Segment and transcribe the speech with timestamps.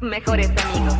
[0.00, 0.94] Mejores amigos.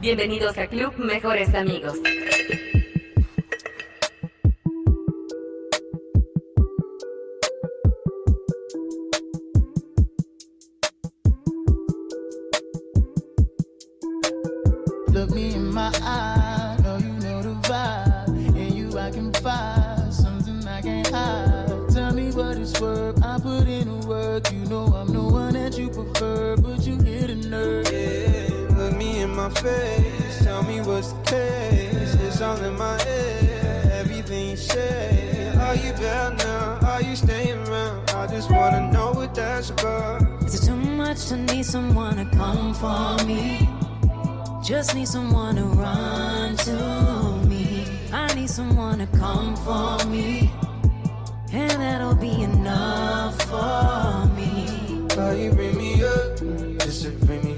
[0.00, 1.98] Bienvenidos a Club Mejores Amigos.
[15.90, 18.56] Me in my eye, know you know the vibe.
[18.56, 21.88] In you I can find something I can't hide.
[21.90, 24.52] Tell me what it's worth, I put in the work.
[24.52, 27.90] You know I'm the one that you prefer, but you hit a nerve.
[27.92, 30.44] Yeah, look me in my face.
[30.44, 32.14] Tell me what's the case.
[32.14, 33.92] It's all in my head.
[33.92, 35.52] Everything you say.
[35.58, 36.78] Are you back now?
[36.86, 38.10] Are you staying around?
[38.10, 40.22] I just wanna know what that's about.
[40.44, 43.77] Is it too much to need someone to come for me?
[44.68, 47.86] Just need someone to run to me.
[48.12, 50.52] I need someone to come for me.
[51.54, 55.06] And that'll be enough for me.
[55.16, 56.36] How you bring me up,
[56.80, 57.57] just to bring me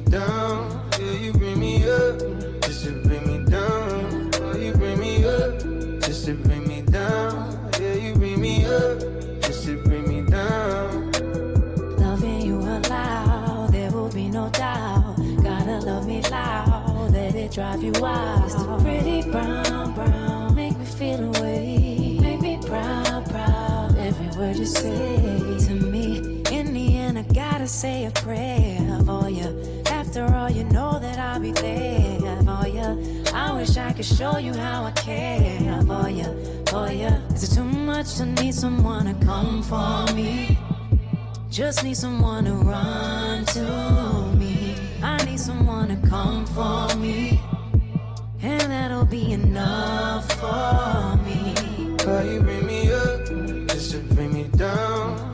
[41.51, 44.75] Just need someone to run to me.
[45.03, 47.40] I need someone to come for me.
[48.43, 51.55] And that'll be enough for me.
[52.05, 53.27] How you bring me up,
[53.69, 55.30] just to bring me down.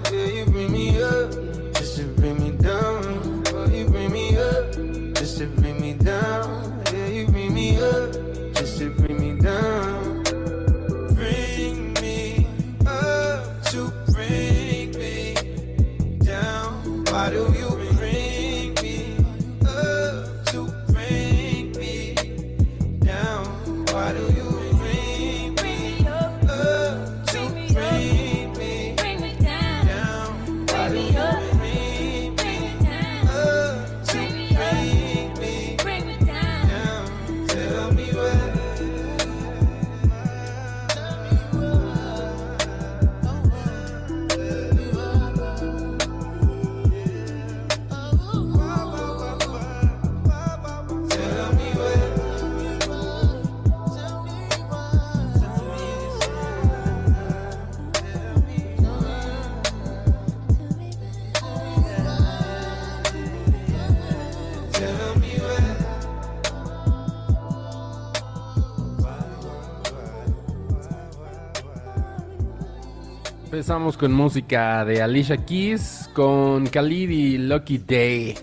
[73.66, 78.38] Empezamos con música de Alicia Keys con Khalid y Lucky Day.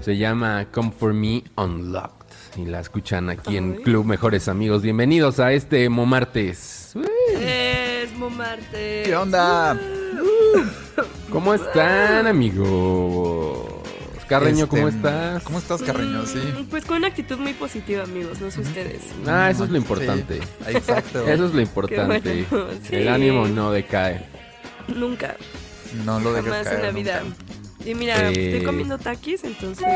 [0.00, 2.26] Se llama Come For Me Unlocked.
[2.56, 4.82] Y la escuchan aquí en Club Mejores Amigos.
[4.82, 6.96] Bienvenidos a este Momartes.
[7.38, 9.04] Es Momarte.
[9.04, 9.78] ¿Qué onda?
[11.30, 13.31] ¿Cómo están, amigos?
[14.32, 15.42] Carreño, ¿cómo Este, estás?
[15.42, 16.24] ¿Cómo estás, Carreño?
[16.24, 16.38] Sí.
[16.70, 19.02] Pues con una actitud muy positiva, amigos, no sé ustedes.
[19.26, 20.40] Ah, eso es lo importante.
[20.40, 21.22] Sí, exacto.
[21.28, 22.46] Eso es lo importante.
[22.50, 22.96] bueno, sí.
[22.96, 24.24] El ánimo no decae.
[24.88, 25.36] Nunca.
[26.06, 27.20] No lo dejes Jamás caer en la vida.
[27.22, 27.36] nunca.
[27.84, 28.52] Y mira, Eh.
[28.52, 29.86] estoy comiendo taquis, entonces,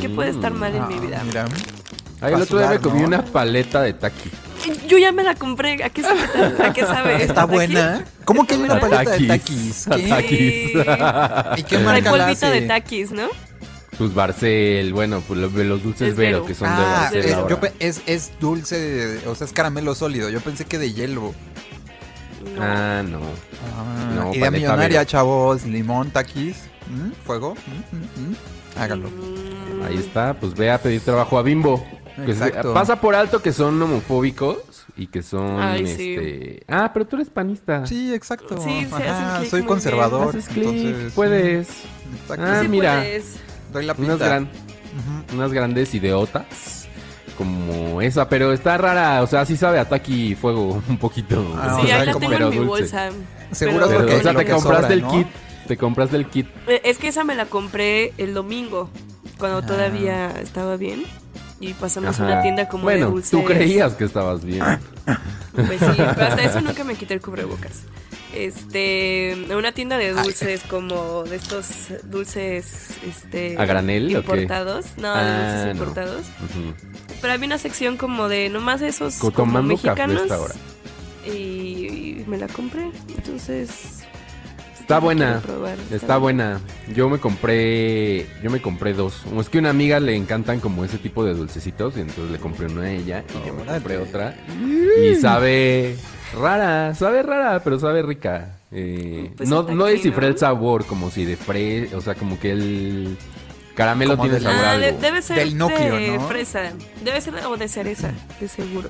[0.00, 0.58] ¿qué puede estar Mm.
[0.58, 1.22] mal en mi Ah, vida?
[1.24, 1.44] Mira,
[2.20, 3.06] Ay, el otro día me comí ¿no?
[3.06, 4.30] una paleta de taqui.
[4.88, 5.82] Yo ya me la compré.
[5.84, 6.20] ¿A qué sabe?
[6.64, 7.22] ¿A qué sabe?
[7.22, 7.98] está ¿A buena.
[7.98, 8.12] taquis?
[8.24, 9.84] ¿Cómo que hay una paleta de Taquis.
[9.84, 9.86] taquis?
[9.96, 10.08] ¿Qué?
[10.08, 11.58] Taquis.
[11.58, 12.66] ¿Y qué marca la polvito de hace?
[12.66, 13.28] taquis, ¿no?
[13.98, 17.48] Pues Barcel, bueno, pues los, los dulces Es Vero, que son de Ah, Barcel ahora.
[17.48, 20.30] yo pe- es, es dulce, o sea, es caramelo sólido.
[20.30, 21.32] Yo pensé que de hielo.
[22.56, 22.62] No.
[22.62, 23.20] Ah, no.
[23.76, 25.10] Ah, No, idea millonaria, Vero.
[25.10, 25.64] chavos.
[25.64, 26.56] Limón, taquis.
[26.88, 27.12] ¿Mm?
[27.24, 27.54] Fuego.
[27.54, 27.96] ¿Mm?
[27.96, 28.30] ¿Mm?
[28.30, 28.36] ¿Mm?
[28.78, 29.08] Hágalo.
[29.08, 31.84] Mm, Ahí está, pues ve a pedir trabajo a Bimbo.
[32.26, 34.58] Que se- pasa por alto que son homofóbicos
[34.96, 36.14] y que son Ay, sí.
[36.14, 36.64] este.
[36.68, 37.86] Ah, pero tú eres panista.
[37.86, 38.56] Sí, exacto.
[38.60, 40.34] Sí, se hacen Ajá, soy conservador.
[40.36, 41.68] Entonces, puedes.
[42.38, 42.98] Ah, sí mira.
[43.00, 43.36] puedes.
[43.82, 43.94] La
[45.34, 46.88] Unas, grandes ideotas.
[47.36, 49.22] Como esa, pero está rara.
[49.22, 51.44] O sea, sí sabe a taqui y fuego un poquito.
[51.58, 52.64] Ah, sí, o sea, ahí la tengo en mi dulce.
[52.64, 53.10] bolsa.
[53.50, 55.10] Seguro Pero, es lo que- o sea, te compraste sobra, el ¿no?
[55.10, 55.26] kit.
[55.66, 56.46] Te compraste el kit.
[56.68, 58.90] Eh, Es que esa me la compré el domingo,
[59.38, 59.66] cuando Ah.
[59.66, 61.04] todavía estaba bien.
[61.60, 63.30] Y pasamos a una tienda como bueno, de dulces.
[63.30, 64.62] tú creías que estabas bien.
[65.54, 67.82] Pues sí, pero hasta eso nunca me quité el cubrebocas.
[68.34, 74.16] Este, una tienda de dulces como de estos dulces, este, ¿A granel o qué?
[74.18, 75.70] importados, no, de Ah, dulces no.
[75.72, 76.20] importados.
[76.20, 76.74] Ujú.
[77.20, 80.54] Pero había una sección como de nomás esos Co- como tomando café mexicanos esta hora.
[81.26, 82.90] y, y me la compré.
[83.16, 84.00] Entonces
[84.80, 85.40] Está buena.
[85.40, 86.60] probar, Está buena.
[86.94, 89.22] Yo me compré, yo me compré dos.
[89.24, 92.30] Como Es que a una amiga le encantan como ese tipo de dulcecitos y entonces
[92.30, 94.36] le compré una a ella y yo me compré otra.
[95.02, 95.96] Y sabe
[96.34, 98.58] rara, sabe rara, pero sabe rica.
[98.72, 102.50] Eh, Pues no, no descifré el sabor como si de fre, o sea, como que
[102.50, 103.16] el
[103.74, 104.98] caramelo Como tiene del- sabor Ah, algo.
[105.00, 106.28] debe ser Del núcleo, de ¿no?
[106.28, 106.72] fresa.
[107.04, 108.88] Debe ser o de cereza, de seguro.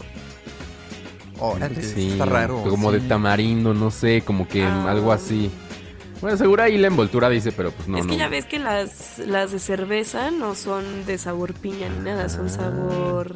[1.41, 2.62] Órale, Sí, está raro.
[2.62, 2.99] Como sí.
[3.00, 4.90] de tamarindo, no sé, como que Ah.
[4.90, 5.50] algo así.
[6.20, 8.19] Bueno, seguro ahí la envoltura dice, pero pues no, es que no.
[8.19, 12.49] ya ves que las, las de cerveza no son de sabor piña ni nada, son
[12.49, 13.35] sabor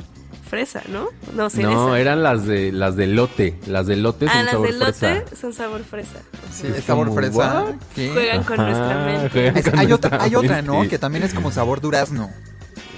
[0.49, 1.09] fresa, ¿no?
[1.35, 1.71] No, cereza.
[1.71, 3.55] No, eran las de las de lote.
[3.67, 5.37] Las de lote ah, son las sabor de lote fresa.
[5.41, 6.19] son sabor fresa.
[6.53, 7.67] Sí, sabor como, fresa.
[7.95, 8.11] ¿Qué?
[8.13, 9.29] Juegan con Ajá, nuestra mente.
[9.31, 10.89] juegan Es- con hay nuestra otra, hay otra, ¿no?
[10.89, 12.31] Que también es como sabor durazno.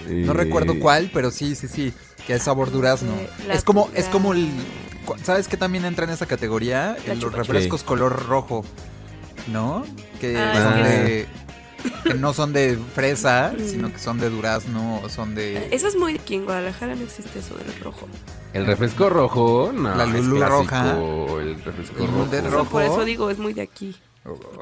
[0.09, 1.93] No recuerdo cuál, pero sí, sí, sí,
[2.27, 3.13] que es sabor durazno.
[3.15, 4.49] Sí, es como, es como el,
[5.23, 6.97] ¿sabes qué también entra en esa categoría?
[7.07, 8.65] La los chupa refrescos color rojo,
[9.53, 9.85] ¿no?
[10.21, 11.27] Que Ah, son de,
[12.05, 15.97] que no son de fresa, sino que son de durazno, o son de, Eso es
[15.97, 16.15] muy...
[16.15, 18.09] Aquí en Guadalajara no existe eso del rojo.
[18.53, 20.97] El refresco rojo, no, La es Lulú clásico, roja.
[21.41, 22.71] El refresco El rojo.
[22.71, 23.97] Por eso digo, es muy de aquí.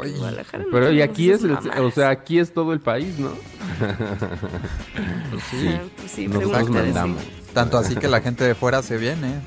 [0.01, 2.81] Ay, En Guadalajara no Pero y aquí es el, o sea, aquí es todo el
[2.81, 3.31] país, ¿no?
[5.51, 5.69] sí.
[5.69, 6.29] Ah, pues sí, sí.
[6.29, 7.23] mandamos.
[7.53, 9.41] tanto así que la gente de fuera se viene.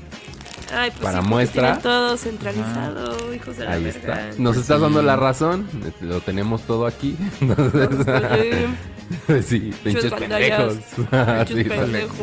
[0.74, 1.78] Ay, pues Para sí, muestra.
[1.80, 3.98] todo centralizado, hijos de la Ahí verga.
[4.30, 4.42] está.
[4.42, 4.82] Nos Pues estás sí.
[4.82, 5.66] dando la razón.
[6.00, 7.16] Lo tenemos todo aquí.
[7.40, 8.06] Entonces,
[9.28, 10.74] Oye, sí, pinches pendejos.
[10.96, 11.64] muchos dale.
[11.64, 12.18] pendejos.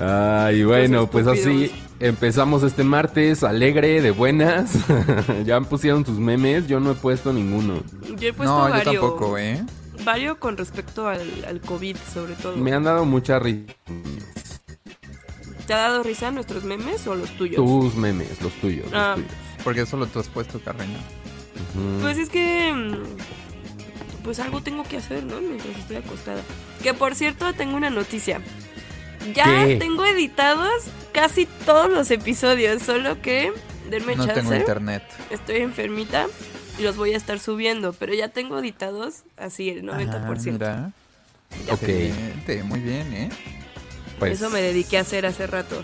[0.00, 1.70] Ay, bueno, pues así
[2.00, 4.72] empezamos este martes alegre, de buenas.
[5.44, 7.82] ya pusieron sus memes, yo no he puesto ninguno.
[8.18, 8.94] Yo he puesto No, yo varios.
[8.94, 9.64] tampoco, ¿eh?
[10.04, 12.56] Vario con respecto al, al COVID, sobre todo.
[12.56, 13.72] Me han dado mucha risa.
[15.68, 17.56] ¿Te ha dado risa nuestros memes o los tuyos?
[17.64, 19.14] Tus memes, los tuyos, Ah.
[19.16, 19.32] los tuyos.
[19.62, 20.98] Porque eso lo tú has puesto, Carreño.
[22.00, 22.72] Pues es que.
[22.74, 25.40] mm, Pues algo tengo que hacer, ¿no?
[25.40, 26.42] Mientras estoy acostada.
[26.82, 28.40] Que por cierto, tengo una noticia.
[29.34, 29.76] Ya ¿Qué?
[29.76, 30.70] tengo editados
[31.12, 33.52] casi todos los episodios, solo que.
[33.90, 34.40] Denme No chance.
[34.40, 35.02] tengo internet.
[35.30, 36.26] Estoy enfermita
[36.78, 40.66] y los voy a estar subiendo, pero ya tengo editados así el 90%.
[40.66, 40.92] Ah,
[41.50, 41.72] mira.
[41.74, 41.82] Ok.
[41.82, 43.28] Excelente, muy bien, ¿eh?
[44.18, 45.82] Pues, Eso me dediqué a hacer hace rato.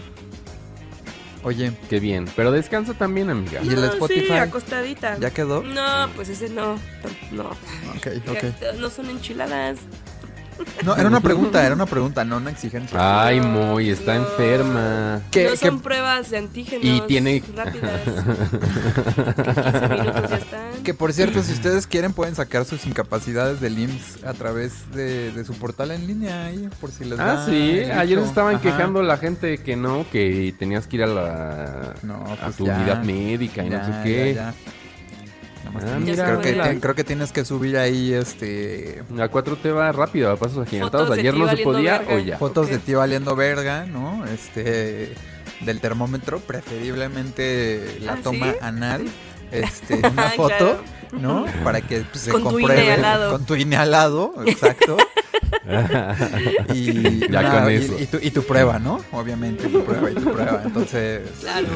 [1.42, 2.26] Oye, Qué bien.
[2.34, 3.60] Pero descansa también, amiga.
[3.62, 4.26] ¿Y el No, Spotify?
[4.26, 5.18] Sí, acostadita.
[5.18, 5.62] ¿ya quedó?
[5.62, 6.78] No, pues ese no.
[7.32, 7.50] No.
[7.96, 8.78] Ok, ok.
[8.78, 9.78] No son enchiladas.
[10.84, 12.98] No, era una pregunta, era una pregunta, no una exigencia.
[13.26, 14.22] Ay, Moy, está No.
[14.26, 15.20] enferma.
[15.30, 18.00] ¿Qué- no qué- son pruebas de antígenos Y tiene- rápidas.
[19.34, 20.82] Que 15 minutos ya están.
[20.84, 25.32] Que por cierto, si ustedes quieren pueden sacar sus incapacidades del IMSS a través de,
[25.32, 27.80] de su portal en línea ahí, por si les Ah, da sí.
[27.84, 28.62] Ayer se estaban Ajá.
[28.62, 32.66] quejando la gente que no, que tenías que ir a la No, a pues tu
[32.66, 32.76] ya.
[32.76, 34.34] unidad médica y no sé ya, qué.
[34.34, 34.54] ya.
[35.66, 39.90] Ah, mira, creo, que, creo que tienes que subir ahí este A 4 te va
[39.92, 41.10] rápido, a pasos agigantados.
[41.10, 42.14] Ayer no se podía, verga.
[42.14, 42.38] hoy ya.
[42.38, 44.24] fotos de ti valiendo verga, ¿no?
[44.26, 45.14] Este
[45.60, 48.58] del termómetro, preferiblemente la ¿Ah, toma sí?
[48.60, 49.04] anal,
[49.50, 50.82] este una Ah, foto, claro.
[51.20, 51.46] ¿no?
[51.64, 53.32] Para que pues, se Con tu compruebe INE al lado.
[53.32, 54.96] con tu INE al lado, exacto.
[56.74, 57.96] y, Ya con eso.
[57.98, 59.00] y- y tu, y tu prueba, ¿no?
[59.12, 60.62] Obviamente, tu prueba y tu prueba.
[60.64, 61.66] Entonces, Claro.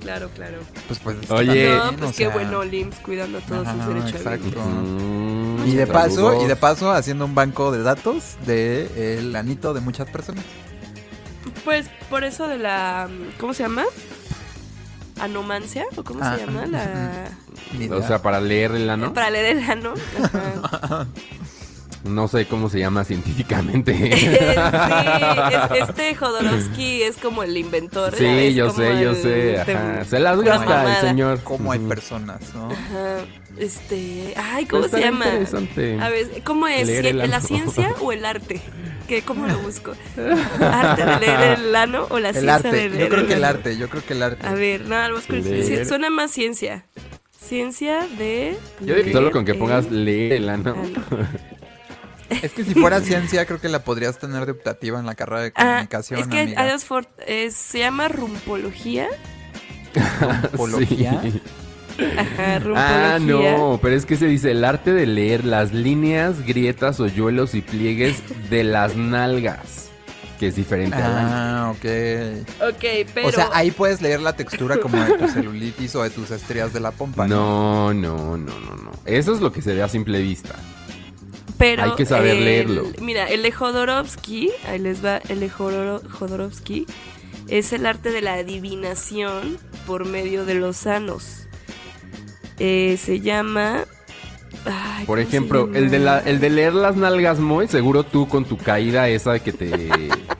[0.00, 0.58] Claro, claro.
[0.88, 1.52] Pues pues Oye.
[1.52, 4.14] bien, no, o pues qué sea, bueno, LIMS cuidando todos sus derechos.
[4.14, 4.60] exacto.
[4.60, 6.44] Mm, Y de paso, saludos.
[6.44, 10.44] y de paso haciendo un banco de datos de el anito de muchas personas.
[11.64, 13.08] Pues por eso de la.
[13.38, 13.84] ¿Cómo se llama?
[15.20, 15.84] ¿Anomancia?
[15.96, 16.66] ¿O cómo Ah, se llama?
[16.66, 17.28] La.
[17.94, 19.92] O sea, para leer el ano, Para leer el ano.
[20.24, 21.06] Ajá.
[22.04, 23.94] no sé cómo se llama científicamente.
[24.16, 28.14] sí, es- este Jodorowsky es como el inventor.
[28.16, 29.28] Sí, es yo como sé, yo el sé.
[29.28, 30.04] de- ajá.
[30.04, 31.40] Se las gasta el señor.
[31.42, 32.70] Cómo hay personas, ¿no?
[32.70, 33.24] Ajá.
[33.58, 34.32] Este.
[34.36, 35.26] Ay, ¿cómo Está se llama?
[35.26, 35.98] interesante.
[36.00, 36.86] A ver, ¿cómo es?
[36.86, 38.60] Leer el ¿La ciencia o el arte?
[39.06, 39.92] ¿Qué, ¿Cómo lo busco?
[40.60, 43.34] ¿Arte de leer el ano o la El ciencia de arte, leer yo creo que
[43.34, 44.46] el arte, yo creo que el arte.
[44.46, 45.32] A ver, no, lo busco.
[45.34, 45.84] Leer.
[45.84, 46.86] Suena más ciencia.
[47.38, 48.56] Ciencia de.
[48.80, 50.70] Yo solo leer con que pongas el leer el ano.
[50.74, 51.26] ano.
[52.42, 55.42] Es que si fuera ciencia, creo que la podrías tener de optativa en la carrera
[55.42, 56.78] de Ah, comunicación, es que amiga.
[57.50, 59.08] Se llama rumpología.
[60.42, 61.20] Apología.
[61.22, 61.42] Sí.
[62.16, 63.14] Ajá, rumpología.
[63.14, 67.54] Ah, no, pero es que se dice el arte de leer las líneas, grietas, hoyuelos
[67.54, 69.90] y pliegues de las nalgas,
[70.38, 70.96] que es diferente.
[70.98, 72.72] Ah, ok.
[72.74, 73.28] Ok, pero.
[73.28, 76.72] O sea, ahí puedes leer la textura como de tu celulitis o de tus estrías
[76.72, 77.26] de la pompa.
[77.26, 78.92] No, no, no, no, no.
[79.04, 80.54] Eso es lo que se ve a simple vista.
[81.60, 82.86] Pero Hay que saber el- leerlo.
[83.00, 86.86] Mira, el de Jodorowsky, ahí les va, el de Jodoro- Jodorowsky
[87.48, 91.46] es el arte de la adivinación por medio de los sanos.
[92.58, 93.84] Eh, se llama...
[94.64, 95.78] ay, Por ¿cómo se ejemplo, llama?
[95.78, 99.38] el de, la, el de leer las nalgas muy, seguro tú con tu caída esa
[99.38, 99.88] que te,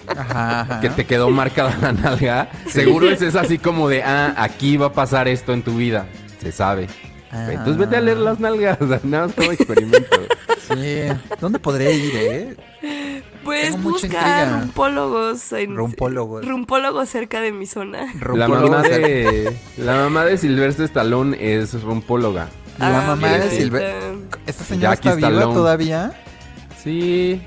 [0.06, 0.80] Ajá, ajá.
[0.80, 4.86] que te quedó marcada la nalga, seguro ese es así como de, ah, aquí va
[4.86, 6.06] a pasar esto en tu vida.
[6.40, 6.86] Se sabe.
[7.30, 7.46] Ah.
[7.50, 10.16] Entonces vete a leer las nalgas, nada más como experimento.
[10.74, 11.00] Sí.
[11.40, 12.56] ¿Dónde podré ir, eh?
[13.44, 15.52] Pues busca rumpólogos.
[15.52, 16.46] En, Rumpólogos.
[16.46, 18.06] Rumpólogos cerca de mi zona.
[18.14, 22.48] La Rumpólogos mamá de- la mamá de Silvestre Stallone es rompóloga.
[22.78, 24.38] La Ah, mamá de ahorita.
[24.46, 25.54] ¿Esta señora Jackie está viva Stallone.
[25.54, 26.12] todavía?
[26.82, 27.42] Sí.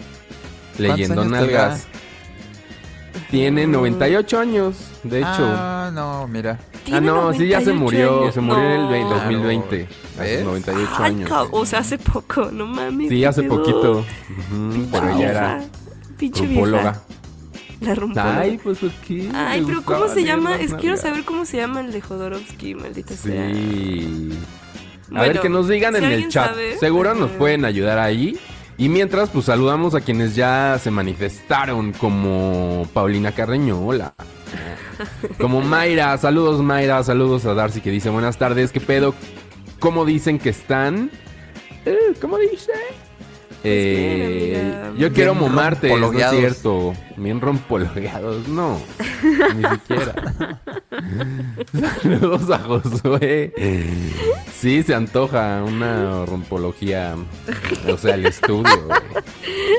[0.77, 1.87] Leyendo nalgas.
[3.29, 5.27] Tiene 98 años, de hecho.
[5.39, 6.59] Ah, no, mira.
[6.91, 8.21] Ah, no, sí, ya se 98 murió.
[8.23, 8.33] años.
[8.33, 9.09] Se murió en el ve- No.
[9.11, 9.87] 2020.
[10.17, 10.35] A ¿Ves?
[10.39, 11.31] sus 98 Ay, años.
[11.51, 13.09] o sea, hace poco, no mames.
[13.09, 13.57] Sí, qué hace pedo.
[13.57, 14.05] poquito.
[14.91, 15.63] Pero ella era
[16.17, 17.01] Pinche vieja.
[17.81, 18.39] La rumpóloga.
[18.39, 19.29] Ay, pues aquí.
[19.33, 20.55] Ay, le pero ¿cómo se llama?
[20.55, 23.53] Es, quiero saber cómo se llama el de Jodorowsky, maldita sea.
[23.53, 24.29] Sí.
[25.07, 26.49] A Bueno, ver, que nos digan si en el chat.
[26.51, 27.37] sabe, Seguro nos ajá.
[27.39, 28.37] pueden ayudar ahí.
[28.77, 34.13] Y mientras, pues saludamos a quienes ya se manifestaron, como Paulina Carreño, hola.
[35.39, 39.13] Como Mayra, saludos Mayra, saludos a Darcy que dice buenas tardes, ¿qué pedo?
[39.79, 41.11] ¿Cómo dicen que están?
[41.85, 42.71] Eh, ¿Cómo dice?
[43.65, 44.89] Eh, bien, amiga.
[44.89, 46.93] yo Bien quiero momarte, no es cierto.
[47.15, 48.81] Bien rompologueados, no.
[49.55, 50.59] Ni siquiera.
[52.01, 53.53] Saludos a Josué.
[54.53, 57.15] Sí, se antoja una rompología.
[57.89, 58.89] O sea, el estudio.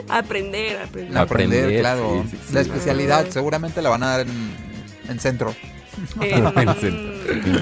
[0.09, 1.19] Aprender, aprender.
[1.19, 2.23] Aprender, Aprender, claro.
[2.25, 2.55] sí, sí, sí.
[2.55, 4.64] La especialidad seguramente la van a dar en,
[5.09, 5.55] en centro.
[6.21, 7.55] En- El centro.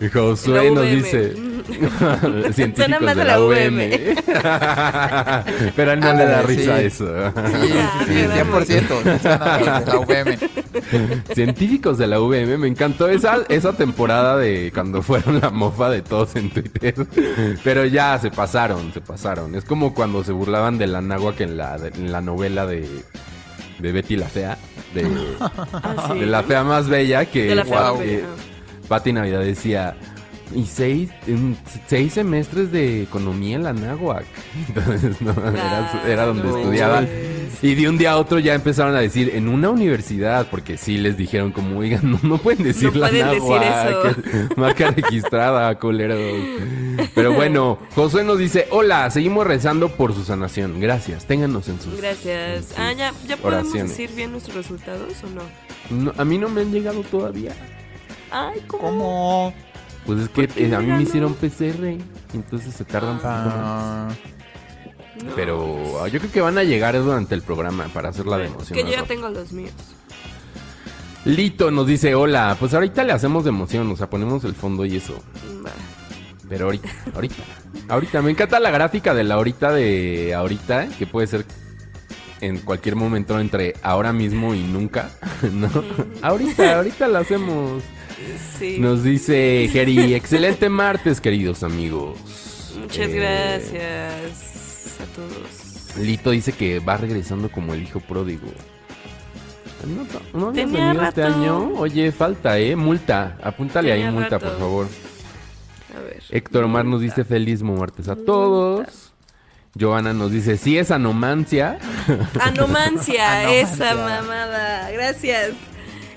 [0.00, 1.32] Y Josué nos dice
[2.20, 3.78] Suena científicos más de la la UVM.
[5.76, 6.84] Pero a él no le da Ándale, risa sí.
[6.86, 7.06] eso.
[7.30, 7.68] Sí,
[8.06, 8.64] sí, sí, 100%.
[8.66, 10.38] sí, suena de la UVM.
[11.34, 16.02] Científicos de la UVM, me encantó esa, esa temporada de cuando fueron la mofa de
[16.02, 16.94] todos en Twitter.
[17.62, 19.54] Pero ya se pasaron, se pasaron.
[19.54, 22.88] Es como cuando se burlaban de la náhuatl en la, de- en la novela de,
[23.82, 24.56] de Betty la Fea.
[24.94, 25.02] De,
[25.40, 26.18] Ah, sí.
[26.20, 27.98] de la fea más bella que De la fea Wow.
[27.98, 28.24] más bella.
[28.88, 29.96] Pati Navidad decía.
[30.54, 31.56] Y seis, en
[31.86, 34.24] seis semestres de economía en la náhuatl.
[34.68, 36.96] Entonces, no, era, era donde no estudiaba.
[37.02, 37.62] manches.
[37.62, 40.98] Y de un día a otro ya empezaron a decir en una universidad, porque sí
[40.98, 46.18] les dijeron como, oigan, no, no pueden decir No la pueden decir marca registrada, culeros.
[47.14, 50.80] Pero bueno, Josué nos dice, hola, seguimos rezando por su sanación.
[50.80, 51.96] Gracias, ténganos en sus...
[52.00, 52.56] Gracias.
[52.56, 53.90] en sus Ah, ya, ya podemos oraciones.
[53.90, 55.42] decir bien nuestros resultados o no.
[56.04, 57.52] No, a mí no me han llegado todavía.
[58.30, 58.82] Ay, ¿cómo?
[58.82, 59.54] ¿Cómo?
[60.06, 61.96] Pues es que eh, a mí me hicieron PCR,
[62.34, 63.28] entonces se tardan un poquito.
[63.30, 64.08] Ah,
[65.24, 65.30] No.
[65.36, 68.76] Pero ah, yo creo que van a llegar durante el programa para hacer la democión.
[68.76, 69.72] Que yo ya tengo los míos.
[71.24, 74.84] Lito nos dice, hola, pues ahorita le hacemos de emoción, o sea, ponemos el fondo
[74.84, 75.14] y eso.
[76.48, 77.42] Pero ahorita, ahorita,
[77.88, 78.22] ahorita.
[78.22, 81.46] Me encanta la gráfica de la ahorita de ahorita, que puede ser
[82.40, 85.10] en cualquier momento entre ahora mismo y nunca,
[85.52, 85.68] ¿no?
[86.22, 87.82] ahorita, ahorita la hacemos.
[88.58, 88.78] Sí.
[88.78, 92.18] Nos dice Geri, excelente martes, queridos amigos.
[92.78, 95.96] Muchas Eh, gracias a todos.
[96.04, 98.48] Lito dice que va regresando como el hijo pródigo.
[100.32, 101.72] No, no habías Tenía venido este año.
[101.76, 102.76] Oye, falta, ¿eh?
[102.76, 103.36] Multa.
[103.42, 104.46] Apúntale ahí multa, rato.
[104.50, 104.88] por favor.
[105.96, 106.22] A ver.
[106.30, 109.12] Héctor Omar nos dice feliz martes a todos.
[109.78, 111.78] Joana nos dice, sí es anomancia.
[112.40, 114.20] Anomancia, esa Anomancia.
[114.22, 114.90] mamada.
[114.92, 115.50] Gracias.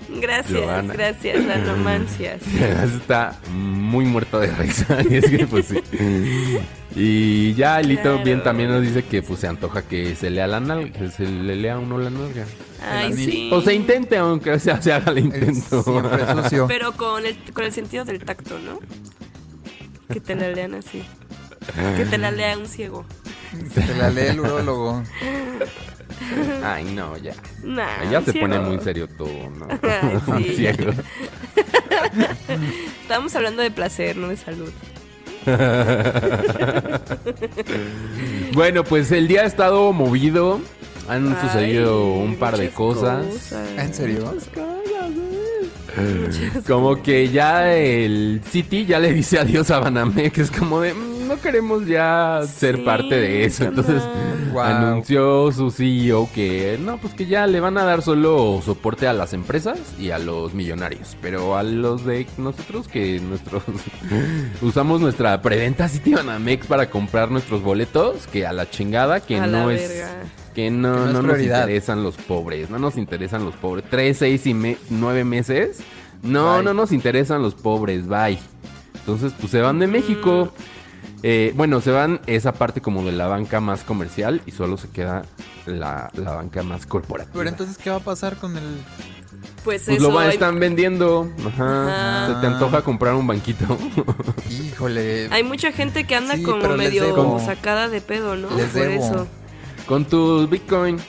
[0.10, 0.94] Gracias, Giovanna.
[0.94, 2.42] gracias, anomancias.
[2.96, 4.98] Está muy muerto de risa.
[5.10, 5.82] Y es que, pues sí.
[6.96, 8.24] Y ya Lito Claro.
[8.24, 11.24] bien también nos dice que pues se antoja que se lea la nalga, que se
[11.26, 12.46] le lea a uno la nalga.
[12.88, 13.50] Ay, sí.
[13.52, 15.84] O se intente, aunque sea, se haga el intento.
[15.84, 16.68] sucio.
[16.68, 18.80] Pero con el, con el sentido del tacto, ¿no?
[20.14, 21.04] Que te la lean así.
[21.98, 23.06] Que te la lea un ciego.
[23.74, 25.04] Se la lee el urólogo.
[26.64, 27.34] Ay, no, ya.
[27.64, 29.68] Nah, Ya se pone muy serio todo, ¿no?
[30.34, 30.56] Ay, sí.
[30.56, 30.92] Ciego.
[33.02, 34.72] Estábamos hablando de placer, no de salud.
[38.54, 40.60] Bueno, pues el día ha estado movido.
[41.08, 43.54] Han Ay, sucedido un par de muchas cosas.
[43.78, 44.34] ¿En serio?
[46.68, 50.38] Como que ya el City ya le dice adiós a Banamex.
[50.40, 53.66] Es como de, "Mm, no queremos ya ser Sí, parte de eso.
[53.66, 54.02] Entonces.
[54.54, 54.62] Wow.
[54.64, 59.12] anunció su CEO que no, pues que ya le van a dar solo soporte a
[59.12, 61.18] las empresas y a los millonarios.
[61.22, 63.64] Pero a los de nosotros que nuestros
[64.62, 69.48] usamos nuestra preventa City Banamex para comprar nuestros boletos, que a la chingada, que A
[69.48, 69.90] la no es...
[69.90, 70.12] verga.
[70.54, 73.84] Que no, Que no nos interesan los pobres, no nos interesan los pobres.
[73.90, 75.80] Tres, seis y me- nueve meses.
[76.24, 76.64] No, Bye.
[76.64, 78.40] no nos interesan los pobres, bye.
[79.00, 80.54] Entonces, pues se van de México.
[81.28, 84.90] Eh, bueno, se van esa parte como de la banca más comercial y solo se
[84.90, 85.24] queda
[85.66, 87.34] la, la banca más corporativa.
[87.36, 88.64] Pero entonces, ¿qué va a pasar con el...?
[89.64, 90.08] Pues, pues eso.
[90.08, 91.28] lo van, hay, están vendiendo.
[91.48, 91.88] Ajá.
[92.28, 92.36] Ajá.
[92.36, 93.66] Se te antoja comprar un banquito.
[94.52, 95.28] Híjole.
[95.32, 98.48] hay mucha gente que anda Sí, como medio sacada de pedo, ¿no?
[98.56, 99.04] Les Por debo.
[99.04, 99.28] eso.
[99.88, 101.00] Con tus Bitcoin.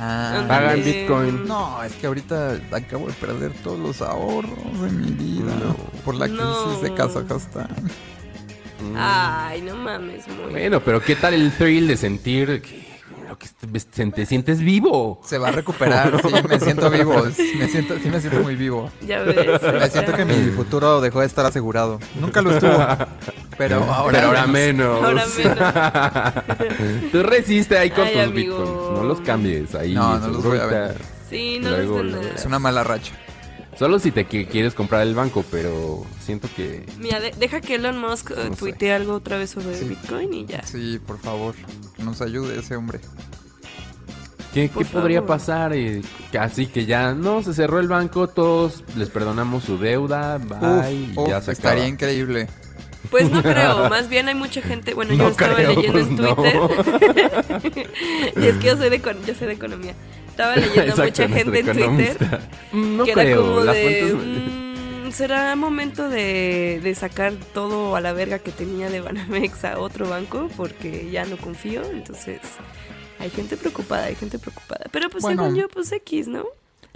[0.00, 0.46] Ah.
[0.48, 1.46] Pagan Bitcoin.
[1.46, 5.76] No, es que ahorita acabo de perder todos los ahorros de mi vida No.
[6.02, 6.64] por la No.
[6.64, 7.68] crisis de Kazajstán.
[8.96, 10.50] Ay, no mames, muy.
[10.50, 12.86] Bueno, pero ¿qué tal el thrill de sentir que,
[13.28, 15.20] lo que te, te sientes vivo?
[15.24, 17.22] Se va a recuperar, sí, me siento vivo,
[17.58, 18.90] me siento, sí me siento muy vivo.
[19.06, 19.62] Ya ves.
[19.62, 21.98] Me siento que mi futuro dejó de estar asegurado.
[22.20, 22.76] Nunca lo estuvo,
[23.56, 25.02] pero ahora, Pero ahora menos.
[25.02, 25.24] Ahora
[26.58, 27.10] menos.
[27.12, 28.58] Tú resiste ahí con Ay, tus amigo.
[28.58, 28.98] bitcoins.
[28.98, 29.94] No los cambies ahí.
[29.94, 30.96] No, no los voy a vender.
[31.28, 32.30] Sí, no Luego, nada.
[32.36, 33.12] Es una mala racha.
[33.78, 36.84] Solo si te qui- quieres comprar el banco, pero siento que.
[36.98, 39.84] Mira, de- deja que Elon Musk eh, No tuitee algo otra vez sobre Sí.
[39.86, 40.62] Bitcoin y ya.
[40.62, 41.54] Sí, por favor,
[41.96, 43.00] que nos ayude ese hombre.
[44.54, 45.74] ¿Qué, podría pasar?
[45.74, 46.00] Eh,
[46.32, 50.92] que así que ya, no, se cerró el banco, todos les perdonamos su deuda, bye,
[50.94, 51.88] y Uf, ya uf, se estaría acaba.
[51.88, 52.48] increíble.
[53.10, 56.16] Pues no creo, más bien hay mucha gente, bueno, yo estaba creo, leyendo pues, en
[57.50, 57.60] no.
[57.60, 57.90] Twitter.
[58.36, 59.94] y es que yo soy de, yo sé de economía.
[60.36, 62.40] Estaba leyendo a Exacto, mucha gente en Twitter.
[62.72, 64.14] Mm, No que era creo, como las de fuentes-
[65.06, 69.78] "Mm, será momento de, de sacar todo a la verga que tenía de Banamex a
[69.78, 72.40] otro banco porque ya no confío, entonces
[73.18, 74.86] hay gente preocupada, hay gente preocupada.
[74.92, 75.44] Pero pues Bueno.
[75.44, 76.44] según yo, pues X, ¿no?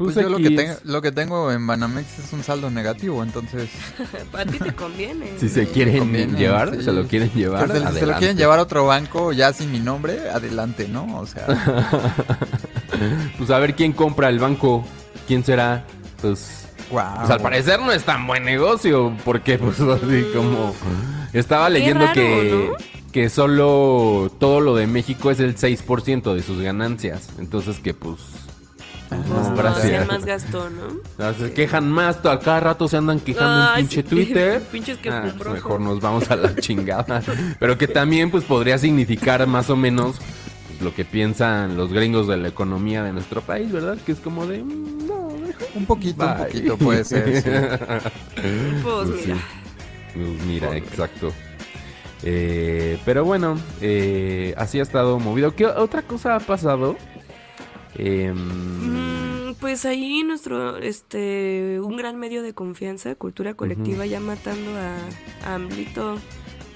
[0.01, 3.23] Pues, Pues yo lo que, tengo, lo que tengo en Banamex es un saldo negativo,
[3.23, 3.69] entonces...
[4.33, 5.33] A ti te conviene.
[5.39, 6.85] Si se quieren conviene, llevar, sí.
[6.85, 7.71] se lo quieren llevar.
[7.71, 11.19] Que se, se lo quieren llevar a otro banco ya sin mi nombre, adelante, ¿no?
[11.19, 11.47] O sea,
[13.37, 14.87] Pues a ver quién compra el banco.
[15.29, 15.85] ¿Quién será?
[16.23, 17.03] Pues, wow.
[17.19, 19.15] pues al parecer no es tan buen negocio.
[19.23, 20.75] Porque pues así como...
[21.35, 22.77] Estaba leyendo raro, que, ¿no?
[23.13, 27.29] que solo todo lo de México es el 6% de sus ganancias.
[27.39, 28.19] Entonces que pues...
[29.11, 30.07] no, gracias.
[30.07, 31.33] más gasto, ¿no?
[31.35, 34.63] Se quejan más, a cada rato se andan quejando Ay, en pinche sí, Twitter.
[34.73, 35.37] pinches Ah, quejumbrosos.
[35.39, 37.23] pues mejor nos vamos a la chingada.
[37.59, 40.17] Pero que también pues podría significar más o menos
[40.69, 43.99] pues, lo que piensan los gringos de la economía de nuestro país, ¿verdad?
[44.07, 44.63] Que es como de...
[44.63, 45.29] mm, No,
[45.75, 47.43] Un poquito, un poquito puede ser.
[47.43, 47.51] sí.
[48.83, 49.37] Pues Pues mira.
[50.15, 51.33] Pues mira, exacto.
[52.23, 55.55] Eh, pero bueno, eh, así ha estado movido.
[55.55, 56.97] ¿Qué otra cosa ha pasado?
[57.99, 65.49] Mm, pues ahí nuestro, este, un gran medio de confianza, cultura colectiva, ya matando a,
[65.51, 66.19] a AMLito,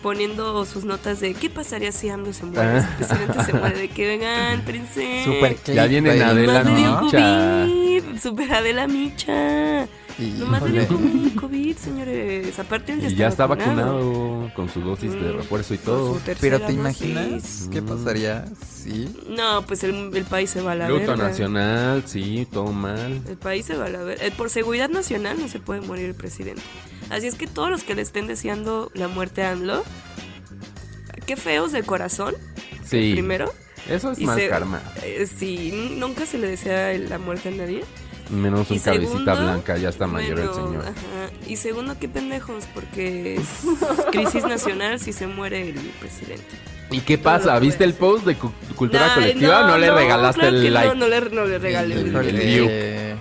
[0.03, 2.81] poniendo sus notas de qué pasaría si AMLO se muere, Ah.
[2.83, 5.25] si el presidente se muere, de que vengan, príncipe.
[5.25, 7.01] Super Ya viene clickbait, Adela.
[7.01, 8.21] Micha.
[8.21, 9.87] Super Adela Micha.
[10.19, 11.01] Nomás le dio Híjole.
[11.01, 12.59] COVID, COVID, señores.
[12.59, 13.99] Aparte él ya, y ya está vacunado.
[13.99, 16.21] vacunado con su dosis de Mm, refuerzo y todo.
[16.41, 16.77] Pero ¿te dosis.
[16.79, 17.87] imaginas qué Mm.
[17.87, 19.13] pasaría si...
[19.29, 21.17] No, pues el, el país se va a la Luto verga.
[21.29, 23.23] nacional, sí, todo mal.
[23.29, 24.19] El país se va a la ver.
[24.23, 26.63] eh, Por seguridad nacional no se puede morir el presidente.
[27.11, 29.83] Así es que todos los que le estén deseando la muerte a AMLO,
[31.27, 32.35] qué feos de corazón,
[32.85, 33.13] Sí.
[33.13, 33.53] primero.
[33.89, 34.81] Eso es Y mal se- karma.
[35.03, 37.85] Eh, sí, nunca se le desea la muerte a nadie.
[38.31, 40.81] Menos un cabecita blanca, ya está mayor el señor.
[40.83, 40.95] ajá.
[41.47, 43.49] Y segundo, qué pendejos, porque es
[44.13, 46.47] crisis nacional si se muere el presidente.
[46.91, 47.59] ¿Y qué pasa?
[47.59, 47.99] ¿Viste el ves.
[48.01, 49.67] post de cu- cultura Nah, colectiva?
[49.67, 50.95] No, le regalaste claro el like.
[50.97, 52.69] No, le, no le regalé el, el el- view.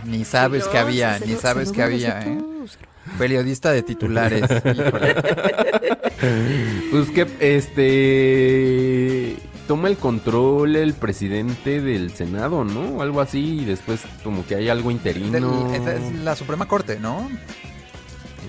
[0.06, 2.38] ni sabes No, que había, ni sabes se que había, ¿eh?
[3.18, 4.44] Periodista de titulares.
[6.92, 9.36] Pues que este
[9.74, 12.98] toma el control el presidente del Senado, ¿no?
[12.98, 15.32] O algo así, y después como que hay algo interino.
[15.32, 17.28] Del- es- la Suprema Corte, ¿no?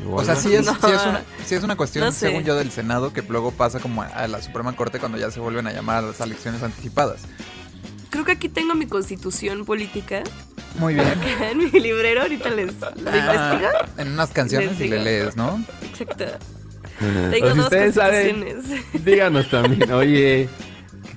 [0.07, 0.75] o O sea, sí es, No.
[0.75, 2.27] sí es, una, sí es una cuestión, No sé.
[2.29, 5.41] según yo, del Senado que luego pasa como a, la Suprema Corte cuando ya se
[5.41, 7.23] vuelven a llamar a las elecciones anticipadas.
[8.11, 10.23] Creo que aquí tengo mi constitución política
[10.79, 11.07] Muy bien.
[11.51, 12.21] en mi librero.
[12.21, 12.75] Ahorita les.
[13.07, 15.65] Ah, en unas canciones y le lees, ¿no?
[15.83, 16.27] Exacto.
[17.01, 19.05] O Tengo si dos ustedes saben, constituciones.
[19.05, 20.49] díganos también, oye,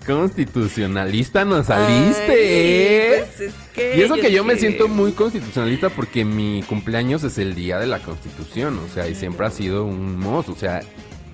[0.08, 5.90] constitucionalista nos saliste, Ay, pues es que Y eso que yo me siento muy constitucionalista
[5.90, 9.86] porque mi cumpleaños es el día de la constitución, o sea, y siempre ha sido
[9.86, 10.82] un mozo, o sea,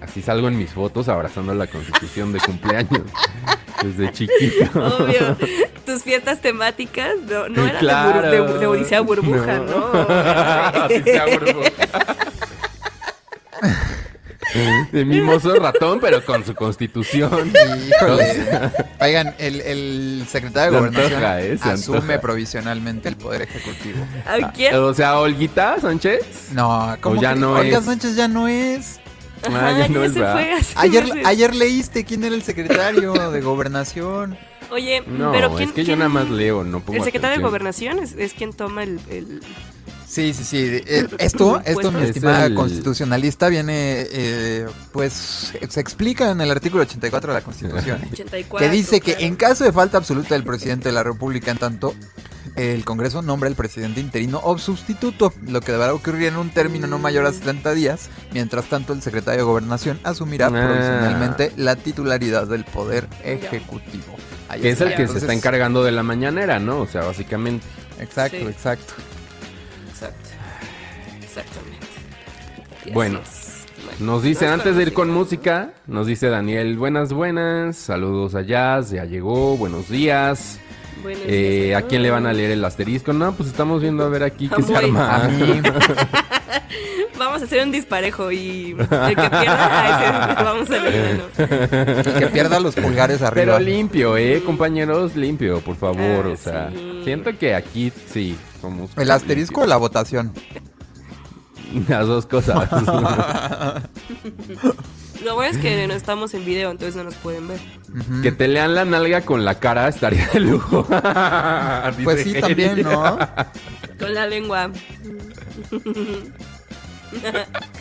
[0.02, 3.04] así salgo en mis fotos abrazando la constitución de cumpleaños
[3.84, 4.66] desde chiquito.
[5.00, 5.38] Obvio.
[5.86, 7.92] Tus fiestas temáticas no, no eran de
[8.42, 9.86] bur- de, de Odisea Burbuja, ¿no?
[10.86, 11.70] Odisea Burbuja.
[14.92, 17.52] De mimoso ratón, pero con su constitución.
[19.00, 21.58] Oigan, el, el secretario de Gobernación antoja, ¿eh?
[21.62, 22.22] Asume antoja.
[22.22, 24.06] provisionalmente el poder ejecutivo.
[24.26, 24.76] ¿A quién?
[24.76, 26.50] O sea, Olguita Sánchez.
[26.54, 27.86] No, ¿cómo O ya que- no Olga es.
[27.86, 29.00] Sánchez ya no es.
[29.46, 30.34] Ah, Ajá, ya no es, se ¿verdad?
[30.36, 31.26] fue hace Ayer, meses.
[31.28, 34.38] ayer leíste quién era el secretario de Gobernación.
[34.72, 37.44] Oye, No, pero ¿quién, es que yo nada más leo, no pongo El secretario de.
[37.44, 39.42] Gobernación es, es quien toma el, el-
[40.14, 40.58] Sí, sí, sí.
[40.86, 46.52] Eh, Esto, esto, mi Es estimada el- constitucionalista, viene, eh, pues, se explica en el
[46.52, 48.00] artículo 84 de la Constitución.
[48.12, 48.58] 84.
[48.68, 51.96] que dice que en caso de falta absoluta del presidente de la República, en tanto
[52.56, 56.86] el Congreso nombra al presidente interino o sustituto, lo que deberá ocurrir en un término
[56.86, 58.10] no mayor a 70 días.
[58.34, 60.50] Mientras tanto, el secretario de Gobernación asumirá Ah.
[60.52, 64.16] provisionalmente la titularidad del Poder Ejecutivo.
[64.50, 66.82] Ahí Que es el que se está encargando de la mañanera, ¿no?
[66.82, 67.66] O sea, básicamente.
[68.00, 68.46] Exacto, Sí.
[68.46, 68.94] exacto.
[70.04, 70.30] Exacto.
[71.24, 71.88] Exactamente.
[72.94, 73.20] Bueno.
[74.00, 74.96] Nos dicen, Vamos antes de ir música.
[74.96, 80.60] con música, nos dice Daniel, buenas, buenas, saludos a Jazz, ya llegó, buenos días.
[81.04, 83.14] Buenos Eh, días ¿A quién le van a leer el asterisco?
[83.14, 85.26] No, pues estamos viendo a ver aquí qué se arma.
[85.26, 85.62] A mí,
[87.20, 91.18] Vamos a hacer un disparejo y el que pierda, a ese vamos a leer.
[91.38, 91.44] ¿no?
[92.12, 93.58] el que pierda los pulgares arriba.
[93.58, 95.16] Pero limpio, ¿eh, compañeros?
[95.16, 96.26] Limpio, por favor.
[96.26, 97.02] Ah, o sea, sí.
[97.04, 98.92] siento que aquí sí somos...
[98.98, 100.32] ¿El asterisco o la votación?
[101.90, 102.72] Las dos cosas.
[105.26, 107.60] Lo bueno es que no estamos en video, entonces no nos pueden ver.
[108.22, 110.88] Que te lean la nalga con la cara estaría de lujo.
[112.04, 112.82] Pues sí, también.
[112.84, 113.18] ¿no?
[114.00, 114.72] Con la lengua.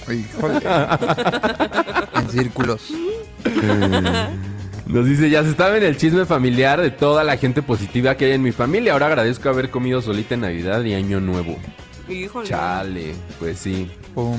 [0.09, 0.61] Híjole.
[2.15, 2.93] En círculos.
[4.93, 8.27] Nos dice, ya se estaba en el chisme familiar de toda la gente positiva que
[8.27, 8.93] hay en mi familia.
[8.93, 11.57] Ahora agradezco haber comido solita en Navidad y Año Nuevo.
[12.09, 12.47] Híjole.
[12.49, 13.91] Chale, pues sí.
[14.15, 14.39] Pum.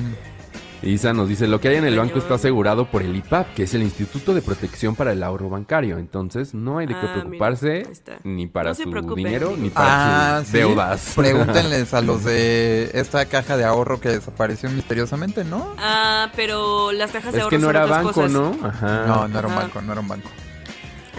[0.83, 3.63] Isa nos dice, lo que hay en el banco está asegurado por el IPAP, que
[3.63, 5.97] es el Instituto de Protección para el Ahorro Bancario.
[5.97, 7.87] Entonces, no hay de qué Ah, preocuparse
[8.25, 10.57] ni para No su preocupen, dinero ni para Ah, sus sí.
[10.57, 11.13] deudas.
[11.15, 15.73] Pregúntenles a los de esta caja de ahorro que desapareció misteriosamente, ¿no?
[15.79, 18.31] Ah, pero las cajas de es ahorro que no son era otras banco, cosas.
[18.31, 18.57] ¿no?
[18.67, 19.05] Ajá.
[19.07, 20.29] No, no era un banco, no era un banco.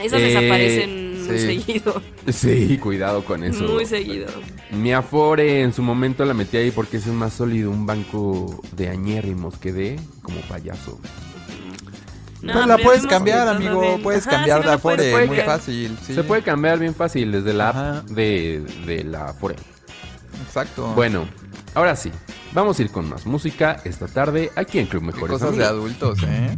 [0.02, 2.02] Esas Eh, desaparecen muy seguido.
[2.28, 3.64] Sí, cuidado con eso.
[3.64, 4.26] Muy seguido.
[4.72, 8.60] Mi Afore en su momento la metí ahí porque es el más sólido, un banco
[8.72, 10.98] de añérrimos quedé como payaso.
[12.42, 13.80] No, pues la puedes cambiar, amigo.
[13.80, 14.02] bien.
[14.02, 15.98] Puedes Ajá, cambiar sí, puedes Afore, muy fácil.
[16.06, 16.14] sí.
[16.14, 19.56] Se puede cambiar bien fácil desde la app de, de la Afore.
[20.46, 20.88] Exacto.
[20.94, 21.26] Bueno,
[21.74, 22.10] ahora sí,
[22.52, 25.64] vamos a ir con más música esta tarde aquí en Club Qué Mejores cosas de
[25.64, 26.54] adultos, ¿eh?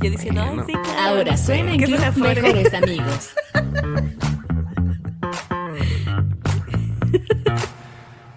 [0.00, 0.64] Yo diciendo, ay, Bueno.
[0.66, 1.00] sí, claro.
[1.18, 2.24] Ahora suena en ¿Qué es una Club?
[2.26, 3.30] Mejores Amigos.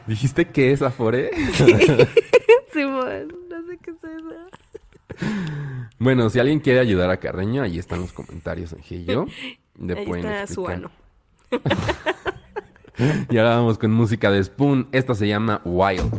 [0.08, 1.32] ¿Dijiste que es Afore?
[2.74, 5.28] Simón, no sé qué es eso.
[5.98, 9.26] bueno, si alguien quiere ayudar a Carreño, ahí están los comentarios en Gillo.
[9.80, 10.76] Le Ahí pueden está su explicar.
[10.76, 10.92] ano.
[13.30, 14.88] Y ahora vamos con música de Spoon.
[14.94, 16.10] Esta se llama Wild.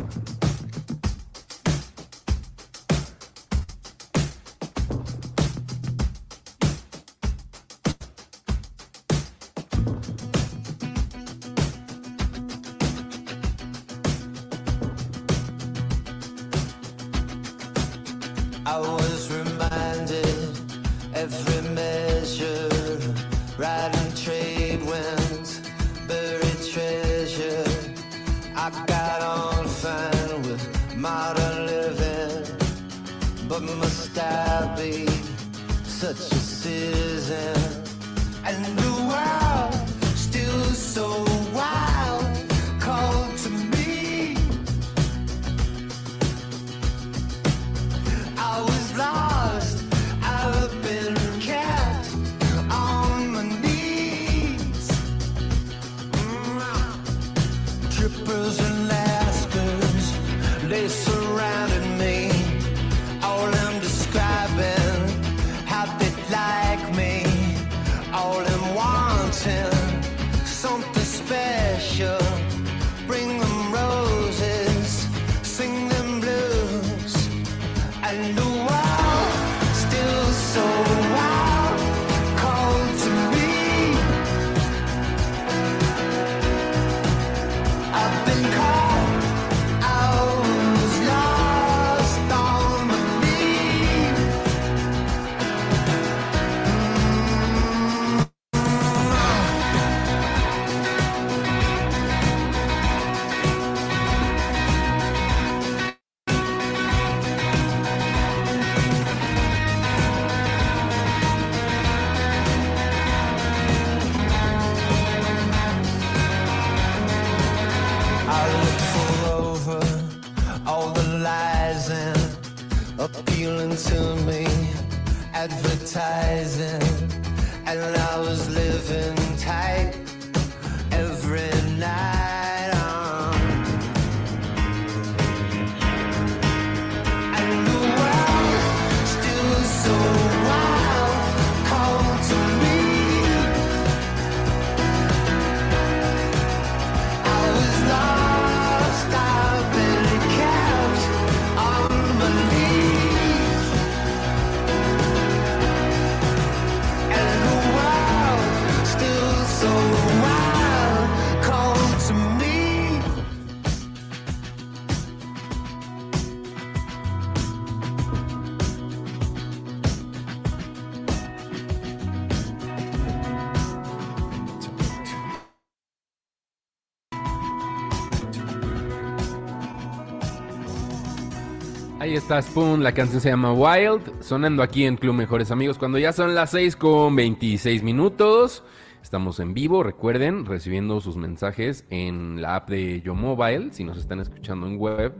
[182.27, 186.11] Está Spoon, la canción se llama Wild, sonando aquí en Club Mejores Amigos cuando ya
[186.11, 188.65] son las 6 con 26 minutos.
[189.01, 193.97] Estamos en vivo, recuerden, recibiendo sus mensajes en la app de Yo Mobile, si nos
[193.97, 195.13] están escuchando en web.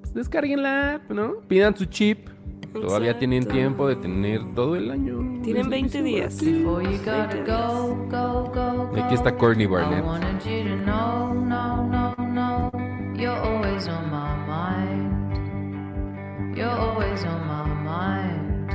[0.00, 1.36] Pues descarguen la app, ¿no?
[1.48, 2.28] Pidan su chip.
[2.74, 5.40] Todavía tienen tiempo de tener todo el año.
[5.42, 6.38] Tienen Eso 20 estoy días.
[7.46, 9.34] go, go, go, aquí está.
[9.34, 10.04] Courtney I Barnett.
[10.04, 12.70] wanted you to know, no, no, no.
[13.16, 15.11] You're always on my mind.
[16.54, 18.70] You're always on my mind.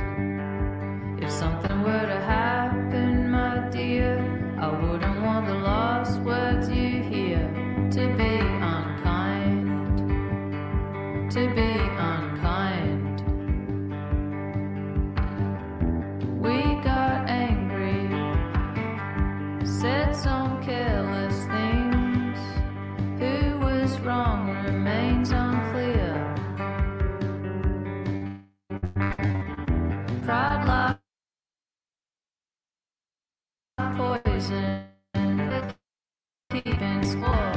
[1.22, 4.18] If something were to happen, my dear,
[4.58, 7.38] I wouldn't want the last words you hear
[7.92, 8.38] to be
[8.74, 9.98] unkind.
[11.30, 11.72] To be
[12.12, 13.20] unkind.
[16.40, 18.08] We got angry
[19.80, 22.38] said some careless things.
[23.20, 25.77] Who was wrong remains unclear.
[33.98, 34.84] poison,
[36.50, 37.47] Keep keeping score.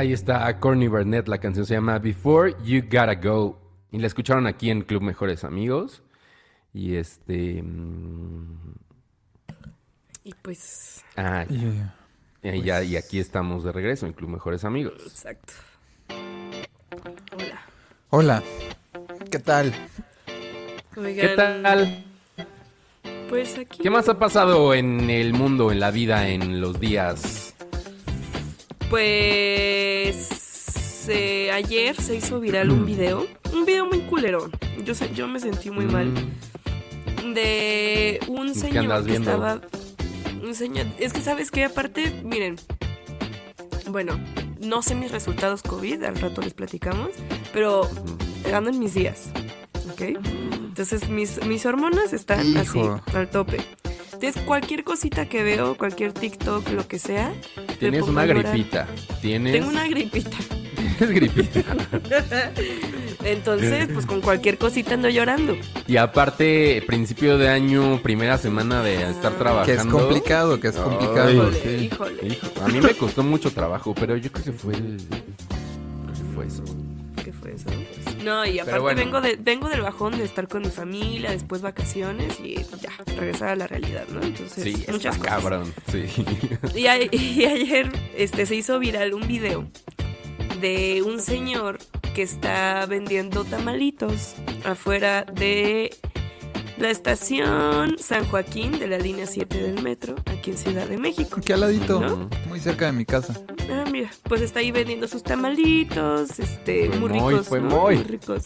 [0.00, 3.58] Ahí está Corny Burnett, la canción se llama Before You Gotta Go.
[3.92, 6.02] Y la escucharon aquí en Club Mejores Amigos.
[6.72, 7.62] Y este...
[7.62, 8.72] mm,
[10.24, 11.94] Y pues, Ah, Yeah.
[12.54, 14.94] y, ya- y aquí estamos de regreso en Club Mejores Amigos.
[15.04, 15.52] exacto.
[17.36, 17.60] Hola.
[18.08, 18.42] Hola,
[19.30, 19.74] ¿qué tal?
[20.96, 22.04] Oigan, ¿Qué tal?
[23.28, 23.82] Pues aquí.
[23.82, 27.49] ¿Qué más ha pasado en el mundo, en la vida, en los días?
[28.90, 30.28] Pues
[31.08, 34.50] eh, ayer se hizo viral un video, un video muy culero.
[34.84, 36.12] Yo sé- yo me sentí muy mal
[37.34, 39.30] de un ¿Qué señor que viendo?
[39.30, 39.60] estaba
[40.42, 42.56] un señor, es que sabes qué aparte, miren.
[43.88, 44.18] Bueno,
[44.60, 47.08] no sé mis resultados COVID, al rato les platicamos,
[47.52, 47.88] pero
[48.52, 49.30] ando en mis días.
[49.92, 50.02] ¿Ok?
[50.02, 52.60] Entonces mis, mis hormonas están Hijo.
[52.60, 52.80] así,
[53.16, 53.58] al tope.
[54.22, 57.32] Entonces cualquier cosita que veo, cualquier TikTok, lo que sea,
[57.78, 58.86] Tienes una gripita.
[59.22, 59.54] Tienes...
[59.54, 60.36] Tengo una gripita.
[60.98, 61.62] Tienes gripita.
[63.24, 65.56] Entonces, pues con cualquier cosita ando llorando.
[65.86, 69.64] Y aparte, principio de año, primera semana de estar trabajando.
[69.64, 71.28] Que es complicado, que es complicado.
[71.28, 71.84] Ay, Híjole, sí.
[71.86, 72.26] híjole.
[72.26, 74.98] Hijo, a mí me costó mucho trabajo, pero yo creo que fue el...
[75.08, 76.62] creo que fue eso.
[77.24, 77.70] ¿Qué fue eso?
[78.24, 79.00] No, y aparte bueno.
[79.00, 83.48] vengo, de, vengo del bajón de estar con mi familia, después vacaciones y ya, regresar
[83.50, 84.22] a la realidad, ¿no?
[84.22, 85.32] Entonces, Sí, muchas cosas.
[85.32, 85.74] cabrón.
[85.90, 86.04] Sí.
[86.74, 89.66] Y, a- y ayer este, se hizo viral un video
[90.60, 91.78] de un señor
[92.14, 95.90] que está vendiendo tamalitos afuera de
[96.80, 101.36] la estación San Joaquín de la línea 7 del metro, aquí en Ciudad de México.
[101.38, 102.28] Aquí al ladito, ¿No?
[102.48, 103.34] muy cerca de mi casa.
[103.70, 107.68] Ah, mira, pues está ahí vendiendo sus tamalitos, este, Fue muy ricos, fue ¿no?
[107.68, 107.96] Moy.
[107.96, 108.42] Muy ricos.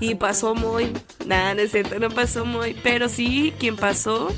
[0.00, 0.92] Y pasó muy,
[1.24, 4.28] nada, no es cierto, no pasó muy, pero sí, quien pasó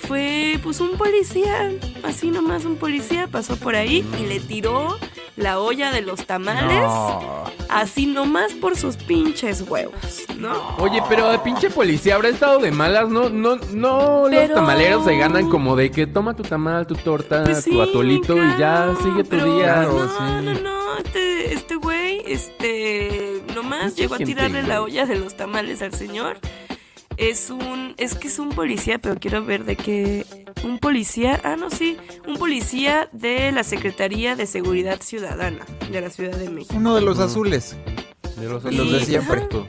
[0.00, 1.70] fue pues un policía,
[2.02, 4.98] así nomás un policía pasó por ahí y le tiró
[5.36, 7.44] la olla de los tamales, No.
[7.70, 10.52] así nomás por sus pinches huevos, ¿no?
[10.78, 13.30] Oye, pero el pinche policía habrá estado de malas, ¿no?
[13.30, 17.44] No, no, Pero- los tamaleros se ganan como de que toma tu tamal, tu torta,
[17.44, 19.82] Pues sí, tu atolito y ya sigue tu pero día.
[19.82, 20.44] No, sí.
[20.44, 25.80] no, no, este, este güey, este, nomás llegó a tirarle la olla de los tamales
[25.82, 26.38] al señor.
[27.16, 30.26] Es un, es que es un policía, pero quiero ver de qué,
[30.64, 31.96] un policía, ah, no, sí,
[32.26, 36.74] un policía de la Secretaría de Seguridad Ciudadana de la Ciudad de México.
[36.76, 37.76] Uno de los azules.
[38.36, 39.42] De los, Y- los de siempre.
[39.42, 39.66] Ajá.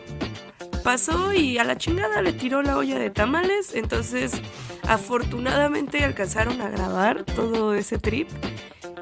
[0.83, 3.73] Pasó y a la chingada le tiró la olla de tamales.
[3.73, 4.33] Entonces,
[4.87, 8.29] afortunadamente alcanzaron a grabar todo ese trip.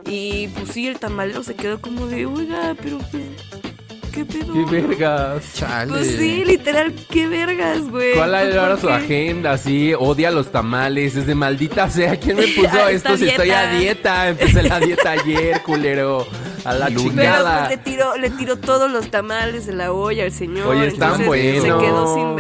[0.06, 3.24] Y pues sí, el tamalero se quedó como de, oiga, pero pues,
[4.12, 4.54] ¿qué pedo?
[4.54, 5.54] ¡Qué vergas!
[5.54, 5.92] Chale.
[5.92, 8.14] Pues sí, literal, qué vergas, güey.
[8.16, 9.58] ¿Cuál era ahora ¿por su agenda?
[9.58, 12.18] Sí, odia los tamales, es de maldita sea.
[12.20, 14.30] ¿Quién me puso esto si estoy a dieta.
[14.30, 16.28] Empecé la dieta ayer, culero.
[16.64, 17.58] A la Pero chingada.
[17.68, 20.68] pues le tiró, le tiró todos los tamales de la olla al señor.
[20.68, 21.84] Oye, están entonces, Se buenos.
[21.84, 22.36] quedó sin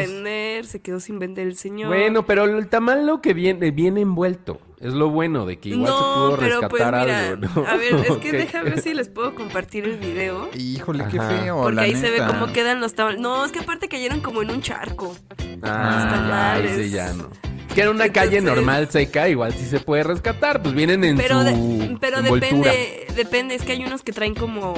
[0.62, 1.88] vender, se quedó sin vender el señor.
[1.89, 4.59] Bueno, pero el tamal lo que viene, viene envuelto.
[4.80, 7.68] Es lo bueno de que igual se pudo pero pues rescatar mira, algo, ¿no?
[7.68, 10.49] a ver, es que déjame ver si les puedo compartir el video.
[10.57, 11.62] Híjole, qué feo.
[11.62, 13.20] Porque la ahí se ve cómo quedan los tamales.
[13.20, 15.16] No, es que aparte cayeron como en un charco.
[15.62, 16.72] Ah, tamales.
[16.72, 17.30] ahí sí ya no.
[17.74, 21.39] Que era una calle normal seca, igual sí se puede rescatar, pues vienen en Pero,
[21.39, 22.72] su de- pero envoltura.
[22.72, 24.72] depende, depende, es que hay unos que traen como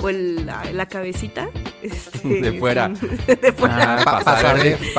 [0.00, 1.48] o el- la, la cabecita.
[1.82, 2.88] este, De fuera.
[3.26, 3.94] de fuera.
[3.94, 4.40] Ah, pa- Para pa'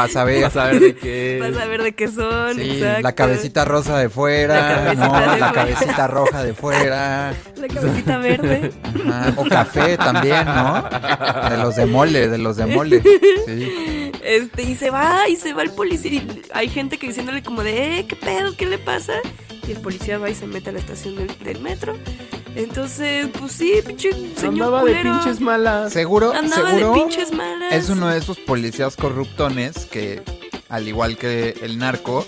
[0.07, 0.49] saber.
[0.51, 1.37] pa' de qué.
[1.41, 2.55] Vas a ver de qué son.
[2.55, 3.01] Sí, exacto.
[3.01, 5.53] la cabecita rosa de fuera, La cabecita no, de la fuera.
[5.53, 8.71] cabecita roja de fuera, La cabecita verde.
[9.07, 10.83] ajá, o café también, ¿no?
[11.49, 13.01] De los de mole, de los de mole.
[13.45, 14.11] Sí.
[14.23, 16.13] Este, y se va, y se va el policía.
[16.13, 17.05] Y hay gente que
[17.43, 18.55] como de, eh, ¿qué pedo?
[18.55, 19.13] ¿Qué le pasa?
[19.67, 21.95] Y el policía va y se mete a la estación del, del metro.
[22.55, 25.91] Entonces, pues sí, pinche señor Andaba de pinches malas.
[25.91, 27.73] Seguro, Andaba seguro de pinches malas.
[27.73, 30.21] es uno de esos policías corruptones que,
[30.69, 32.25] al igual que el narco,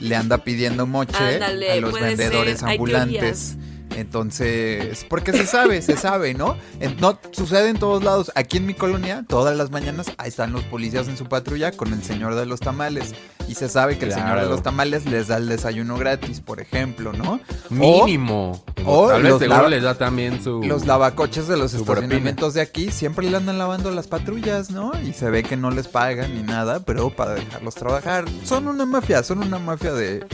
[0.00, 3.56] le anda pidiendo moche Ándale, a los vendedores ser, hay ambulantes.
[4.00, 6.56] Entonces, porque se sabe, se sabe, ¿no?
[6.80, 8.30] En- no sucede en todos lados.
[8.34, 11.92] Aquí en mi colonia, todas las mañanas, ahí están los policías en su patrulla con
[11.92, 13.14] el señor de los tamales.
[13.48, 16.60] Y se sabe que el señor de los tamales les da el desayuno gratis, por
[16.60, 17.40] ejemplo, ¿no?
[17.70, 17.74] O
[18.04, 18.62] Mínimo.
[18.84, 20.62] o Tal vez los seguro lava- les da también su.
[20.62, 24.92] los lavacoches de los estacionamientos de aquí siempre le andan lavando las patrullas, ¿no?
[25.02, 28.26] Y se ve que no les pagan ni nada, pero para dejarlos trabajar.
[28.44, 30.26] Son una mafia, son una mafia de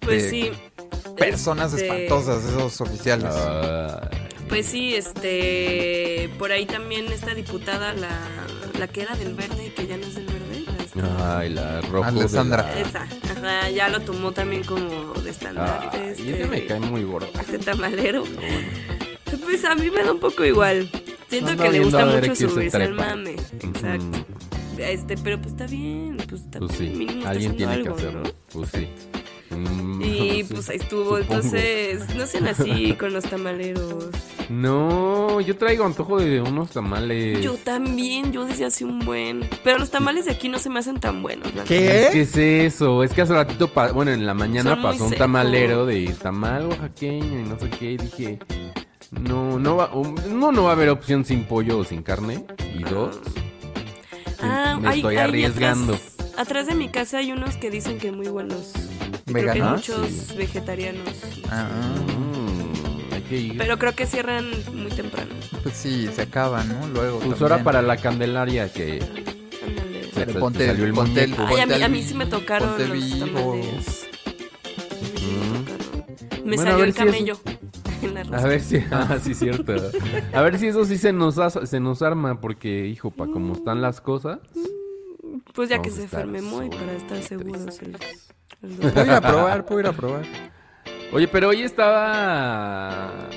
[0.00, 0.50] Pues de sí.
[1.16, 3.32] Personas Este, espantosas, esos oficiales.
[4.48, 6.30] Pues sí, este.
[6.38, 8.10] Por ahí también esta diputada, la,
[8.78, 10.64] la que era del verde y que ya no es del verde.
[10.94, 12.08] la- ay, la roja.
[12.08, 12.78] Alessandra.
[12.78, 16.14] Esa, ajá, ya lo tomó también como de estandarte.
[16.18, 17.28] y este, me cae muy gordo.
[17.40, 18.24] este tamalero.
[19.42, 20.90] Pues a mí me da un poco igual.
[21.28, 23.36] Siento que le gusta mucho subirse al mame.
[23.60, 24.26] Exacto.
[24.76, 26.16] Este, pero pues está bien.
[26.28, 28.22] Pues está Pues sí, mínimo alguien tiene que hacerlo.
[28.24, 28.30] ¿no?
[28.52, 28.88] Pues sí.
[29.56, 31.18] Mm, Y pues ahí estuvo.
[31.18, 31.18] supongo.
[31.20, 34.06] Entonces, no sean así con los tamaleros.
[34.48, 37.40] No, yo traigo antojo de unos tamales.
[37.42, 39.48] Yo también, yo decía así un buen.
[39.64, 41.48] Pero los tamales de aquí no se me hacen tan buenos.
[41.66, 42.08] ¿Qué?
[42.12, 43.02] ¿Qué es eso?
[43.02, 47.40] Es que hace ratito, bueno, en la mañana Son pasó un tamalero de tamal oaxaqueño
[47.40, 47.92] y no sé qué.
[47.92, 48.38] Y dije,
[49.12, 52.44] no, no va, um, no, no va a haber opción sin pollo o sin carne.
[52.78, 53.18] Y dos,
[54.40, 55.94] Ah, me hay- estoy hay arriesgando.
[55.94, 58.72] Atrás, atrás de mi casa hay unos que dicen que muy buenos.
[59.02, 59.72] Creo que hay ¿Veganos?
[59.88, 61.08] muchos vegetarianos.
[61.50, 61.68] Ah,
[62.06, 63.58] Mm, hay que ir.
[63.58, 65.30] Pero creo que cierran muy temprano.
[65.62, 66.88] pues sí, se acaban, ¿no?
[66.88, 67.18] Luego.
[67.18, 67.42] Pues también.
[67.52, 69.00] ahora para la candelaria que
[69.64, 70.10] Ándale.
[70.12, 71.34] se- ponte- salió el ponte el-.
[71.38, 73.26] Ay, a mí, a sí me tocaron ponte los vivo.
[73.26, 74.06] tamales.
[75.20, 76.44] Mm.
[76.48, 77.40] Me Bueno, salió el si eso- camello
[78.02, 79.74] en la A ver si, ah, sí, cierto.
[80.32, 83.54] A ver si eso sí se nos, as- se nos arma, porque, hijo, para como
[83.54, 84.38] están las cosas.
[85.54, 87.78] Pues ya que se enferme muy para estar seguros.
[87.80, 87.96] El
[88.62, 90.22] Puedo ir a probar, puedo ir a probar.
[91.12, 93.28] Oye, pero hoy estaba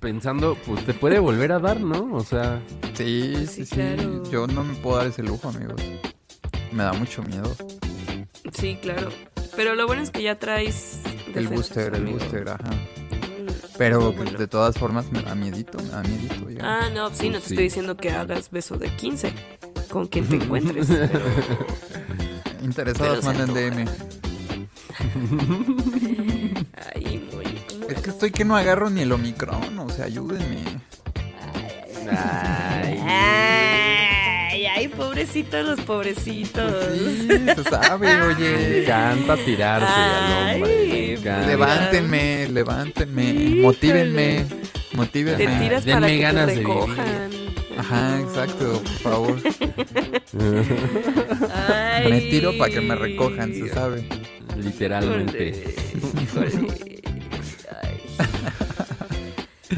[0.00, 2.14] pensando, pues te puede volver a dar, ¿no?
[2.14, 2.62] O sea,
[2.94, 3.74] Sí, sí, Sí, sí.
[3.74, 4.22] claro.
[4.30, 5.82] Yo no me puedo dar ese lujo, amigos.
[6.72, 7.54] Me da mucho miedo.
[8.52, 9.08] Sí, claro.
[9.54, 11.00] Pero lo bueno es que ya traes.
[11.34, 12.70] El booster, el booster, ajá.
[12.70, 13.46] Mm,
[13.76, 14.38] Pero pues, bueno.
[14.38, 16.46] de todas formas me da miedito, me da miedito.
[16.46, 16.64] oigan.
[16.64, 17.54] Ah, no, sí, no te Sí.
[17.54, 19.32] estoy diciendo que hagas beso de 15
[19.90, 20.86] con quien te encuentres.
[20.86, 21.20] pero-
[22.62, 23.86] Interesados manden DM.
[26.94, 27.44] Ay, muy.
[27.88, 30.58] Es que estoy que no agarro ni el Omicron, o sea, ayúdenme.
[32.10, 36.72] ay, Ay, ay, pobrecitos los pobrecitos.
[36.94, 38.82] Sí, se sabe, me oye.
[38.82, 41.18] encanta tirarse al hombre.
[41.46, 43.32] Levántenme, levántenme,
[43.62, 44.46] motívenme,
[44.94, 45.44] motívenme.
[45.46, 47.45] Te tiras Denme para que ganas te de.
[47.78, 49.36] Ajá, exacto, por favor.
[51.54, 52.10] Ay.
[52.10, 54.08] Me tiro para que me recojan, se sabe.
[54.56, 55.74] Literalmente.
[56.22, 56.50] Híjole.
[57.82, 58.00] Ay.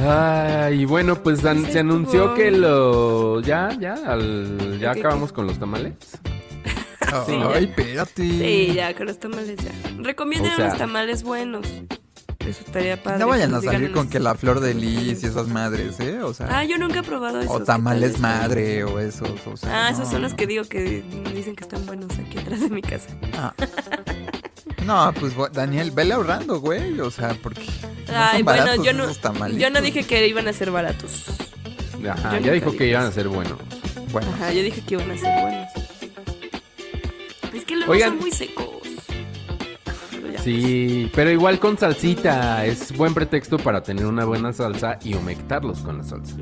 [0.01, 3.41] Ay, y bueno, pues an- se anunció que lo.
[3.41, 5.95] Ya, ya, al- ya ¿Qué, acabamos con los tamales.
[7.27, 8.23] Sí, Ay, espérate.
[8.23, 9.73] Sí, ya, con los tamales ya.
[10.03, 11.67] Recomienden O sea- unos tamales buenos.
[12.49, 13.19] Eso estaría padre.
[13.21, 16.23] No vayan a salir con que la flor de lis y esas madres, ¿eh?
[16.23, 17.55] O sea, Ah, yo nunca he probado esos.
[17.55, 19.87] o ¿qué tamales madre o esos, o sea.
[19.87, 20.37] Ah, esos no, son los no.
[20.37, 21.03] que digo que
[21.35, 23.09] dicen que están buenos aquí atrás de mi casa.
[23.37, 23.55] Ah.
[24.85, 28.93] No, pues Daniel, vele ahorrando, güey, o sea, porque no Ay, son bueno, baratos yo
[28.95, 31.25] no, yo no dije que iban a ser baratos.
[32.09, 33.15] Ajá, Yo ya dijo que iban a eso.
[33.17, 33.59] ser buenos.
[34.13, 35.69] Bueno, Ajá, yo dije que iban a ser buenos.
[37.53, 38.11] Es que luego Oigan.
[38.11, 38.67] son muy secos.
[40.49, 42.65] Sí, pero igual con salsita.
[42.65, 46.37] Es buen pretexto para tener una buena salsa y humectarlos con la salsa.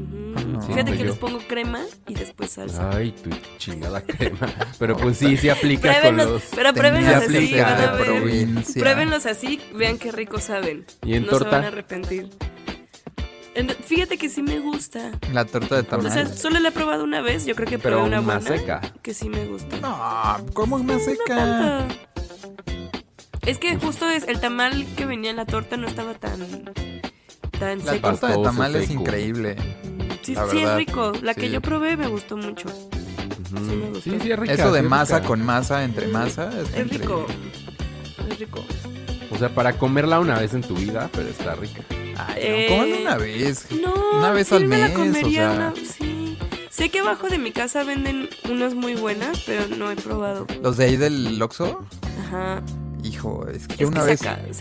[0.68, 1.04] Fíjate que yo.
[1.06, 2.88] les pongo crema y después salsa.
[2.90, 4.48] Ay, tu chingada crema.
[4.78, 6.42] Pero pues sí, sí aplica con los.
[6.54, 8.06] pero pruébenlos así, aplica van a de ver.
[8.20, 8.80] provincia.
[8.82, 10.84] Pruébenlos así, vean qué rico saben.
[11.04, 11.48] ¿Y en no torta?
[11.50, 12.28] se van a arrepentir.
[13.56, 15.12] En- fíjate que sí me gusta.
[15.32, 16.12] la torta de O tamal.
[16.12, 17.44] sea, solo la he probado una vez.
[17.44, 18.56] Yo creo que Pero probé una más buena.
[18.60, 18.80] seca.
[19.02, 19.80] Que sí me gusta.
[19.80, 21.24] No, ¿cómo me seca?
[21.26, 21.94] Tanto.
[23.46, 26.40] Es que justo es el tamal que venía en la torta no estaba tan
[27.58, 28.10] tan La seco.
[28.10, 29.56] torta de tamal es increíble.
[30.22, 31.12] Sí, la sí es rico.
[31.22, 32.68] La que yo probé me gustó mucho.
[32.68, 34.00] Sí me gustó.
[34.10, 34.52] Sí, sí, es rica.
[34.54, 35.28] Eso de masa rica.
[35.28, 37.26] con masa, entre masa, es, Es rico.
[38.28, 38.64] Es rico.
[39.30, 41.82] O sea, para comerla una vez en tu vida, pero está rica.
[42.18, 42.66] Ay, Eh,
[42.96, 43.68] no, una vez.
[43.70, 45.50] No, Una vez sí al me la mes, o comería sea.
[45.52, 46.38] una- sí.
[46.70, 50.46] Sé que abajo de mi casa venden unas muy buenas, pero no he probado.
[50.62, 51.86] Los de ahí del Oxxo,
[52.26, 52.62] Ajá.
[53.08, 54.20] Hijo, es que Es yo una que vez,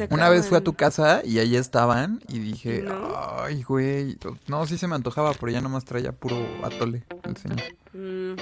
[0.10, 3.14] una vez fui a tu casa y ahí estaban y dije, ¿No?
[3.42, 4.18] ay, güey,
[4.48, 7.62] no, sí se me antojaba, pero ya nomás traía puro atole el señor.
[7.94, 8.36] Mm.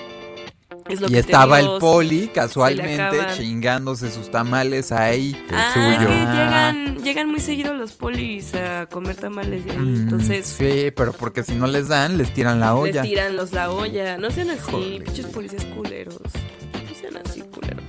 [0.89, 5.34] Es lo Y que estaba digo, el poli casualmente chingándose sus tamales ahí.
[5.51, 5.91] Ah, suyo.
[5.91, 9.78] es que llegan, llegan muy seguido los polis a comer tamales de ahí.
[9.78, 13.01] Mm, Entonces, Sí, pero porque si no les dan, les tiran la olla.
[13.01, 14.18] les tiran los la olla.
[14.18, 16.18] No sean así, pinches policías culeros.
[16.20, 17.82] No sean así, culeros.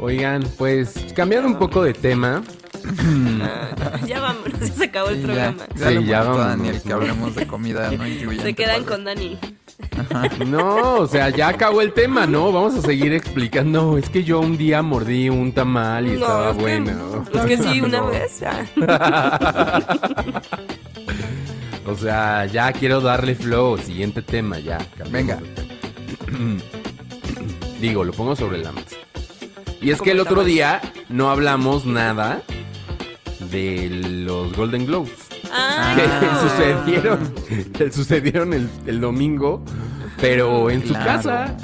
[0.00, 2.42] Oigan, pues cambiando un poco de tema.
[4.06, 5.64] Ya vámonos, ya se acabó el Sí, programa.
[5.76, 6.94] Ya, ya Sí, ya vámonos, Daniel que ¿no?
[6.96, 8.42] hablemos de comida no.
[8.42, 9.38] Se quedan con Dani.
[10.46, 12.50] No, o sea, ya acabó el tema, ¿no?
[12.52, 13.98] Vamos a seguir explicando.
[13.98, 17.24] Es que yo un día mordí un tamal y estaba es que- bueno.
[17.34, 18.06] Es que sí, una No.
[18.08, 18.42] vez.
[18.46, 19.80] ah.
[21.86, 23.76] O sea, ya quiero darle flow.
[23.78, 24.78] Siguiente tema, ya.
[25.10, 25.38] Venga.
[27.80, 28.96] Digo, lo pongo sobre la mesa.
[29.80, 32.42] Y es que el otro día no hablamos nada
[33.50, 35.28] de los Golden Globes.
[35.52, 37.34] Ah, que sucedieron,
[37.72, 39.64] que sucedieron el, el domingo,
[40.20, 41.56] pero en su casa.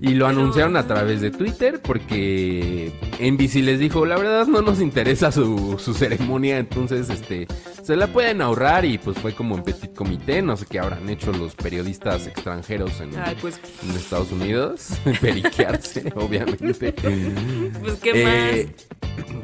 [0.00, 4.80] Y lo anunciaron a través de Twitter porque NBC les dijo, la verdad no nos
[4.80, 7.46] interesa su, su ceremonia, entonces este
[7.82, 11.08] se la pueden ahorrar y pues fue como en petit comité, no sé qué habrán
[11.08, 14.88] hecho los periodistas extranjeros en, Ay, pues, en Estados Unidos,
[15.20, 16.92] periquearse, obviamente.
[16.92, 18.68] pues qué Eh,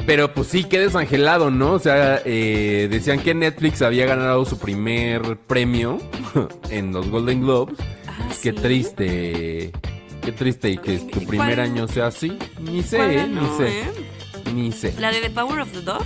[0.06, 1.72] pero pues sí, qué desangelado, ¿no?
[1.74, 5.98] O sea, eh, decían que Netflix había ganado su primer premio
[6.70, 7.78] en los Golden Globes.
[7.78, 7.88] más.
[8.08, 8.56] Ah, Qué ¿sí?
[8.58, 9.72] triste.
[10.22, 11.60] Qué triste y que tu ¿Y primer cuál?
[11.60, 12.36] año sea así.
[12.60, 13.80] Ni sé, ¿Cuál eh, ni sé.
[13.80, 13.84] eh?
[14.54, 16.02] Ni sé, La de The Power of the Dog.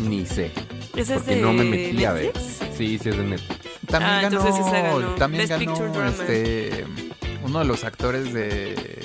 [0.00, 0.50] ni sé.
[0.96, 2.32] Esa es Porque de no me metí a ver.
[2.76, 3.60] Sí, sí es de Netflix.
[3.86, 5.14] También Ah, ganó, entonces esa ganó.
[5.16, 6.84] también Best ganó este
[7.44, 8.98] uno de los actores de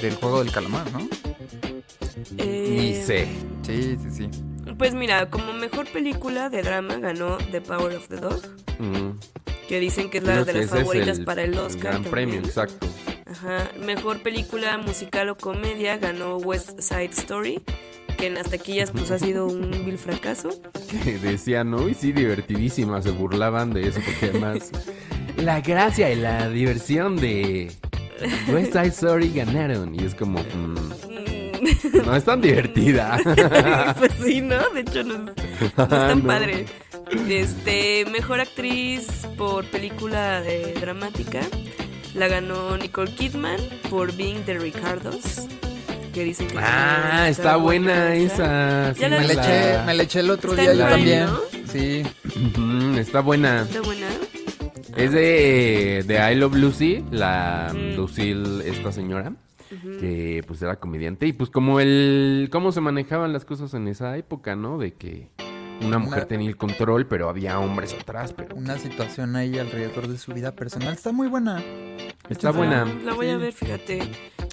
[0.00, 1.08] del juego del calamar, ¿no?
[2.38, 3.28] Eh, Ni sé.
[3.66, 4.28] Sí, sí, sí.
[4.78, 8.42] Pues mira, como mejor película de drama ganó The Power of the Dog,
[8.78, 9.18] Mm.
[9.68, 11.80] que dicen que es la Creo de las favoritas para el Oscar.
[11.92, 12.10] gran también.
[12.10, 12.86] premio, exacto.
[13.32, 13.70] Ajá.
[13.80, 17.60] Mejor película musical o comedia ganó West Side Story,
[18.18, 20.50] que en las taquillas pues ha sido un vil fracaso.
[21.04, 21.88] que decían, ¿no?
[21.88, 24.70] Y sí, divertidísima, se burlaban de eso, porque además
[25.36, 27.72] la gracia y la diversión de
[28.52, 29.94] West Side Story ganaron.
[29.94, 33.18] Y es como, mm, no es tan divertida.
[33.98, 34.58] pues sí, ¿no?
[34.70, 36.26] De hecho no, es- no es tan No.
[36.26, 36.66] padre.
[37.28, 39.06] Este, mejor actriz
[39.36, 41.40] por película de dramática
[42.14, 43.58] la ganó Nicole Kidman
[43.90, 45.46] por Being the Ricardos.
[46.12, 48.92] Que dicen que ah, está buena esa.
[48.92, 51.26] Ya la Me le, eché, me le eché el otro Está día yo Prime, también.
[51.26, 51.40] ¿no?
[51.72, 52.98] Sí.
[53.00, 53.62] Está buena.
[53.62, 54.06] Está buena.
[54.94, 57.96] Es de, de I Love Lucy, la Mm.
[57.96, 59.32] Lucille, esta señora,
[60.00, 61.26] que pues era comediante.
[61.26, 64.76] Y pues como el, cómo se manejaban las cosas en esa época, ¿no?
[64.76, 65.30] De que
[65.84, 70.18] una mujer tenía el control, pero había hombres atrás, pero Una situación ahí alrededor de
[70.18, 70.92] su vida personal.
[70.94, 71.62] Está muy buena.
[72.28, 72.84] está Ah, buena.
[73.04, 74.00] La voy a ver, fíjate.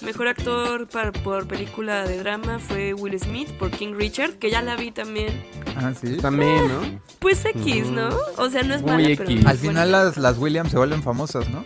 [0.04, 4.76] Mejor actor por película de drama fue Will Smith por King Richard, que ya la
[4.76, 5.42] vi también.
[5.76, 6.16] Ah, sí.
[6.16, 7.00] También, ¿no?
[7.18, 8.08] Pues X, ¿no?
[8.38, 9.18] O sea, no es Muy mala, X.
[9.26, 11.62] pero Al final las, las Williams se vuelven famosas, ¿no?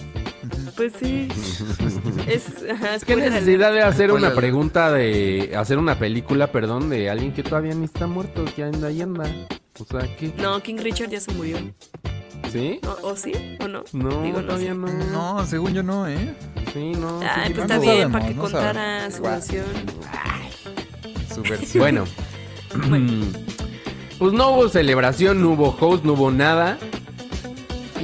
[0.76, 1.28] Pues sí.
[2.26, 7.10] es, ajá, ¿Qué spoiler necesidad de hacer una pregunta de hacer una película, perdón, de
[7.10, 9.24] alguien que todavía ni está muerto, que anda y anda?
[9.78, 10.26] O sea, ¿qué?
[10.26, 10.38] alert.
[10.38, 11.58] No, King Richard ya se murió.
[12.52, 12.80] ¿Sí?
[12.86, 13.32] ¿O, o sí?
[13.60, 13.84] ¿O no?
[13.92, 14.78] No, Digo, todavía sé.
[14.78, 14.88] no.
[15.12, 16.34] No, según yo no, ¿eh?
[16.72, 17.20] Sí, no.
[17.20, 19.14] Ay, sí, pues no está bien, para que no contara sabemos.
[19.14, 19.34] su Guau.
[19.34, 19.64] versión.
[21.34, 21.80] Su versión.
[21.80, 22.04] Bueno.
[24.18, 26.78] pues no hubo celebración, no hubo host, no hubo nada.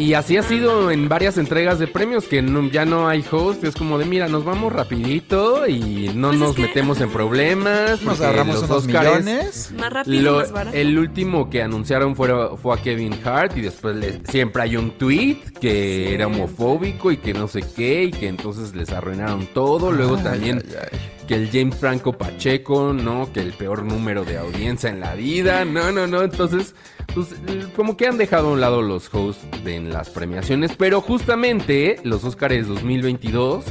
[0.00, 3.62] Y así ha sido en varias entregas de premios que no- ya no hay host.
[3.64, 7.10] Es como de, mira, nos vamos rapidito y no Pues es nos que- metemos en
[7.10, 8.02] problemas.
[8.02, 9.72] Nos agarramos los unos millones.
[9.78, 10.76] Más rápido, Lo- más barato.
[10.76, 14.92] el último que anunciaron fue, fue a Kevin Hart y después le- siempre hay un
[14.92, 16.14] tweet que Sí.
[16.14, 19.92] era homofóbico y que no sé qué y que entonces les arruinaron todo.
[19.92, 20.98] Luego Ay, también ay, ay.
[21.30, 23.32] Que el James Franco Pacheco, ¿no?
[23.32, 25.64] Que el peor número de audiencia en la vida.
[25.64, 26.22] No, no, no.
[26.22, 26.74] Entonces,
[27.14, 27.28] pues
[27.76, 30.72] como que han dejado a un lado los hosts de, en las premiaciones.
[30.76, 33.64] Pero justamente los Oscars 2022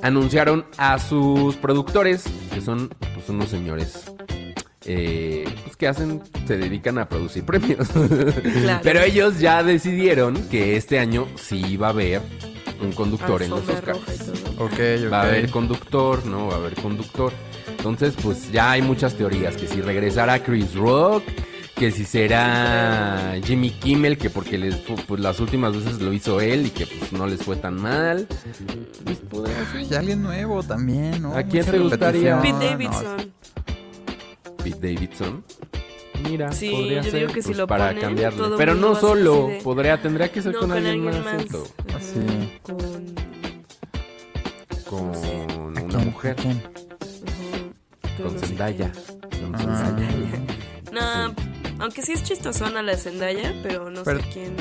[0.00, 2.24] anunciaron a sus productores,
[2.54, 4.10] que son pues unos señores.
[4.86, 7.88] eh, pues que hacen, se dedican a producir premios.
[7.88, 8.80] Claro.
[8.82, 12.22] Pero ellos ya decidieron que este año sí iba a haber
[12.80, 13.86] un conductor en los Oscars.
[13.86, 14.64] roja y todo.
[14.64, 15.12] Ok, ok.
[15.12, 16.48] Va a haber conductor, ¿no?
[16.48, 17.32] Va a haber conductor.
[17.68, 19.56] Entonces, pues ya hay muchas teorías.
[19.56, 21.24] Que si regresará Chris Rock,
[21.74, 26.66] que si será Jimmy Kimmel, que porque les, pues, las últimas veces lo hizo él
[26.66, 28.26] y que pues no les fue tan mal.
[29.04, 29.82] Pues, podría ser.
[29.82, 31.36] Y alguien nuevo también, ¿no?
[31.36, 32.40] ¿A quién Mucha te gustaría?
[32.40, 33.32] Pete No, Davidson.
[34.64, 35.44] Pete Davidson.
[36.24, 38.38] Mira, Sí, podría yo ser digo que si pues, lo para ponen, cambiarle.
[38.38, 41.24] todo Pero no solo, así de- podría, tendría que ser No, con, con alguien alguien
[41.24, 41.34] más.
[41.34, 41.42] más.
[41.42, 41.66] siento.
[41.88, 42.58] Ajá, Sí.
[42.62, 43.14] Con.
[44.84, 46.04] Con ¿A una quién?
[46.06, 46.32] mujer.
[46.32, 46.62] ¿A quién?
[48.22, 48.92] Con no Zendaya.
[49.30, 49.84] Con Ah.
[49.86, 50.40] Zendaya.
[50.92, 51.34] No,
[51.84, 54.54] aunque sí es chistosona la Zendaya, pero no Pero- sé quién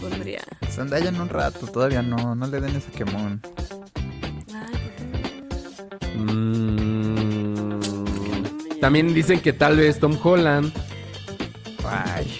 [0.00, 0.42] pondría.
[0.70, 3.40] Zendaya en un rato, todavía no, no le den ese quemón.
[4.52, 6.18] Ay, ¿por qué?
[6.18, 7.23] Mm?
[8.84, 10.70] También dicen que tal vez Tom Holland,
[11.88, 12.30] Ay,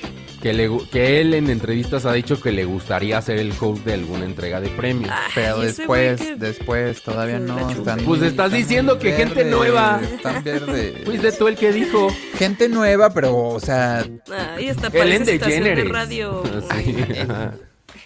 [0.43, 3.83] que, le gu- que él en entrevistas ha dicho que le gustaría ser el host
[3.87, 5.11] de alguna entrega de premios.
[5.11, 7.71] Ay, pero después, que- después, todavía no.
[7.71, 10.03] Están, Pues estás están diciendo que gente nueva.
[10.03, 11.03] Están verdes.
[11.07, 12.09] Fuiste tú el que dijo.
[12.37, 16.43] Gente nueva, pero, o sea, Ahí está, Ellen parece estación de radio.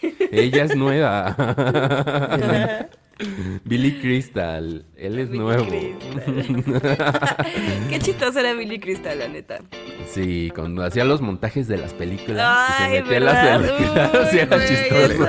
[0.00, 0.20] Sí.
[0.30, 1.34] Ella es nueva.
[3.64, 5.66] Billy Crystal, él es Billy nuevo.
[7.88, 9.58] Qué chistoso era Billy Crystal, la neta.
[10.10, 12.70] Sí, cuando hacía los montajes de las películas.
[12.78, 14.34] y Ay, se metía las películas.
[14.34, 15.26] era chistoso.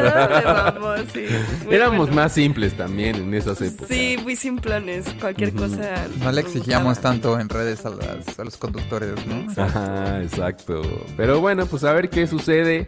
[1.13, 1.25] sí.
[1.71, 2.15] Éramos bueno.
[2.15, 3.87] más simples también en esas épocas.
[3.87, 5.05] Sí, muy simplones.
[5.19, 6.07] Cualquier cosa.
[6.21, 7.13] No le exigíamos gustaba.
[7.15, 9.45] tanto en redes a, las- a los conductores, ¿no?
[9.61, 10.81] Ajá, exacto.
[11.17, 12.87] Pero bueno, pues a ver qué sucede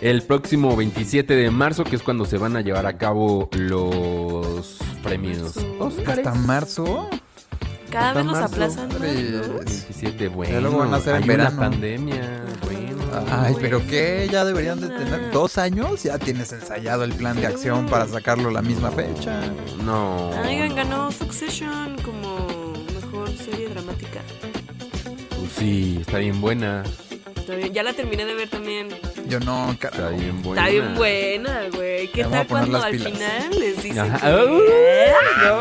[0.00, 3.92] el próximo 27 de marzo, que es cuando se van a llevar a cabo los
[5.02, 6.26] premios Óscares.
[6.26, 7.08] Hasta marzo.
[7.90, 8.54] Cada Hasta vez nos marzo.
[8.54, 9.54] aplazan más, ¿no?
[9.58, 10.52] 27, bueno.
[10.54, 11.50] Ya luego van a hacer en hay verano.
[11.50, 12.82] una pandemia, bueno.
[13.30, 16.02] Ay, pero qué, ya deberían de tener dos años.
[16.02, 19.42] Ya tienes ensayado el plan de acción para sacarlo la misma fecha.
[19.84, 20.30] No.
[20.46, 22.46] Oigan, ganó Succession como
[22.94, 24.20] mejor serie dramática.
[25.38, 26.84] Pues sí, está bien buena.
[27.42, 28.88] Está bien, Ya la terminé de ver también.
[29.26, 30.62] Yo no, Está bien buena.
[30.62, 32.06] Está bien buena, güey.
[32.12, 33.12] ¿Qué tal cuando al pilas.
[33.12, 34.20] final les dicen Ajá.
[34.20, 35.12] que-
[35.42, 35.58] No.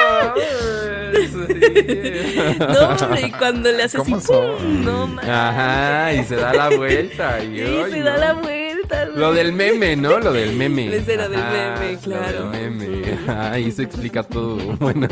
[2.74, 4.12] No, hombre, y cuando le hace así.
[4.14, 4.84] ¡pum!
[4.86, 5.30] No, man.
[5.30, 7.44] Ajá, y se da la vuelta.
[7.44, 8.18] Y, Y se da no.
[8.20, 8.71] la vuelta,
[9.08, 9.18] güey.
[9.18, 10.20] Lo del meme, ¿no?
[10.20, 10.90] Lo del meme.
[10.90, 12.50] La escena del meme, lo claro.
[12.52, 13.18] del meme.
[13.28, 14.58] Ahí se explica todo.
[14.80, 15.08] Bueno.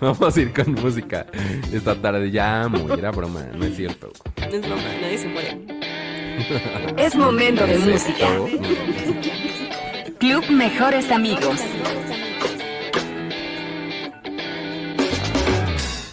[0.00, 1.26] Vamos a ir con música
[1.72, 2.30] esta tarde.
[2.30, 4.10] Ya, muy, era broma, no es cierto.
[4.38, 5.58] No es broma, nadie se muere.
[6.96, 8.26] Es momento de ¿Es música.
[10.18, 11.60] Club Mejores Amigos.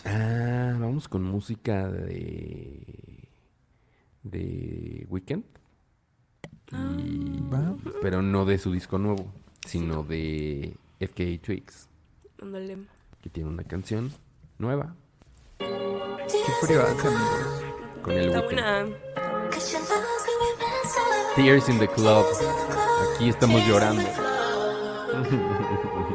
[0.06, 2.84] Ah, vamos con música de.
[4.24, 5.46] de Weekend.
[6.72, 7.42] Y-
[8.02, 9.26] pero no de su disco nuevo,
[9.68, 11.88] sino de FK Twigs,
[12.42, 12.78] Ándale.
[13.22, 14.12] que tiene una canción
[14.58, 14.94] nueva
[15.58, 15.66] Qué
[16.62, 17.64] frío hace, amigos.
[18.04, 18.86] con el Está buena.
[21.36, 22.26] Tears in the Club.
[23.16, 24.02] Aquí estamos llorando.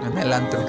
[0.06, 0.60] En el antro.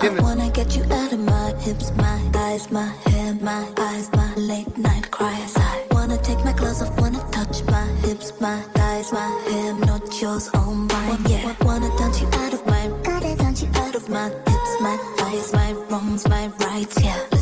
[6.07, 10.51] Wanna take my clothes off, wanna touch my hips, my thighs, my hair, not yours,
[10.53, 11.17] all mine.
[11.27, 14.97] Yeah, wanna dance you out of my, gotta dance you out of my hips, my
[15.17, 17.03] thighs, my wrongs, my rights.
[17.03, 17.34] Yeah,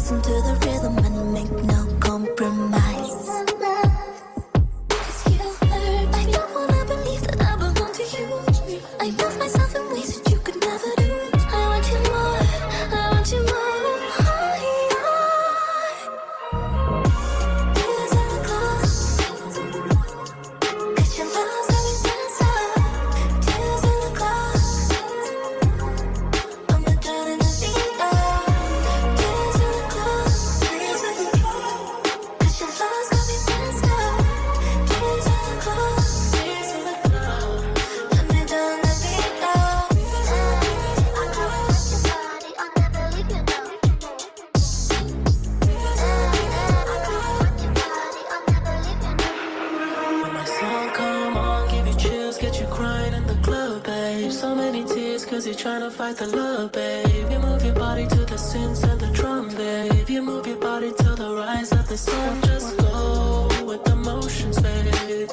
[55.94, 57.32] fight the love, babe.
[57.32, 60.10] You move your body to the synths and the drum, babe.
[60.10, 62.41] You move your body to the rise of the sun.
[62.41, 65.30] Just go with the motions, babe.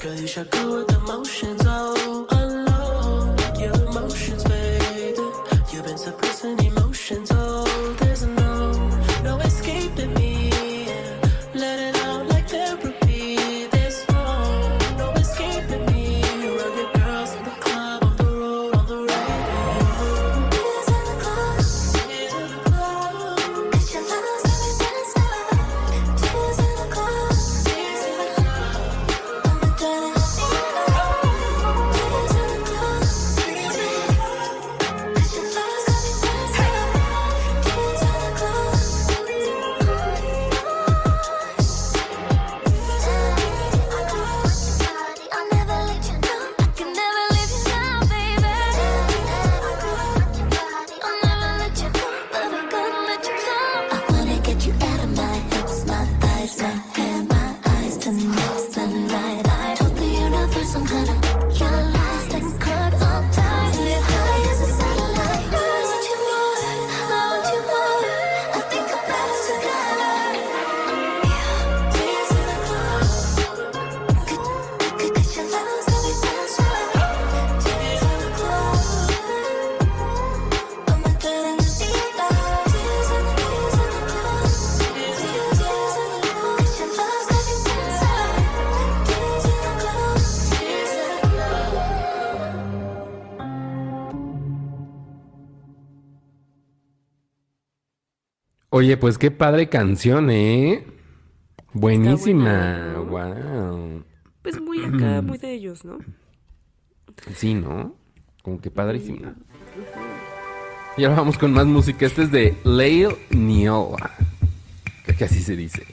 [0.00, 2.29] Girl, you should go with the motions, oh.
[98.80, 100.86] Oye, pues qué padre canción, ¿eh?
[101.74, 103.04] Buenísima.
[103.06, 104.04] buena, Wow.
[104.40, 105.98] Pues muy acá, muy de ellos, ¿no?
[107.36, 107.94] Sí, ¿no?
[108.42, 109.34] Como que padrísima.
[110.96, 112.06] Y ahora vamos con más música.
[112.06, 113.96] Este es de Lael Neal.
[115.04, 115.84] Creo que así se dice.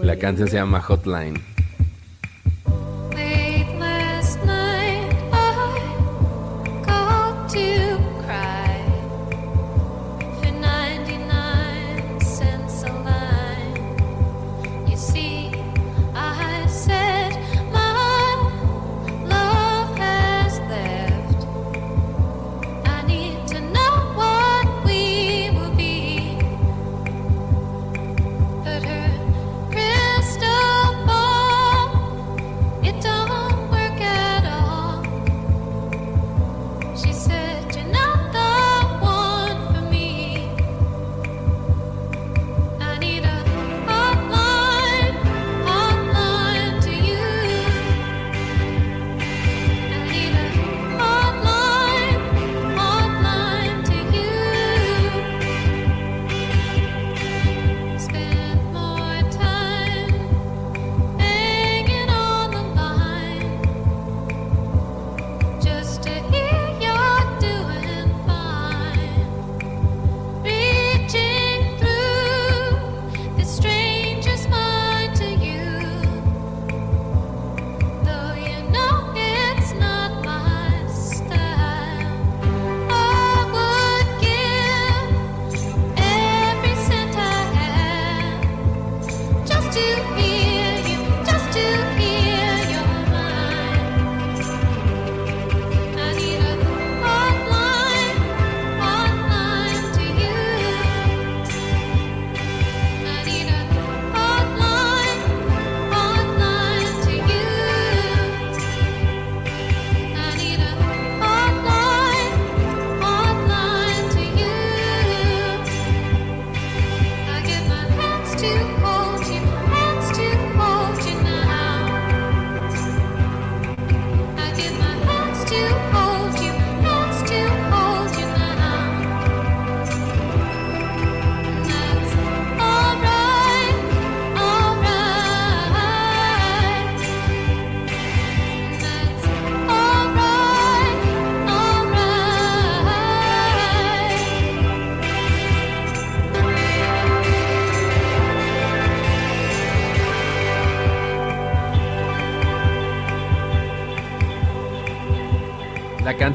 [0.00, 1.36] La canción se llama Hotline.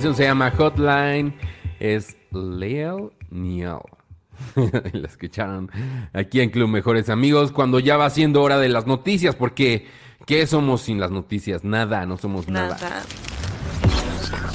[0.02, 1.36] Canción se llama Hotline.
[1.80, 3.82] Es Leo Neal.
[4.94, 5.70] La escucharon
[6.12, 9.36] aquí en Club Mejores Amigos cuando ya va siendo hora de las noticias.
[9.36, 9.88] Porque,
[10.26, 11.64] ¿qué somos sin las noticias?
[11.64, 12.80] Nada, no somos nada.
[12.82, 13.04] Nada.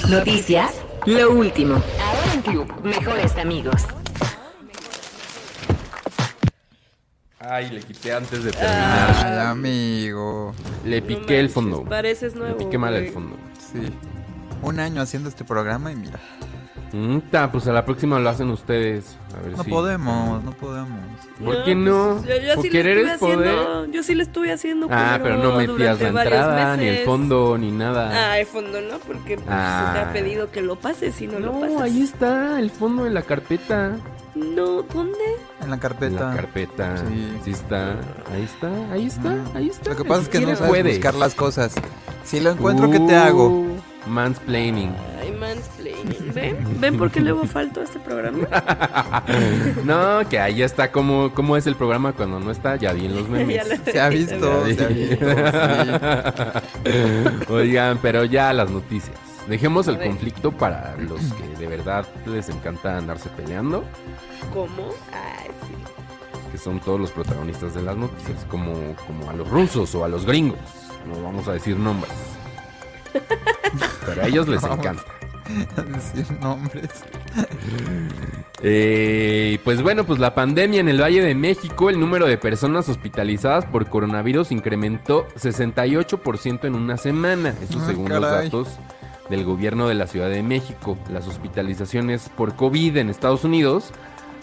[0.09, 1.75] Noticias, lo último.
[1.75, 3.83] Ahora en Club Mejores Amigos.
[7.39, 9.25] Ay, le quité antes de terminar.
[9.25, 10.53] Ay, amigo.
[10.83, 11.85] Le No piqué el fondo.
[11.85, 12.57] Pareces Le nuevo.
[12.57, 13.37] piqué mal el fondo.
[13.57, 13.79] Sí.
[14.61, 16.19] Un año haciendo este programa y mira.
[16.93, 19.17] Mm, ta, pues a la próxima lo hacen ustedes.
[19.37, 20.99] A ver No si- podemos, no podemos.
[21.43, 22.21] ¿Por qué no?
[22.23, 23.49] pues, yo, yo ¿Por sí querer le es poder?
[23.49, 24.87] haciendo, yo sí le estuve haciendo.
[24.89, 27.05] Ah, pero no metías la entrada, ni el meses.
[27.05, 28.31] fondo, ni nada.
[28.31, 29.91] Ah, el fondo no, porque pues, Ah.
[29.93, 31.71] se te ha pedido que lo pases y no, lo pasas.
[31.75, 33.97] No, ahí está, el fondo de la carpeta.
[34.33, 35.17] No, ¿dónde?
[35.61, 36.29] En la En carpeta.
[36.29, 36.97] la carpeta.
[37.09, 37.33] Sí.
[37.43, 37.51] Sí.
[37.51, 37.91] está.
[38.33, 39.89] Ahí está, ahí está, ahí está.
[39.91, 40.89] Lo que pasa es que no sabes puede.
[40.91, 41.75] buscar las cosas.
[42.23, 43.65] Si lo encuentro, ¿qué te hago?
[44.07, 44.95] Mansplaining.
[45.21, 46.33] Ay, mansplaining.
[46.33, 46.79] ¿Ven?
[46.79, 48.47] ¿Ven por qué luego falto a este programa?
[49.83, 53.15] no, que ahí está como, cómo es el programa cuando no está, ya vi en
[53.15, 53.67] los memes.
[53.67, 55.05] Lo- Se ha visto, Ya se ha vi.
[55.05, 55.25] visto.
[56.85, 57.53] sí.
[57.53, 59.15] Oigan, pero ya las noticias.
[59.47, 63.83] Dejemos el conflicto para los que de verdad les encanta andarse peleando,
[64.53, 64.89] ¿Cómo?
[65.13, 65.73] Ay, sí.
[66.51, 68.73] que son todos los protagonistas de las noticias, como,
[69.07, 70.59] como a los rusos o a los gringos.
[71.07, 72.11] No vamos a decir nombres.
[74.05, 75.03] Pero a ellos les encanta.
[75.87, 76.89] Decir nombres.
[78.61, 82.89] Eh, pues bueno, pues la pandemia en el Valle de México, el número de personas
[82.89, 87.53] hospitalizadas por coronavirus incrementó 68% en una semana.
[87.61, 88.67] Eso Ah, según los datos
[89.29, 90.97] del gobierno de la Ciudad de México.
[91.11, 93.91] Las hospitalizaciones por COVID en Estados Unidos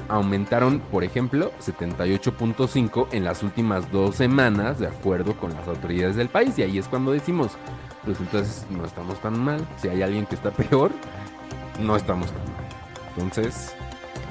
[0.08, 6.28] aumentaron, por ejemplo, 78.5 en las últimas dos semanas, de acuerdo con las autoridades del
[6.28, 6.58] país.
[6.58, 7.52] Y ahí es cuando decimos,
[8.04, 9.66] pues entonces no estamos tan mal.
[9.80, 10.92] Si hay alguien que está peor,
[11.80, 12.64] no estamos tan mal.
[13.16, 13.74] Entonces,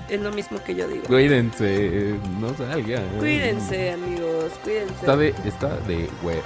[0.09, 1.05] Es lo mismo que yo digo.
[1.07, 3.07] Cuídense, no salgan.
[3.19, 4.93] Cuídense, amigos, cuídense.
[4.93, 6.43] Está de, está de web.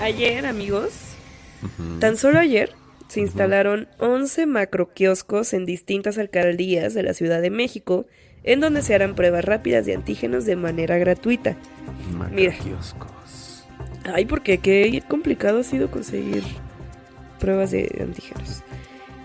[0.00, 0.92] Ayer, amigos,
[2.00, 2.74] tan solo ayer
[3.08, 8.06] se instalaron 11 macroquioscos en distintas alcaldías de la Ciudad de México,
[8.42, 11.56] en donde se harán pruebas rápidas de antígenos de manera gratuita.
[12.32, 12.54] Mira.
[14.12, 16.42] Ay, porque qué complicado ha sido conseguir
[17.38, 18.62] pruebas de antígenos.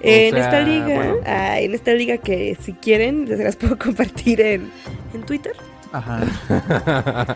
[0.02, 1.16] en sea, esta liga, bueno.
[1.26, 4.72] ah, en esta liga que si quieren se las puedo compartir en,
[5.14, 5.54] en Twitter.
[5.94, 6.22] Ajá.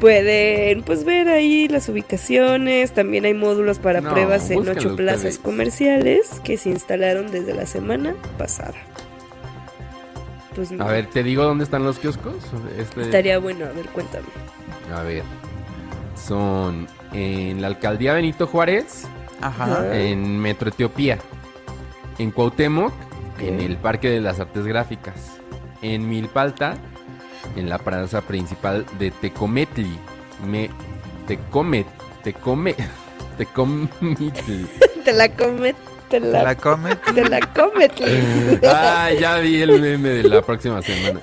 [0.00, 5.16] Pueden pues ver ahí las ubicaciones, también hay módulos para No, pruebas en ocho plazas
[5.18, 5.38] ustedes.
[5.38, 8.74] comerciales que se instalaron desde la semana pasada.
[10.54, 12.34] Pues A ver, ¿te digo dónde están los kioscos?
[12.78, 14.24] Este- estaría bueno, a ver, cuéntame.
[14.94, 15.22] A ver.
[16.16, 19.04] Son en la alcaldía Benito Juárez,
[19.42, 19.94] Ajá.
[19.94, 21.18] en Metro Etiopía,
[22.18, 22.92] en Cuauhtémoc,
[23.38, 25.36] en el Parque de las Artes Gráficas,
[25.82, 26.78] en Milpalta,
[27.56, 29.98] en la plaza principal de Tecometli,
[30.46, 30.70] me
[31.26, 31.86] Tecomet,
[32.22, 32.74] Tecome,
[33.38, 34.66] Tecomitl.
[35.04, 35.72] Te la come,
[36.08, 36.96] te ¿Te la, la come?
[37.14, 38.60] te la come, Tlis.
[38.64, 41.20] Ah, ya vi el meme de la próxima semana.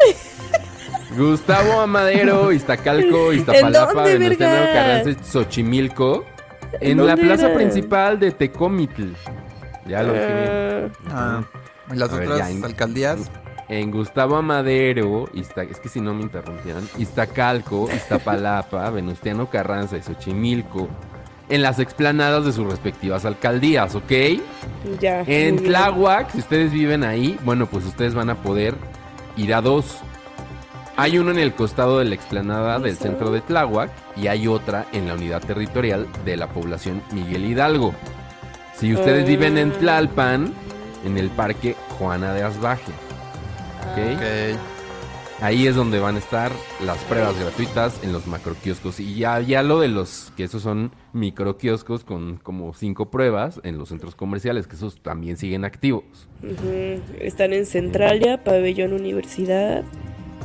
[1.17, 4.65] Gustavo Amadero, Iztacalco, Iztapalapa, Venustiano?
[4.73, 6.25] Carranza, Xochimilco,
[6.81, 7.55] en la plaza era?
[7.55, 9.11] principal de Tecomitl.
[9.85, 10.91] Ya lo dije bien.
[11.11, 11.43] Ah,
[11.91, 13.19] ¿Y las A ver, otras ya, en- alcaldías?
[13.69, 20.01] En Gustavo Amadero, Izta- es que si no me interrumpían, Iztacalco, Iztapalapa, Venustiano Carranza y
[20.01, 20.87] Xochimilco,
[21.49, 24.11] en las explanadas de sus respectivas alcaldías, ¿ok?
[24.99, 25.23] Ya.
[25.27, 25.57] En.
[25.63, 28.75] Tláhuac, si ustedes viven ahí, bueno, pues ustedes van a poder
[29.37, 29.97] ir a dos.
[30.95, 34.85] Hay uno en el costado de la explanada del centro de Tláhuac y hay otra
[34.93, 37.93] en la unidad territorial de la población Miguel Hidalgo.
[38.75, 40.53] Si ustedes viven en Tlalpan,
[41.05, 42.91] en el parque Juana de Asbaje.
[43.91, 44.15] ¿Ok?
[44.15, 44.73] Ok.
[45.41, 46.53] Ahí es donde van a estar
[46.85, 49.01] las pruebas gratuitas en los macroquioscos.
[49.01, 53.77] Y ya, ya lo de los que esos son microquioscos con como cinco pruebas en
[53.77, 56.05] los centros comerciales, que esos también siguen activos.
[57.19, 59.83] Están en Centralia, Pabellón Universidad,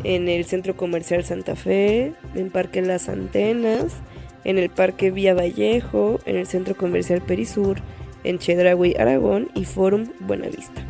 [0.02, 3.98] en el Centro Comercial Santa Fe, en Parque Las Antenas,
[4.42, 7.78] en el Parque Vía Vallejo, en el Centro Comercial Perisur,
[8.24, 10.84] en Chedraui, Aragón y Forum Buenavista.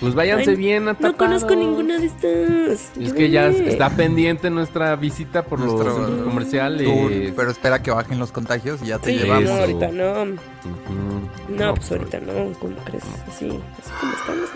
[0.00, 1.16] Pues váyanse Ay, bien No atapados.
[1.16, 2.90] conozco ninguna de estas.
[2.98, 6.86] Es que ya está pendiente nuestra visita por los Nuestro centros comerciales.
[6.86, 9.44] Tour, pero espera que bajen los contagios y ya te Sí, llevamos.
[9.44, 9.60] no, Eso.
[9.62, 10.24] ahorita no.
[10.24, 12.52] No, pues pues, ahorita no.
[12.58, 13.04] ¿Cómo crees?
[13.28, 14.48] Así, así como estamos.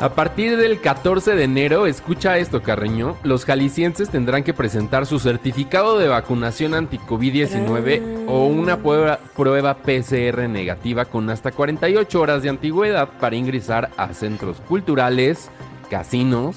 [0.00, 5.18] A partir del 14 de enero, escucha esto, Carreño, los jaliscienses tendrán que presentar su
[5.18, 12.48] certificado de vacunación anti-COVID-19 o una prueba, prueba PCR negativa con hasta 48 horas de
[12.48, 15.50] antigüedad para ingresar a centros culturales,
[15.90, 16.54] casinos,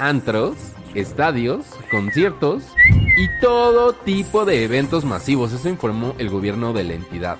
[0.00, 0.56] antros,
[0.94, 2.64] estadios, conciertos
[3.16, 5.52] y todo tipo de eventos masivos.
[5.52, 7.36] Eso informó el gobierno de la entidad.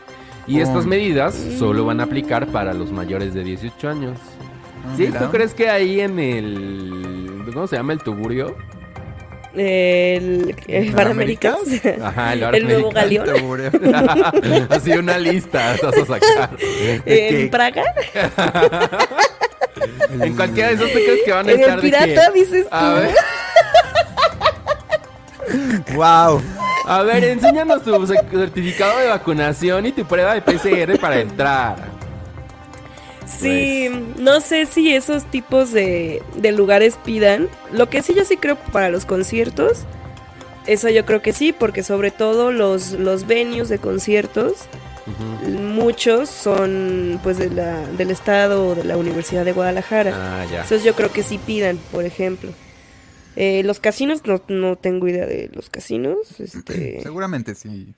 [0.46, 0.88] Y estas Oh.
[0.88, 4.18] medidas solo van a aplicar para los mayores de 18 años.
[4.84, 5.06] Ah, ¿Sí?
[5.06, 5.20] mira.
[5.20, 7.50] ¿Tú crees que ahí en el...
[7.52, 7.92] ¿Cómo se llama?
[7.92, 8.56] El tuburio.
[9.54, 11.56] El, el Panaméricas.
[12.02, 12.90] Ajá, el El nuevo.
[12.90, 13.28] Galeón.
[14.70, 16.50] Así una lista vas a sacar.
[17.06, 17.84] En Praga.
[20.20, 22.68] en cualquiera de esos te crees que van a En estar el de pirata, dices
[22.68, 22.74] tú.
[22.74, 23.14] A ver,
[25.94, 26.42] ¡Wow!
[26.86, 31.93] a ver, enséñanos tu certificado de vacunación y tu prueba de PCR para entrar.
[33.26, 37.48] Sí, no sé si esos tipos de, de lugares pidan.
[37.72, 39.84] Lo que sí yo sí creo para los conciertos,
[40.66, 44.68] eso yo creo que sí, porque sobre todo los, los venues de conciertos,
[45.46, 50.12] muchos son pues de la, del estado o de la Universidad de Guadalajara.
[50.14, 50.62] Ah, ya.
[50.62, 52.52] Entonces yo creo que sí pidan, por ejemplo.
[53.36, 56.40] Eh, los casinos, no, no tengo idea de los casinos.
[56.40, 57.92] Este, Seguramente sí.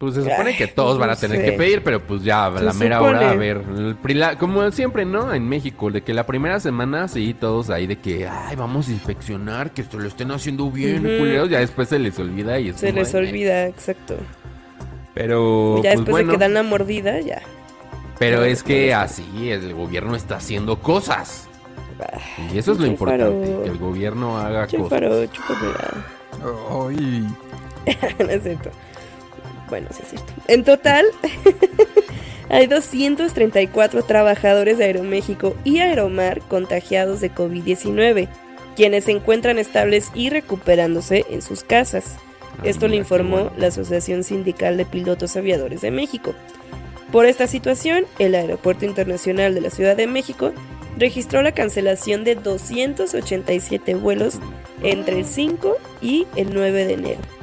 [0.00, 1.44] Pues se supone que Ay, todos van a no tener sé.
[1.44, 3.18] que pedir, pero pues ya a Se la mera supone.
[3.18, 3.98] hora, a ver, el
[4.38, 5.34] como siempre, ¿no?
[5.34, 8.92] En México, de que la primera semana sí, todos ahí de que, ay, vamos a
[8.92, 11.18] inspeccionar, que se lo estén haciendo bien, Ujú.
[11.18, 14.16] culeros, ya después se les olvida y es se como, les ay, olvida, exacto.
[15.12, 17.42] Pero, ya pues después bueno, de que dan la mordida, ya.
[18.18, 21.46] pero es que así el gobierno está haciendo cosas.
[22.38, 23.62] Ay, Y eso es lo importante, faro.
[23.64, 25.02] que el gobierno haga cosas.
[26.32, 27.26] Ay,
[28.18, 28.70] no es cierto.
[29.70, 30.32] Bueno, sí es cierto.
[30.48, 31.06] En total,
[32.50, 38.28] hay 234 trabajadores de Aeroméxico y Aeromar contagiados de COVID-19,
[38.76, 42.16] quienes se encuentran estables y recuperándose en sus casas.
[42.58, 46.34] Ah, Esto lo informó la Asociación Sindical de Pilotos Aviadores de México.
[47.12, 50.52] Por esta situación, el Aeropuerto Internacional de la Ciudad de México
[50.96, 54.38] registró la cancelación de 287 vuelos
[54.82, 57.39] entre el 5 y el 9 de enero.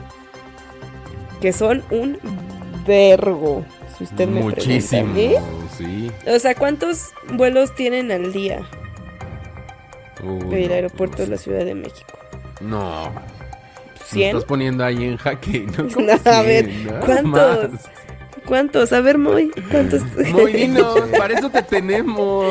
[1.42, 2.18] Que son un
[2.86, 3.64] vergo,
[3.98, 5.68] si usted me Muchísimo, pregunta, ¿eh?
[5.78, 6.12] sí.
[6.28, 8.62] O sea, ¿cuántos vuelos tienen al día
[10.24, 11.38] Uy, el no, aeropuerto no de la.
[11.38, 12.18] Ciudad de México?
[12.62, 13.12] No.
[14.14, 14.26] Me ¿100?
[14.28, 15.88] estás poniendo ahí en jaque, ¿no?
[15.94, 16.86] ¿Cómo A ver, 100?
[16.88, 17.72] Nada ¿cuántos?
[17.72, 17.90] más.
[18.46, 18.94] ¿Cuántos?
[18.94, 20.02] A ver, Moy, ¿cuántos?
[20.32, 22.46] Muy dinos, para eso te tenemos.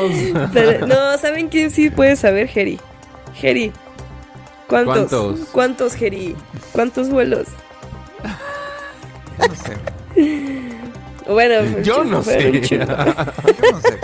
[0.53, 2.79] Pero- no, ¿saben quién sí puede saber, Geri?
[3.33, 3.71] Geri.
[4.67, 5.09] ¿Cuántos?
[5.09, 5.39] ¿Cuántos?
[5.51, 6.35] ¿Cuántos, Geri?
[6.71, 7.47] ¿Cuántos vuelos?
[9.37, 9.77] No sé.
[11.27, 12.61] Bueno, Yo no sé.
[12.69, 13.99] Yo no sé.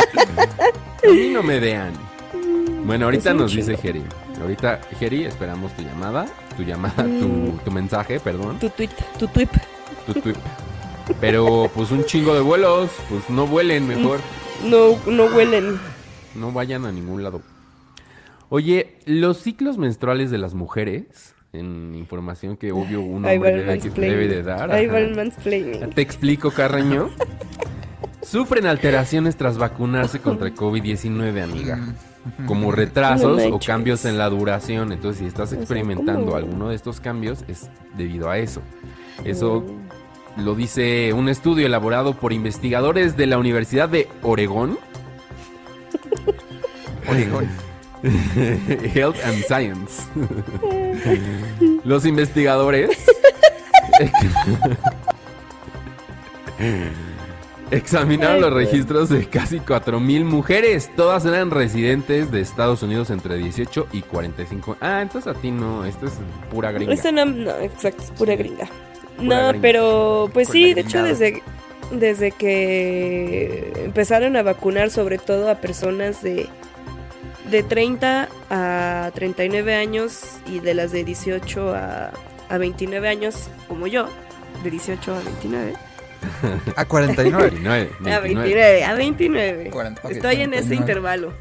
[1.07, 1.93] A mí no me vean.
[2.86, 3.77] Bueno, ahorita nos dice.
[3.77, 4.03] Geri.
[4.41, 6.25] Ahorita, Geri, esperamos tu llamada.
[6.57, 8.59] Tu llamada, tu, tu mensaje, perdón.
[8.59, 9.49] Tu tweet, tu tweet.
[10.05, 10.36] Tu tweet.
[11.19, 12.89] Pero, pues un chingo de vuelos.
[13.09, 14.19] Pues no vuelen mejor.
[14.63, 15.79] No, no huelen.
[16.36, 17.41] No vayan a ningún lado.
[18.49, 23.74] Oye, los ciclos menstruales de las mujeres, en información que obvio un Ahí va hombre
[23.74, 24.72] el debe, de dar.
[24.72, 25.06] Ahí va ajá.
[25.06, 25.89] el mansplaining.
[25.91, 27.12] Te explico, Carreño.
[28.24, 31.80] Sufren alteraciones tras vacunarse contra el COVID-19, amiga.
[32.47, 34.91] Como retrasos No o cambios en la duración.
[34.91, 36.38] Entonces, si estás experimentando ¿cómo?
[36.38, 38.62] alguno de estos cambios, es debido a eso.
[39.24, 39.64] Eso
[40.38, 44.80] lo dice un estudio elaborado por investigadores de la Universidad de Oregón.
[47.08, 47.47] Oregón.
[48.93, 50.04] Health and Science.
[51.86, 52.89] Los investigadores
[57.72, 60.91] examinaron los registros de casi 4.000 mujeres.
[60.95, 64.78] Todas eran residentes de Estados Unidos entre 18 y 45.
[64.82, 66.14] Ah, entonces a ti no, esto es
[66.51, 66.93] pura gringa.
[66.93, 68.68] Esta no, no, exacto, es pura gringa.
[69.18, 69.62] Pura no, gringa.
[69.62, 71.41] pero pues Con sí, de hecho desde,
[71.91, 76.49] desde que empezaron a vacunar sobre todo a personas de,
[77.49, 82.11] de 30 a 39 años y de las de 18 a,
[82.49, 84.07] a 29 años, como yo,
[84.63, 85.73] de 18 a 29.
[86.77, 87.49] A 49.
[87.49, 88.21] 29, A 29.
[88.21, 89.69] 29, a 29.
[89.71, 90.75] Cuarenta, ok, Estoy en ese 49.
[90.75, 91.33] intervalo.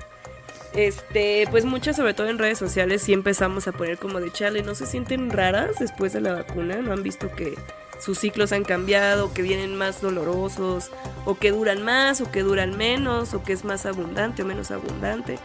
[0.74, 4.62] Este, pues muchas, sobre todo en redes sociales, sí empezamos a poner como de chale,
[4.62, 6.76] ¿no se sienten raras después de la vacuna?
[6.76, 7.54] ¿No han visto que
[8.00, 10.90] sus ciclos han cambiado, que vienen más dolorosos,
[11.26, 14.70] o que duran más, o que duran menos, o que es más abundante o menos
[14.70, 15.38] abundante?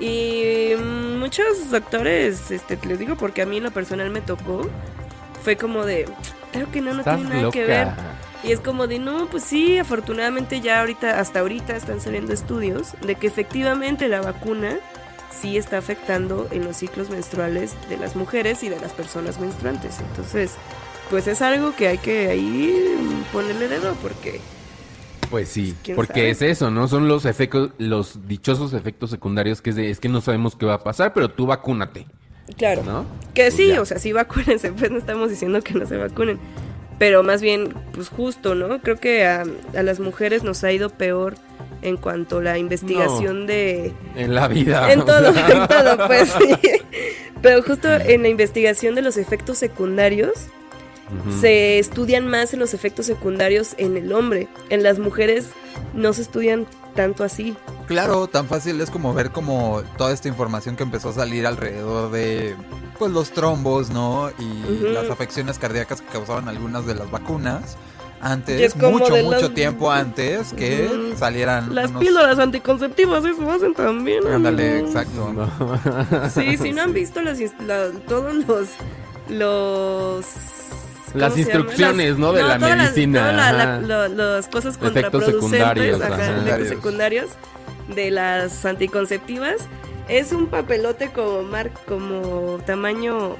[0.00, 0.72] Y
[1.18, 4.68] muchos doctores, este, les digo porque a mí en lo personal me tocó,
[5.44, 6.06] fue como de,
[6.52, 7.52] claro que no, no tiene nada loca.
[7.52, 7.88] que ver.
[8.42, 12.92] Y es como de, no, pues sí, afortunadamente ya ahorita, hasta ahorita están saliendo estudios
[13.02, 14.78] de que efectivamente la vacuna
[15.30, 20.00] sí está afectando en los ciclos menstruales de las mujeres y de las personas menstruantes.
[20.00, 20.54] Entonces,
[21.10, 24.40] pues es algo que hay que ahí ponerle dedo porque...
[25.30, 26.30] Pues sí, ¿Quién porque sabe?
[26.30, 26.88] es eso, ¿no?
[26.88, 30.66] Son los efectos, los dichosos efectos secundarios que es de, es que no sabemos qué
[30.66, 32.06] va a pasar, pero tú vacúnate,
[32.56, 33.06] Claro, ¿no?
[33.32, 33.80] que Pues sí, ya.
[33.80, 36.38] o sea, sí vacúnense, pues no estamos diciendo que no se vacunen.
[36.98, 38.80] Pero más bien, pues justo, ¿no?
[38.82, 41.34] Creo que a, a las mujeres nos ha ido peor
[41.80, 43.94] en cuanto a la investigación de...
[44.16, 44.92] En la vida.
[44.92, 46.56] En todo, en todo, pues sí.
[47.40, 50.48] Pero justo en la investigación de los efectos secundarios,
[51.40, 54.48] Se estudian más en los efectos secundarios en el hombre.
[54.68, 55.48] En las mujeres
[55.94, 57.56] no se estudian tanto así.
[57.86, 62.10] Claro, tan fácil es como ver como toda esta información que empezó a salir alrededor
[62.10, 62.54] de
[62.98, 64.30] pues los trombos, ¿no?
[64.38, 67.76] Y las afecciones cardíacas que causaban algunas de las vacunas.
[68.22, 73.50] Antes, es como mucho, mucho las- tiempo antes que salieran Las unos- píldoras anticonceptivas, eso
[73.50, 74.26] hacen también.
[74.26, 74.90] Ándale, amigos.
[74.90, 75.32] exacto.
[75.32, 76.28] No.
[76.28, 78.68] Sí, si no han visto las, ins- la- todos los...
[79.30, 80.26] los
[81.14, 82.32] Las instrucciones, ¿no?
[82.32, 84.90] De la todas las- medicina, todas la- la- las cosas Efectos
[85.22, 86.24] contraproducentes, secundarios, ajá, ajá.
[86.24, 86.68] efectos Secundarios.
[86.68, 87.30] secundarios
[87.96, 89.56] de las anticonceptivas.
[90.08, 93.36] Es un papelote como mar, como tamaño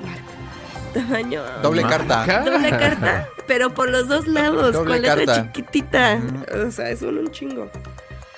[0.95, 1.99] tamaño Doble Marca.
[2.25, 2.41] carta.
[2.51, 5.53] doble carta, pero por los dos lados, Doble con letra carta.
[5.53, 6.21] chiquitita.
[6.66, 7.71] O sea, es un, un chingo.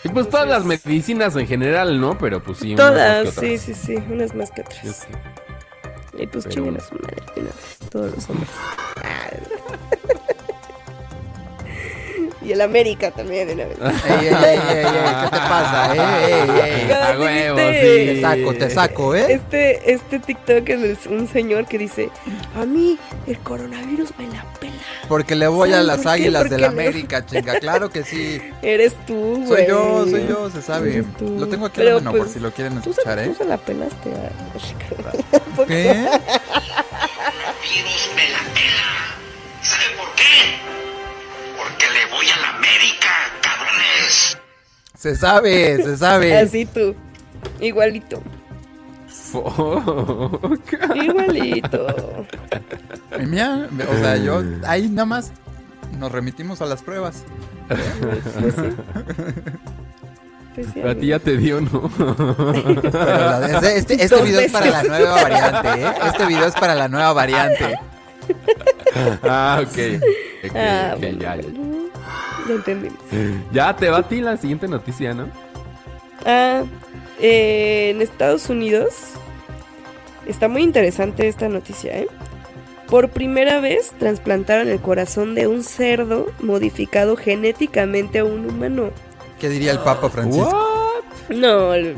[0.05, 2.19] Y pues todas las Entonces- medicinas en general, ¿no?
[2.19, 2.75] Pero pues sí.
[2.75, 3.45] unas más Todas, que otras.
[3.45, 4.97] sí, sí, sí, unas más que Yo otras.
[4.97, 5.07] sí.
[6.19, 7.23] Y pues Pero chinguen a su madre
[7.91, 8.51] todos los hombres.
[12.45, 13.79] Y el América también de una vez.
[13.81, 15.93] Ey, ey, ey, ey, ey, ¿qué te pasa?
[15.95, 16.01] Ey,
[16.33, 16.89] ey, ey.
[16.89, 17.81] ¿Cómo A sí huevo, viste?
[17.81, 18.07] sí.
[18.07, 19.27] Te saco, te saco, ¿eh?
[19.35, 22.11] Este, este TikTok es un señor que dice,
[22.57, 24.73] a mí el coronavirus me la pela.
[25.09, 27.59] Porque le voy a ¿Saben las águilas Porque de la América, chinga.
[27.61, 28.41] Claro que sí.
[28.63, 29.47] Eres tú, güey.
[29.47, 31.05] Soy yo, soy yo, se sabe.
[31.21, 33.19] Lo tengo aquí Pero, a la mano por pues, si lo quieren Tú se, escuchar,
[33.21, 33.29] ¿eh?
[33.29, 34.11] tú se la pelaste.
[34.11, 34.33] a-
[35.67, 35.85] ¿Qué?
[37.63, 38.89] virus me la pela.
[39.63, 40.82] ¿Sabe por qué?
[41.73, 43.09] Porque le voy a la América,
[43.43, 44.39] cabrones.
[44.97, 46.39] Se sabe, se sabe.
[46.41, 46.95] Así tú.
[47.61, 48.23] Igualito.
[49.09, 50.73] Fuck.
[50.95, 52.27] Igualito.
[53.19, 55.33] Y mira, o sea, yo ahí nada más
[55.99, 57.25] nos remitimos a las pruebas.
[57.69, 58.63] Pues sí.
[60.55, 61.91] Pues sí, Pero a ti ya te dio, ¿no?
[61.97, 65.93] Pero la de- este este, este video es para la nueva variante, ¿eh?
[66.07, 67.79] Este video es para la nueva variante.
[69.23, 69.79] ah, ok.
[70.45, 71.43] Ok, Ah, bueno, ya, ya.
[72.49, 72.99] Ya entendimos.
[73.53, 75.27] Ya te va a ti la siguiente noticia, ¿no?
[76.25, 76.63] Ah,
[77.21, 78.95] eh, en Estados Unidos
[80.27, 82.09] está muy interesante esta noticia, ¿eh?
[82.89, 88.91] Por primera vez trasplantaron el corazón de un cerdo modificado genéticamente a un humano.
[89.41, 90.49] ¿Qué diría el Papa Francisco?
[90.49, 90.72] What?
[91.35, 91.95] No, el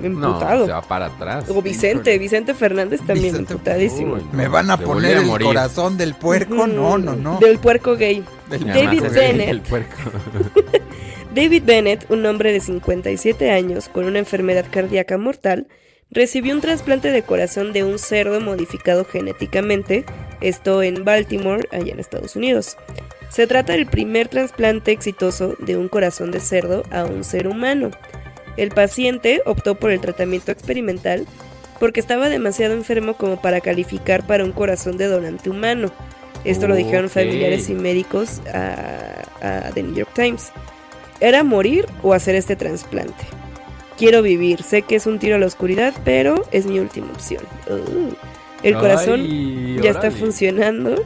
[0.00, 0.66] No, emputado.
[0.66, 1.44] se va para atrás.
[1.48, 4.14] o Vicente, Vicente Fernández también Vicente- emputadísimo.
[4.14, 5.46] Uy, ¿Me van a poner a el morir.
[5.46, 6.66] corazón del puerco?
[6.66, 7.38] No, no, no.
[7.38, 8.24] Del puerco gay.
[8.50, 9.48] Del- David Bennett.
[9.48, 9.96] El puerco.
[11.34, 15.66] David Bennett, un hombre de 57 años con una enfermedad cardíaca mortal,
[16.10, 20.04] recibió un trasplante de corazón de un cerdo modificado genéticamente,
[20.40, 22.76] esto en Baltimore, allá en Estados Unidos.
[23.28, 27.90] Se trata del primer trasplante exitoso de un corazón de cerdo a un ser humano.
[28.58, 31.26] El paciente optó por el tratamiento experimental
[31.80, 35.92] porque estaba demasiado enfermo como para calificar para un corazón de donante humano.
[36.44, 40.50] Esto lo dijeron familiares y médicos a, a The New York Times.
[41.20, 43.24] Era morir o hacer este trasplante.
[43.96, 47.42] Quiero vivir, sé que es un tiro a la oscuridad, pero es mi última opción.
[47.68, 48.12] Uh.
[48.62, 51.04] El corazón Ay, ya está funcionando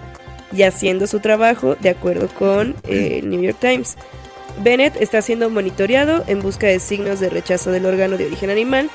[0.53, 3.97] y haciendo su trabajo de acuerdo con eh, el New York Times.
[4.59, 8.91] Bennett está siendo monitoreado en busca de signos de rechazo del órgano de origen animal,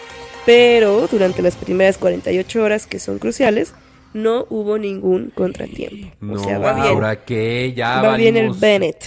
[0.45, 3.74] pero durante las primeras 48 horas, que son cruciales,
[4.14, 6.08] no hubo ningún contratiempo.
[6.22, 6.88] No, o sea, va bien.
[6.88, 7.74] ¿ahora qué?
[7.76, 8.51] Ya va bien el.
[8.53, 9.03] Bennett.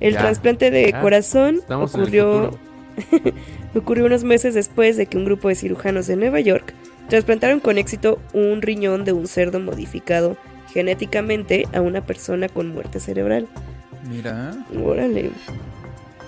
[0.00, 1.00] El Ya, trasplante de ya.
[1.00, 2.58] corazón Estamos ocurrió,
[3.74, 6.72] ocurrió unos meses después de que un grupo de cirujanos de Nueva York
[7.10, 10.38] trasplantaron con éxito un riñón de un cerdo modificado
[10.72, 13.46] genéticamente a una persona con muerte cerebral.
[14.10, 14.52] Mira.
[14.82, 15.30] Órale.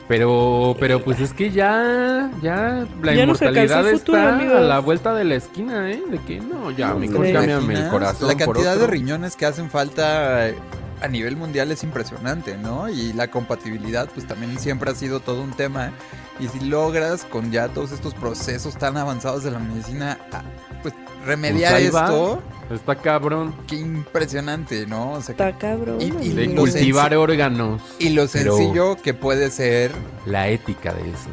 [0.08, 4.56] Pero, pero pues es que ya, ya la Ya inmortalidad el futuro, está amigos.
[4.56, 6.02] a la vuelta de la esquina, ¿eh?
[6.10, 9.36] De que no, ya, No, mejor ¿te cámbiame el corazón La por cantidad de riñones
[9.36, 10.54] que hacen falta eh,
[11.00, 12.88] a nivel mundial es impresionante, ¿no?
[12.90, 15.92] Y la compatibilidad, pues también siempre ha sido todo un tema.
[16.40, 20.42] Y si logras con ya todos estos procesos tan avanzados de la medicina, ah,
[20.82, 22.04] pues remediar Pues ahí va.
[22.04, 25.12] esto, Está cabrón qué impresionante, ¿no?
[25.12, 26.00] O sea, Está cabrón.
[26.00, 27.82] Y- y de cultivar órganos.
[27.98, 29.92] y lo Pero sencillo que puede ser.
[30.24, 31.28] La ética de eso.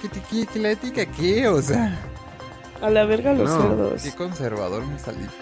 [0.00, 1.48] ¿Qué, qué, qué- qué la ética qué?
[1.48, 1.98] O sea,
[2.80, 4.02] A la verga los No, cerdos.
[4.02, 5.32] qué conservador me saliste.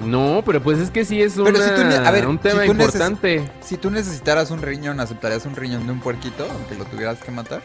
[0.00, 2.42] No, pero pues es que sí es Pero si tú una- a ver, un si
[2.48, 3.50] tema neces- importante.
[3.62, 7.30] Si tú necesitaras un riñón, ¿aceptarías un riñón de un puerquito, aunque lo tuvieras que
[7.30, 7.62] matar?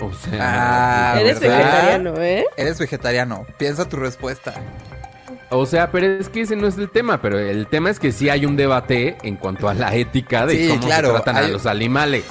[0.00, 1.58] O sea, Ah, Eres ¿verdad?
[1.58, 2.44] vegetariano, ¿eh?
[2.56, 3.46] Eres vegetariano.
[3.58, 4.54] Piensa tu respuesta.
[5.50, 8.12] o sea, pero es que ese no es el tema, pero el tema es que
[8.12, 11.36] sí hay un debate en cuanto a la ética de Sí, cómo claro, se tratan
[11.36, 12.24] a los animales.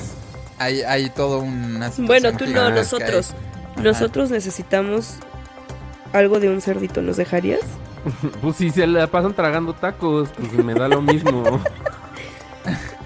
[0.57, 3.33] Hay, hay todo situación Bueno, tú no, nosotros.
[3.77, 5.15] Nosotros necesitamos
[6.11, 7.61] algo de un cerdito, ¿nos dejarías?
[8.41, 11.61] Pues si se la pasan tragando tacos, pues me da lo mismo.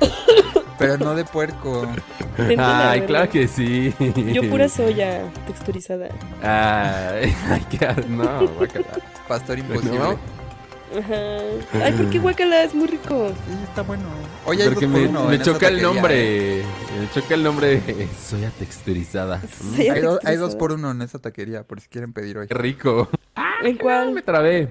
[0.77, 1.87] Pero no de puerco.
[2.57, 3.93] Ay, claro que sí.
[4.33, 6.07] Yo pura soya texturizada.
[6.41, 8.85] Ay, ay, qué no, guácala.
[9.27, 9.97] Pastor imposible.
[9.99, 10.19] No.
[10.95, 11.83] Ajá.
[11.83, 12.63] Ay, ¿por qué guacala?
[12.63, 13.29] Es muy rico.
[13.29, 14.03] Sí, está bueno.
[14.45, 15.81] Oye, hay Porque dos por me, uno choca el taquería, ¿eh?
[15.93, 16.63] nombre.
[16.99, 19.41] Me choca el nombre de soya texturizada.
[19.41, 20.35] Soya Hay, do- hay texturizada.
[20.37, 22.47] dos por uno en esta taquería, por si quieren pedir hoy.
[22.47, 23.09] Qué rico.
[23.63, 24.11] ¿En cuál?
[24.11, 24.69] Me trabé.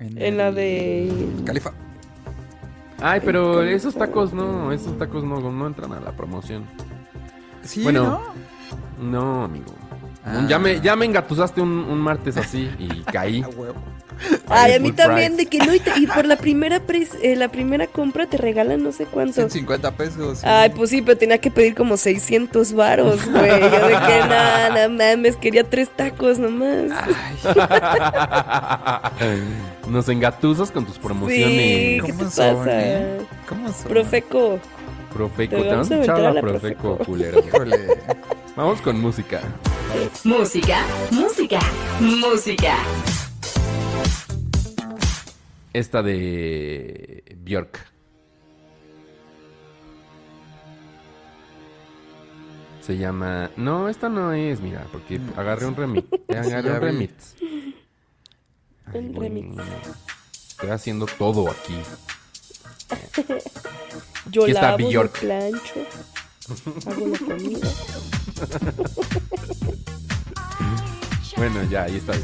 [0.00, 1.10] En la de.
[1.44, 1.72] Califa.
[3.00, 6.64] Ay, pero ¿Cómo esos tacos no, esos tacos no, no entran a la promoción.
[7.62, 8.22] Sí, Bueno.
[8.98, 9.10] ¿no?
[9.10, 9.66] No, amigo.
[10.28, 10.44] Ah.
[10.48, 13.44] Ya me, ya me engatusaste un, un martes así y caí.
[14.48, 15.44] Ay, a mí también, price.
[15.44, 15.74] de que no.
[15.74, 19.04] Y, te- y por la primera pres- eh, la primera compra te regalan no sé
[19.04, 19.34] cuánto.
[19.34, 20.38] 150 pesos.
[20.38, 20.46] sí.
[20.48, 23.48] Ay, pues sí, pero tenía que pedir como 600 varos, güey.
[23.50, 26.90] Yo de que nada, no mames, quería tres tacos nomás.
[29.88, 32.02] Nos engatusas con tus sí, promociones.
[32.02, 32.70] ¿qué te ¿Cómo son, pasa?
[32.82, 33.18] eh?
[33.48, 33.88] ¿Cómo son?
[33.88, 34.58] Profeco.
[35.12, 37.04] Profeco, Te te vamos a a echar la a la Profeco, Profeco.
[37.04, 37.38] culero.
[37.46, 37.86] Híjole.
[38.56, 39.42] Vamos con música.
[40.24, 40.78] Música,
[41.10, 41.58] música,
[42.00, 42.76] música.
[45.72, 47.78] Esta de Bjork.
[52.80, 53.50] Se llama.
[53.56, 56.06] No, esta no es, mira, porque agarré un remix.
[56.28, 57.34] Agarré un remix.
[58.86, 59.56] Ay, Un remix.
[60.50, 61.76] Estoy haciendo todo aquí.
[64.30, 65.18] Yo Aquí está lavo, Bjork.
[65.20, 65.74] plancho.
[66.86, 67.68] Hago la comida.
[71.36, 72.14] Bueno, ya, ahí está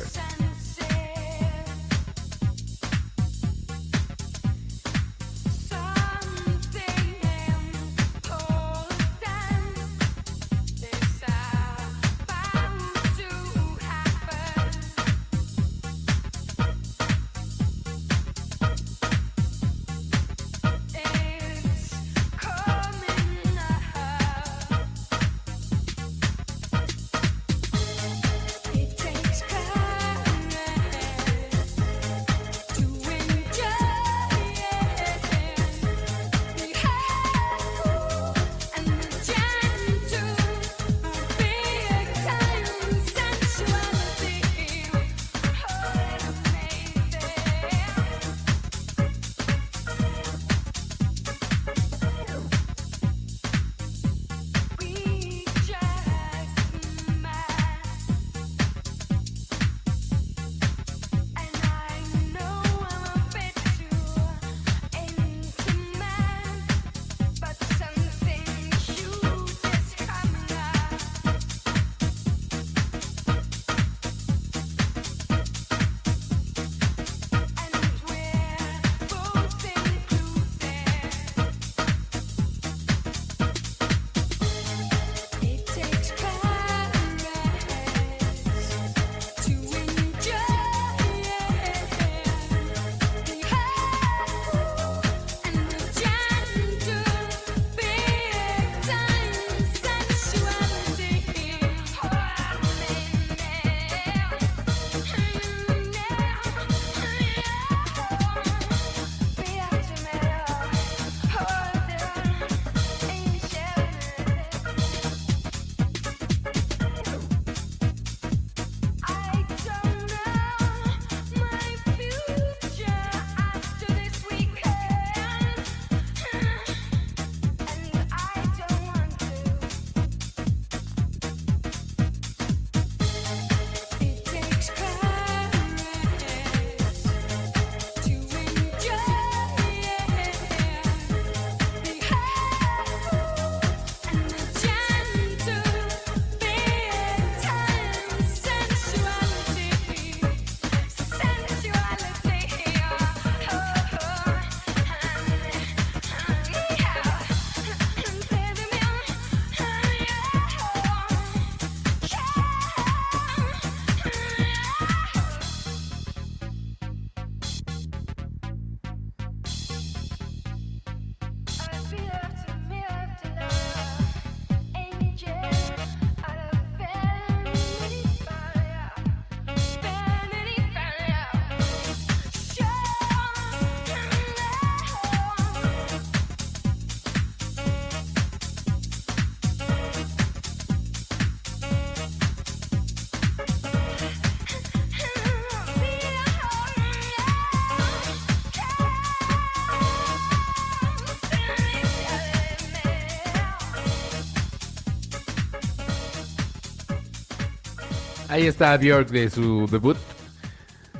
[208.42, 209.96] Ahí está Björk de su debut.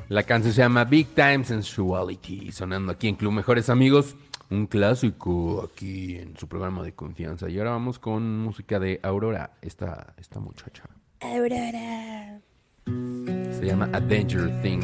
[0.07, 4.15] La canción se llama Big Time Sensuality, sonando aquí en Club Mejores Amigos.
[4.49, 7.49] Un clásico aquí en su programa de confianza.
[7.49, 10.83] Y ahora vamos con música de Aurora, esta, esta muchacha.
[11.19, 12.39] Aurora.
[12.85, 14.79] Se llama A Danger Thing.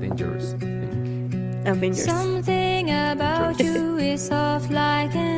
[0.00, 1.64] Dangerous Thing.
[1.66, 2.04] Avengers.
[2.04, 5.35] Something about you is soft like an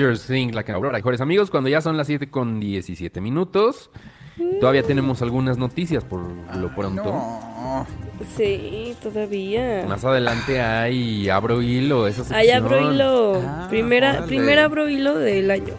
[0.00, 3.90] Avengers Thing, la que Aurora, mejores amigos, cuando ya son las 7 con 17 minutos.
[4.58, 6.22] Todavía tenemos algunas noticias por
[6.56, 7.04] lo pronto.
[7.04, 7.86] No.
[8.36, 9.84] Sí, todavía.
[9.86, 12.38] Más adelante hay Abro Hilo, esa sección.
[12.38, 13.42] Ahí abro hilo.
[13.46, 14.26] Ah, primera, órale.
[14.26, 15.74] primer abro hilo del año.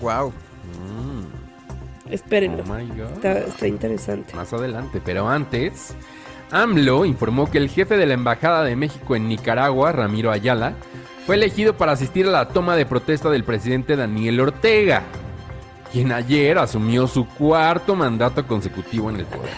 [0.00, 0.28] Wow.
[0.28, 2.62] Mm, Espérenlo.
[2.68, 3.12] oh my God.
[3.14, 4.34] Está, está interesante.
[4.36, 5.96] Más adelante, pero antes,
[6.52, 10.74] AMLO informó que el jefe de la Embajada de México en Nicaragua, Ramiro Ayala,
[11.26, 15.02] fue elegido para asistir a la toma de protesta del presidente Daniel Ortega,
[15.90, 19.52] quien ayer asumió su cuarto mandato consecutivo en el poder.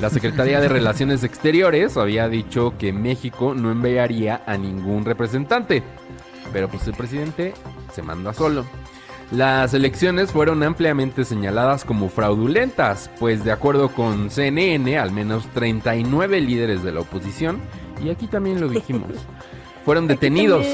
[0.00, 5.82] La Secretaría de Relaciones Exteriores había dicho que México no enviaría a ningún representante,
[6.52, 7.54] pero pues el presidente
[7.92, 8.64] se manda solo.
[9.32, 16.42] Las elecciones fueron ampliamente señaladas como fraudulentas, pues de acuerdo con CNN, al menos 39
[16.42, 17.58] líderes de la oposición,
[18.04, 19.08] y aquí también lo dijimos,
[19.84, 20.66] fueron detenidos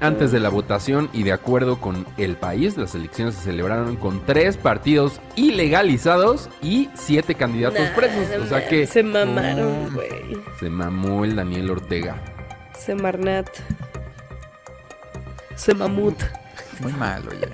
[0.00, 4.24] antes de la votación y de acuerdo con el país, las elecciones se celebraron con
[4.26, 8.42] tres partidos ilegalizados y siete candidatos Nah, presos.
[8.42, 10.36] O sea que Se mamaron, güey.
[10.60, 12.16] se mamó el Daniel Ortega.
[12.78, 13.48] Se marnat.
[15.54, 16.20] Se mamut.
[16.80, 17.48] Muy mal, oye.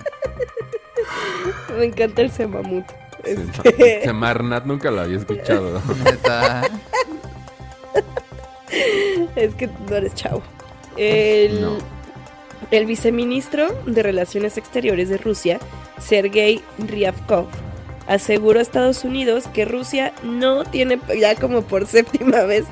[1.79, 2.85] Me encanta el semamut.
[3.25, 5.83] Se- Este, Semarnat nunca lo había escuchado.
[6.05, 6.63] Neta.
[9.37, 10.43] es que no eres chavo.
[10.99, 11.79] El, No.
[12.71, 15.59] el viceministro de Relaciones Exteriores de Rusia,
[15.99, 17.47] Sergei Ryabkov,
[18.07, 22.65] aseguró a Estados Unidos que Rusia no tiene, ya como por séptima vez,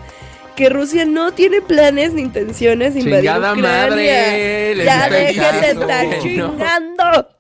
[0.57, 3.89] que Rusia no tiene planes ni intenciones de invadir Chingada Ucrania.
[3.91, 6.23] madre, les ya dejen de estar No.
[6.23, 7.29] chingando.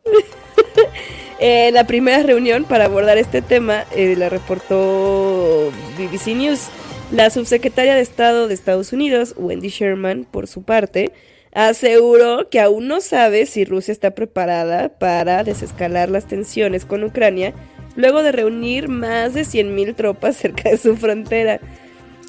[1.39, 6.69] En la primera reunión para abordar este tema eh, la reportó BBC News.
[7.13, 11.13] La subsecretaria de Estado de Estados Unidos, Wendy Sherman, por su parte,
[11.53, 17.55] aseguró que aún no sabe si Rusia está preparada para desescalar las tensiones con Ucrania
[17.95, 21.61] luego de reunir más de 100.000 tropas cerca de su frontera.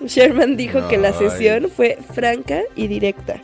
[0.05, 1.15] Sherman dijo que la Ay.
[1.17, 3.41] sesión fue franca y directa,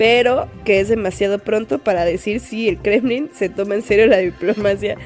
[0.00, 4.16] pero que es demasiado pronto para decir si el Kremlin se toma en serio la
[4.16, 4.96] diplomacia.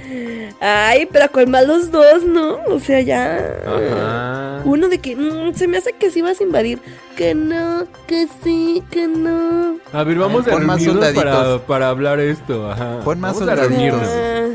[0.61, 2.59] Ay, pero con más los dos, ¿no?
[2.69, 3.39] O sea, ya.
[3.67, 4.63] Ajá.
[4.65, 6.79] Uno de que "Mm, se me hace que sí vas a invadir.
[7.17, 9.79] Que no, que sí, que no.
[9.93, 12.71] A ver, vamos a más reunirnos para, para hablar esto.
[12.71, 13.01] Ajá.
[13.05, 13.99] Pon más Vamos a soldaditos.
[14.01, 14.09] reunirnos.
[14.09, 14.47] Ah,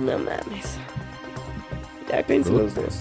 [0.00, 0.78] no mames.
[2.10, 2.94] Ya cállense los dos.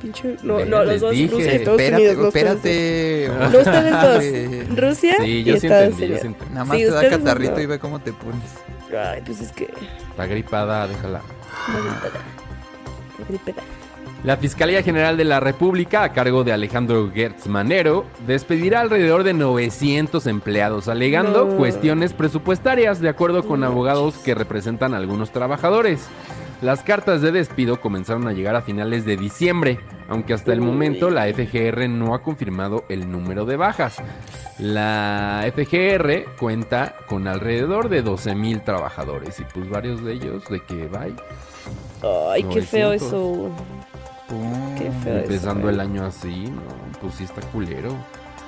[0.00, 0.36] Pinche.
[0.42, 1.10] No, no, los dos.
[1.12, 2.16] dije, Rusia y Estados Espérate, Unidos.
[2.22, 3.28] No ustedes espérate.
[3.28, 3.54] dos.
[3.66, 4.64] Ustedes Espérate.
[4.66, 4.78] dos.
[4.78, 6.20] Rusia Sí, y yo sí Estados entendí, yo Unidos.
[6.20, 6.54] sí entendí.
[6.54, 7.60] Nada más Sí, te da catarrito no.
[7.60, 8.40] y ve cómo te pones.
[8.98, 9.64] Ay, pues es que.
[10.10, 11.20] Está gripada, déjala.
[11.68, 12.20] Una gripera.
[13.18, 13.62] Una gripera.
[14.24, 19.32] La Fiscalía General de la República, a cargo de Alejandro Gertz Manero, despedirá alrededor de
[19.32, 21.56] 900 empleados, alegando No.
[21.56, 26.06] cuestiones presupuestarias, de acuerdo con abogados que representan a algunos trabajadores.
[26.62, 29.80] Las cartas de despido comenzaron a llegar a finales de diciembre,
[30.10, 33.96] aunque hasta el momento la FGR no ha confirmado el número de bajas.
[34.58, 40.86] La FGR cuenta con alrededor de 12.000 trabajadores y pues varios de ellos de que
[40.88, 41.14] bye,
[42.30, 43.02] Ay, qué feo 900.
[43.08, 43.50] eso.
[44.28, 44.74] Pum.
[44.76, 45.24] Qué feo eso.
[45.24, 46.60] empezando el año así, no,
[47.00, 47.94] pues sí está culero.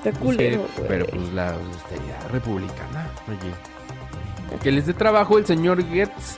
[0.03, 0.87] Está No sé, culero, güey.
[0.87, 4.59] pero pues la austeridad republicana, oye.
[4.61, 6.37] Que les dé trabajo el señor Getz.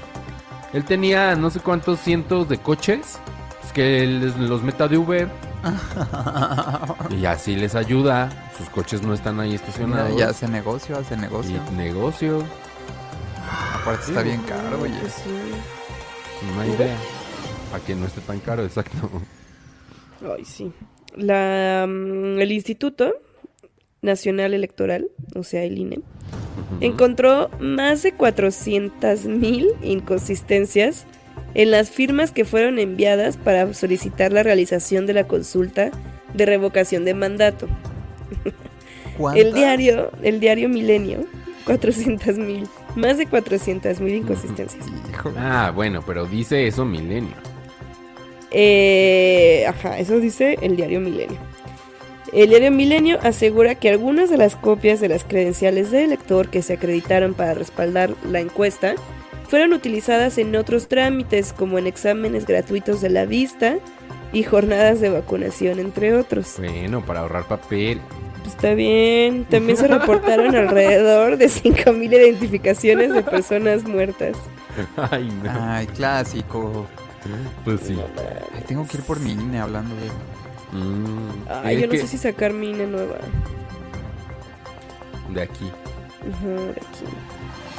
[0.73, 3.19] Él tenía no sé cuántos cientos de coches.
[3.61, 5.29] Pues que les, los meta de Uber.
[7.09, 8.29] y así les ayuda.
[8.57, 10.17] Sus coches no están ahí Mira, estacionados.
[10.17, 11.59] ya hace negocio, hace negocio.
[11.71, 12.43] Y negocio.
[13.81, 14.99] Aparte está bien caro, oye.
[15.07, 15.29] Sí.
[16.53, 16.97] Una idea.
[17.71, 19.09] Para que no esté tan caro, exacto.
[20.21, 20.71] Ay, sí.
[21.15, 23.13] La, mm, el Instituto
[24.05, 25.99] Nacional Electoral, o sea, el INE,
[26.81, 31.05] encontró más de 400 mil inconsistencias
[31.53, 35.91] en las firmas que fueron enviadas para solicitar la realización de la consulta
[36.33, 37.67] de revocación de mandato.
[39.17, 39.45] ¿Cuántas?
[39.45, 41.25] El diario, el diario Milenio,
[41.65, 44.85] 400 mil, más de 400 mil inconsistencias.
[45.37, 47.35] Ah, bueno, pero dice eso Milenio.
[48.51, 51.54] Eh, ajá, eso dice el diario Milenio.
[52.35, 56.61] El diario Milenio asegura que algunas de las copias de las credenciales de elector que
[56.61, 58.95] se acreditaron para respaldar la encuesta
[59.47, 63.77] fueron utilizadas en otros trámites como en exámenes gratuitos de la vista
[64.33, 66.55] y jornadas de vacunación, entre otros.
[66.57, 68.01] Bueno, para ahorrar papel.
[68.41, 69.45] Pues está bien.
[69.45, 74.35] También se reportaron alrededor de 5.000 identificaciones de personas muertas.
[75.09, 75.51] Ay, no.
[75.53, 76.85] Ay, clásico.
[77.63, 77.97] Pues sí.
[78.53, 80.09] Ay, tengo que ir por mi INE hablando de...
[80.71, 83.17] Mm, Ay, yo no que- sé si sacar mi INE nueva.
[85.33, 85.71] De aquí.
[86.27, 87.05] Ujú, de aquí.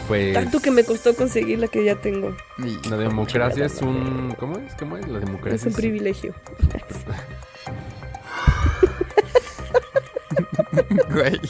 [0.09, 0.35] Pues.
[0.35, 2.35] Tanto que me costó conseguir la que ya tengo.
[2.59, 4.35] Y- La democracia es un.
[4.39, 4.75] ¿Cómo es?
[4.77, 5.09] ¿Cómo es?
[5.09, 6.33] La democracia Es un privilegio.
[11.13, 11.41] Güey.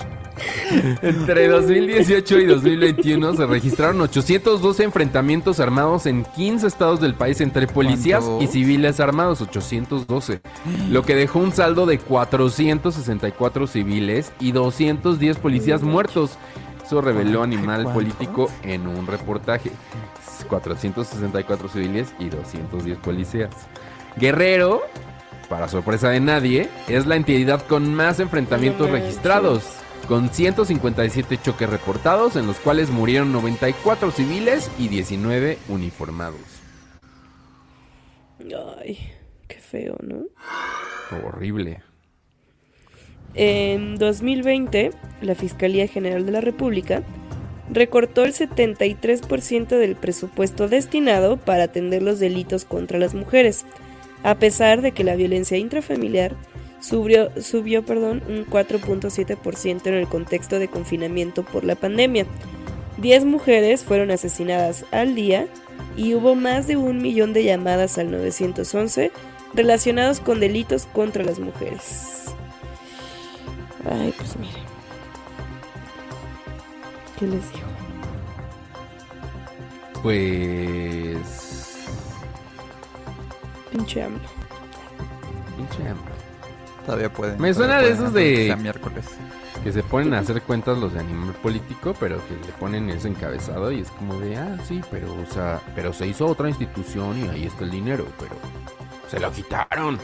[1.03, 7.67] Entre 2018 y 2021 se registraron 812 enfrentamientos armados en 15 estados del país entre
[7.67, 8.45] policías ¿Cuánto?
[8.45, 10.41] y civiles armados, 812,
[10.91, 16.39] lo que dejó un saldo de 464 civiles y 210 policías muertos.
[16.85, 17.85] Eso reveló Animal.
[17.93, 19.73] Político en un reportaje.
[20.49, 23.51] 464 civiles y 210 policías.
[24.17, 24.83] Guerrero,
[25.49, 29.65] para sorpresa de nadie, es la entidad con más enfrentamientos registrados,
[30.07, 36.41] con 157 choques reportados, en los cuales murieron 94 civiles y 19 uniformados.
[38.81, 38.99] Ay,
[39.49, 40.25] qué feo, ¿no?
[41.27, 41.83] Horrible.
[43.35, 47.03] En 2020, la Fiscalía General de la República
[47.71, 53.67] recortó el 73% del presupuesto destinado para atender los delitos contra las mujeres,
[54.23, 56.35] a pesar de que la violencia intrafamiliar
[56.81, 62.27] subió, subió perdón, un 4.7% en el contexto de confinamiento por la pandemia.
[62.99, 65.49] 10 mujeres fueron asesinadas al día
[65.97, 69.11] y hubo más de un millón de llamadas al 911
[69.55, 72.27] relacionados con delitos contra las mujeres.
[73.91, 74.61] Ay, pues mire.
[77.19, 77.67] ¿Qué les digo?
[80.03, 81.87] Pues.
[83.73, 84.21] Pinche AMLO.
[85.57, 86.06] pinche hambre.
[86.87, 87.41] Todavía pueden.
[87.41, 89.05] Me suena de esos de- miércoles.
[89.65, 93.09] Que se ponen a hacer cuentas los de animal político, pero que le ponen ese
[93.09, 97.19] encabezado y es como de, ah, sí, pero, o sea, pero se hizo otra institución
[97.19, 98.33] y ahí está el dinero, pero
[99.11, 99.99] se lo quitaron.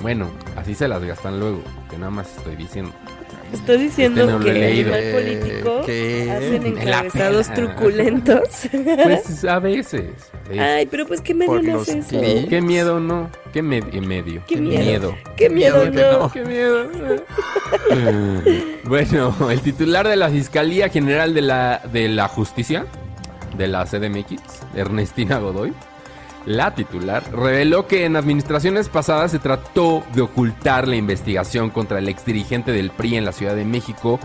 [0.00, 1.60] Bueno, así se las gastan luego,
[1.90, 2.92] que nada más estoy diciendo.
[3.52, 4.94] Estoy diciendo Este no lo que el leído.
[4.94, 6.30] animal político ¿Qué?
[6.30, 8.68] hacen encabezados truculentos.
[8.70, 9.44] Pues a veces.
[9.44, 10.04] a veces.
[10.58, 12.08] Ay, pero pues qué medio no es eso.
[12.18, 12.48] clics.
[12.48, 13.30] Qué miedo, no.
[13.52, 14.42] Qué me- medio.
[14.46, 15.14] Qué miedo.
[15.36, 16.18] Qué Qué miedo miedo que no.
[16.18, 16.32] no.
[16.32, 16.86] Qué miedo.
[18.84, 22.86] bueno, el titular de la Fiscalía General de la, de la Justicia,
[23.56, 24.34] de la CDMX,
[24.74, 25.72] Ernestina Godoy,
[26.46, 32.08] la titular, reveló que en administraciones pasadas se trató de ocultar la investigación contra el
[32.08, 34.18] exdirigente del PRI en la Ciudad de México,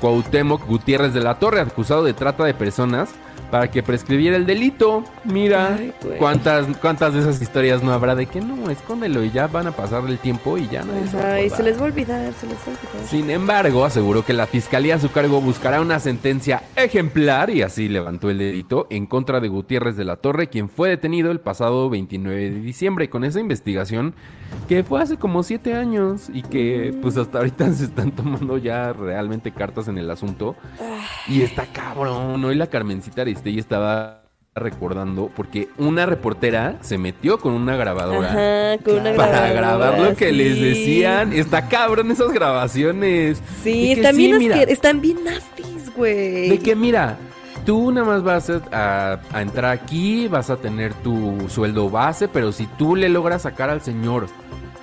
[0.00, 3.10] Cuauhtémoc Gutiérrez de la Torre, acusado de trata de personas,
[3.50, 5.04] para que prescribiera el delito.
[5.24, 9.46] Mira, Ay, cuántas, cuántas de esas historias no habrá de que no, escóndelo y ya
[9.46, 12.32] van a pasar el tiempo y ya no Ajá, y se les va a olvidar,
[12.34, 13.08] se les va a olvidar.
[13.08, 17.88] sin embargo, aseguró que la fiscalía a su cargo buscará una sentencia ejemplar y así
[17.88, 21.88] levantó el dedito en contra de Gutiérrez de la Torre, quien fue detenido el pasado
[21.90, 24.14] 29 de diciembre con esa investigación
[24.68, 28.92] que fue hace como siete años y que pues hasta ahorita se están tomando ya
[28.92, 30.56] realmente cartas en el asunto.
[31.26, 32.44] Y está cabrón.
[32.44, 34.22] Hoy la Carmencita Aristegui estaba
[34.54, 40.00] recordando porque una reportera se metió con una grabadora Ajá, con una para grabadora, grabar
[40.00, 41.32] lo que les decían.
[41.32, 43.40] Está cabrón esas grabaciones.
[43.62, 46.48] Sí, están sí, bien, mira, están bien nasties, güey.
[46.50, 47.18] De que mira,
[47.68, 52.66] tú nada más vas a, entrar aquí, vas a tener tu sueldo base, pero si
[52.66, 54.26] tú le logras sacar al señor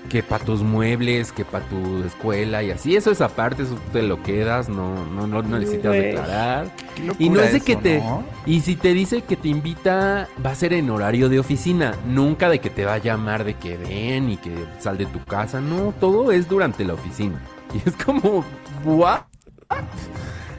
[0.07, 4.03] que para tus muebles, que para tu escuela y así, eso es aparte, eso te
[4.03, 6.67] lo quedas, no, no, no, no necesitas declarar.
[7.17, 7.97] Y no es de que te.
[7.97, 8.23] ¿no?
[8.45, 11.95] Y si te dice que te invita, va a ser en horario de oficina.
[12.05, 15.25] Nunca de que te va a llamar de que ven y que sal de tu
[15.25, 15.59] casa.
[15.59, 17.41] No, todo es durante la oficina.
[17.73, 18.45] Y es como,
[18.85, 19.21] ¿what?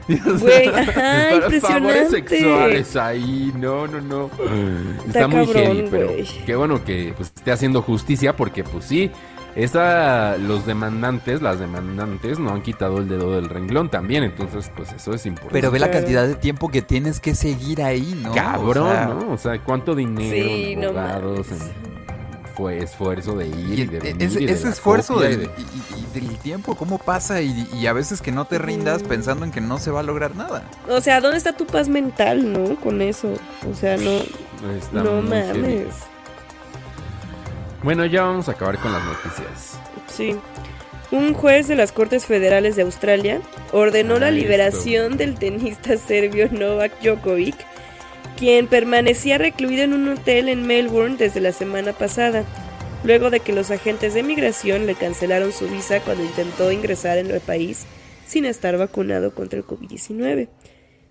[0.39, 2.09] Güey, ajá, impresionante.
[2.09, 4.29] Sexuales ahí, no, no, no.
[5.07, 6.11] Está, muy cabrón, heavy, pero
[6.45, 9.11] qué bueno que pues, esté haciendo justicia porque, pues sí,
[9.57, 14.23] esa, los demandantes, las demandantes, no han quitado el dedo del renglón también.
[14.23, 15.53] Entonces, pues eso es importante.
[15.53, 18.33] Pero ve la cantidad de tiempo que tienes que seguir ahí, ¿no?
[18.33, 19.33] Cabrón, O sea, ¿no?
[19.33, 20.93] O sea, cuánto dinero, Sí, en no
[22.69, 24.23] esfuerzo de ir Y y de venir.
[24.27, 27.41] ese, y de ese esfuerzo de- y, y- y del tiempo, ¿cómo pasa?
[27.41, 30.03] Y, y a veces que no te rindas pensando en que no se va a
[30.03, 30.63] lograr nada.
[30.89, 32.75] O sea, ¿dónde está tu paz mental, no?
[32.79, 33.29] Con eso.
[33.71, 34.11] O sea, no,
[34.77, 35.93] está no mames.
[37.83, 39.79] Bueno, ya vamos a acabar con las noticias.
[40.07, 40.35] Sí.
[41.11, 43.39] Un juez de las Cortes Federales de Australia
[43.71, 44.39] ordenó Ah, la esto.
[44.41, 47.55] liberación del tenista serbio Novak Djokovic,
[48.37, 52.45] quien permanecía recluido en un hotel en Melbourne desde la semana pasada,
[53.03, 57.31] luego de que los agentes de migración le cancelaron su visa cuando intentó ingresar en
[57.31, 57.85] el país
[58.25, 60.49] sin estar vacunado contra el COVID-19.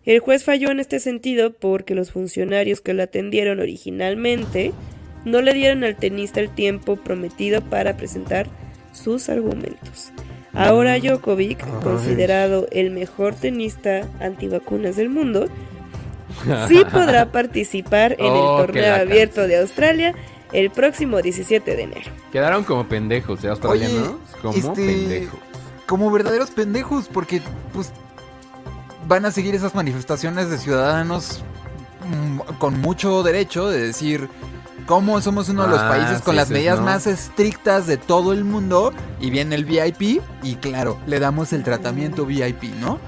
[0.04, 4.72] El juez falló en este sentido porque los funcionarios que lo atendieron originalmente
[5.24, 8.46] no le dieron al tenista el tiempo prometido para presentar
[8.92, 10.12] sus argumentos.
[10.52, 15.48] Ahora Djokovic, considerado el mejor tenista antivacunas del mundo,
[16.68, 20.14] sí podrá participar en Oh, el que torneo abierto de Australia
[20.52, 22.10] el próximo 17 de enero.
[22.32, 23.48] Quedaron como pendejos, ¿eh?
[23.48, 24.12] Australianos.
[24.42, 25.40] como este, pendejos.
[25.86, 27.42] Como verdaderos pendejos, porque
[27.72, 27.92] pues
[29.08, 31.42] van a seguir esas manifestaciones de ciudadanos
[32.08, 34.28] mm, con mucho derecho de decir
[34.86, 36.86] cómo somos uno de los Ah, países con sí, las sí, medidas ¿no?
[36.86, 41.62] más estrictas de todo el mundo y viene el VIP y claro, le damos el
[41.64, 42.98] tratamiento VIP, ¿no?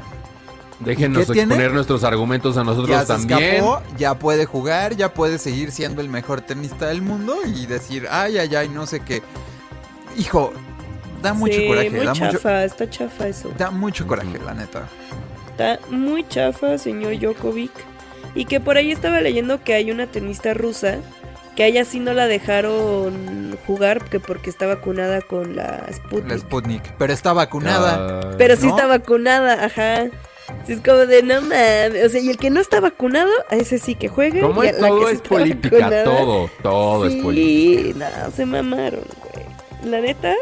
[0.80, 1.42] Déjenos tiene?
[1.54, 3.54] exponer nuestros argumentos a nosotros ya se también.
[3.56, 8.06] escapó, ya puede jugar, ya puede seguir siendo el mejor tenista del mundo y decir,
[8.10, 9.22] ay, ay, ay, no sé qué.
[10.16, 10.52] Hijo,
[11.22, 13.52] da mucho Sí, coraje, muy da mucho, chafa, está chafa eso.
[13.58, 14.88] da mucho coraje, la neta.
[15.50, 17.72] Está muy chafa, señor Djokovic.
[18.34, 20.98] Y que por ahí estaba leyendo que hay una tenista rusa
[21.56, 26.30] que a ella sí no la dejaron jugar que porque está vacunada con la Sputnik.
[26.30, 28.36] La Sputnik, pero está vacunada.
[28.38, 28.76] Pero sí ¿no?
[28.76, 30.04] está vacunada, ajá.
[30.66, 32.06] Sí, es como de no mames.
[32.06, 34.40] O sea, y el que no está vacunado, a ese sí que juegue.
[34.40, 34.80] ¿Cómo y a es?
[34.80, 38.10] la que Todo es política, vacunada, todo, todo es política.
[38.10, 39.02] Sí, no, se mamaron,
[39.32, 39.90] güey.
[39.90, 40.34] La neta,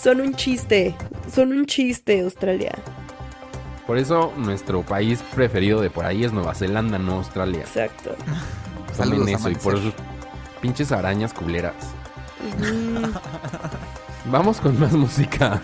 [0.00, 0.94] son un chiste.
[1.32, 2.72] Son un chiste, Australia.
[3.86, 7.60] Por eso nuestro país preferido de por ahí es Nueva Zelanda, no Australia.
[7.60, 8.14] Exacto.
[8.94, 9.94] Saludos, eso y por esos
[10.60, 11.74] pinches arañas culeras.
[12.58, 13.12] Ujú.
[14.26, 15.60] Vamos con más música.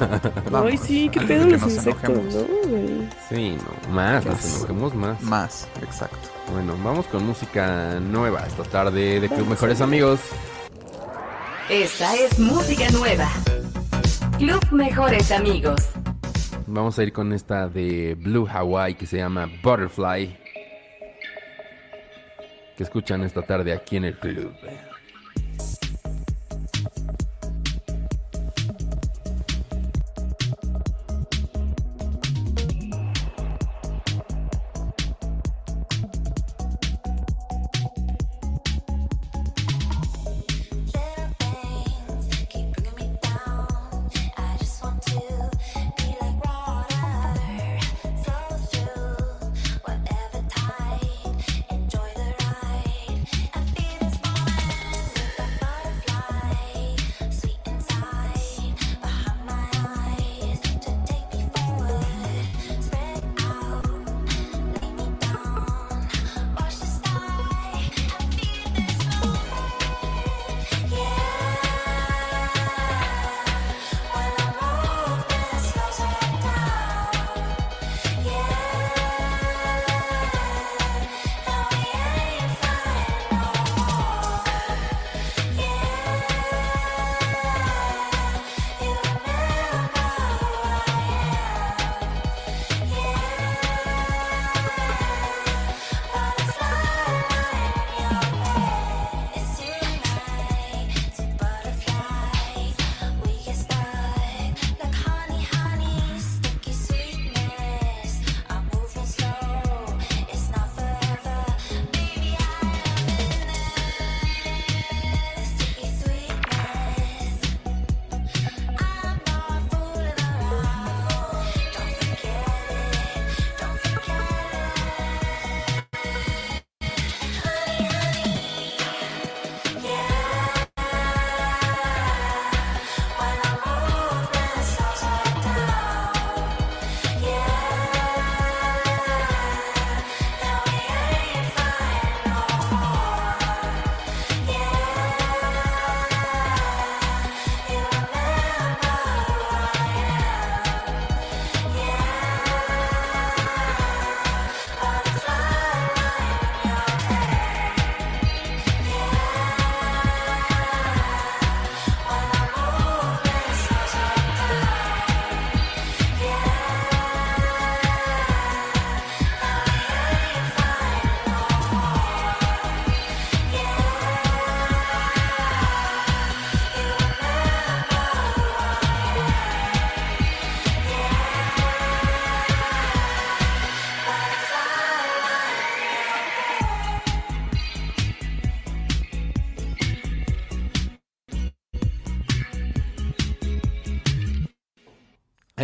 [0.50, 2.34] Vamos, Ay, sí, qué pedo los nos insectos, enojemos.
[2.34, 3.08] ¿no, güey?
[3.28, 5.22] Sí, no, más, nos enojemos más.
[5.22, 6.28] Más, exacto.
[6.52, 10.20] Bueno, vamos con música nueva esta tarde de Club Mejores Amigos.
[11.68, 13.28] Esta es música nueva.
[14.38, 15.88] Club Mejores Amigos.
[16.66, 20.38] Vamos a ir con esta de Blue Hawaii que se llama Butterfly.
[22.76, 24.52] Que escuchan esta tarde aquí en el club.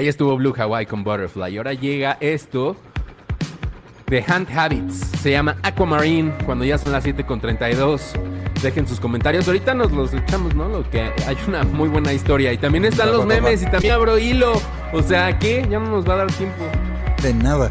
[0.01, 1.53] Ahí estuvo Blue Hawaii con Butterfly.
[1.53, 2.75] Y ahora llega esto
[4.07, 4.97] de Hand Habits.
[5.21, 6.33] Se llama Aquamarine.
[6.47, 8.15] Cuando ya son las 7 con 32.
[8.63, 9.47] Dejen sus comentarios.
[9.47, 10.71] Ahorita nos los echamos, ¿no?
[10.71, 12.51] Lo que hay una muy buena historia.
[12.51, 13.63] Y también están los memes.
[13.63, 14.55] Y también abro hilo.
[14.95, 15.67] O sea, ¿qué?
[15.69, 16.65] Ya no nos va a dar tiempo.
[17.23, 17.71] De nada.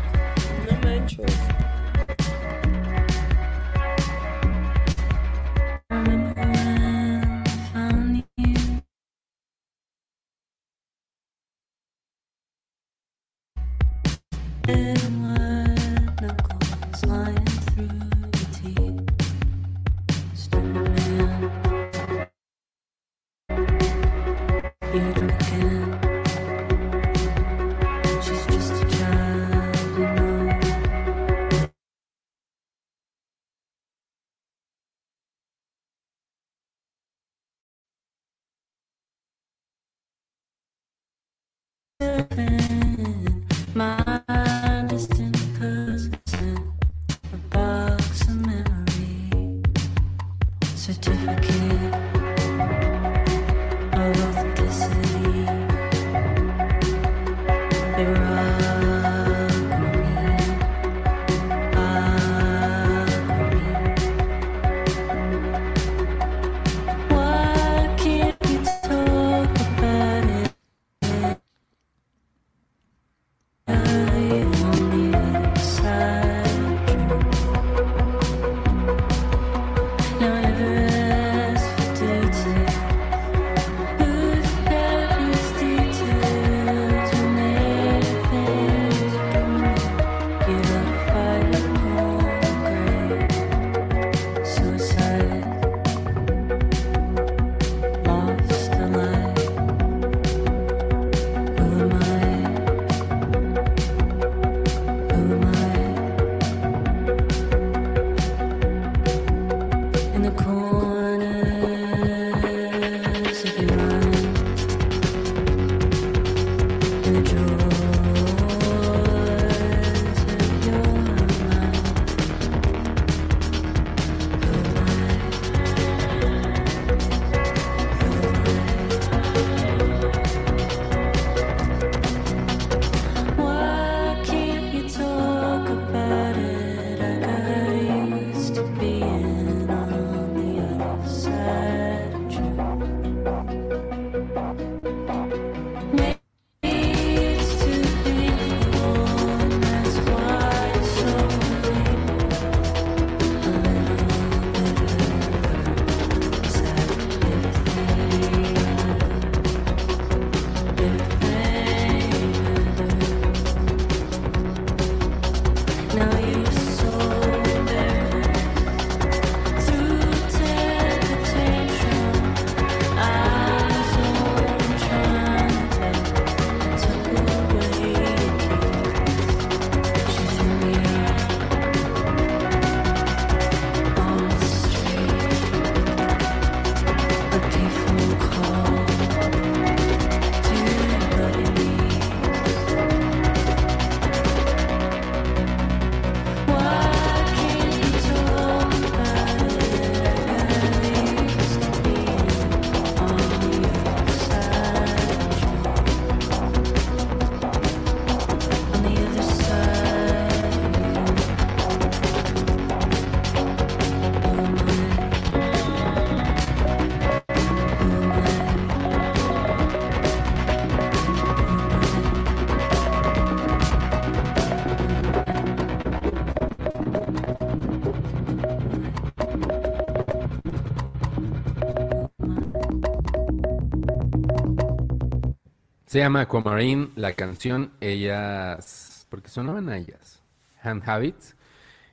[235.89, 240.21] Se llama Aquamarine, la canción, ellas, porque sonaban a ellas,
[240.61, 241.35] Hand Habits,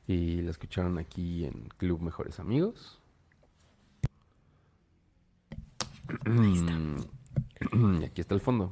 [0.06, 3.00] y la escucharon aquí en Club Mejores Amigos.
[8.00, 8.70] Y aquí está el fondo.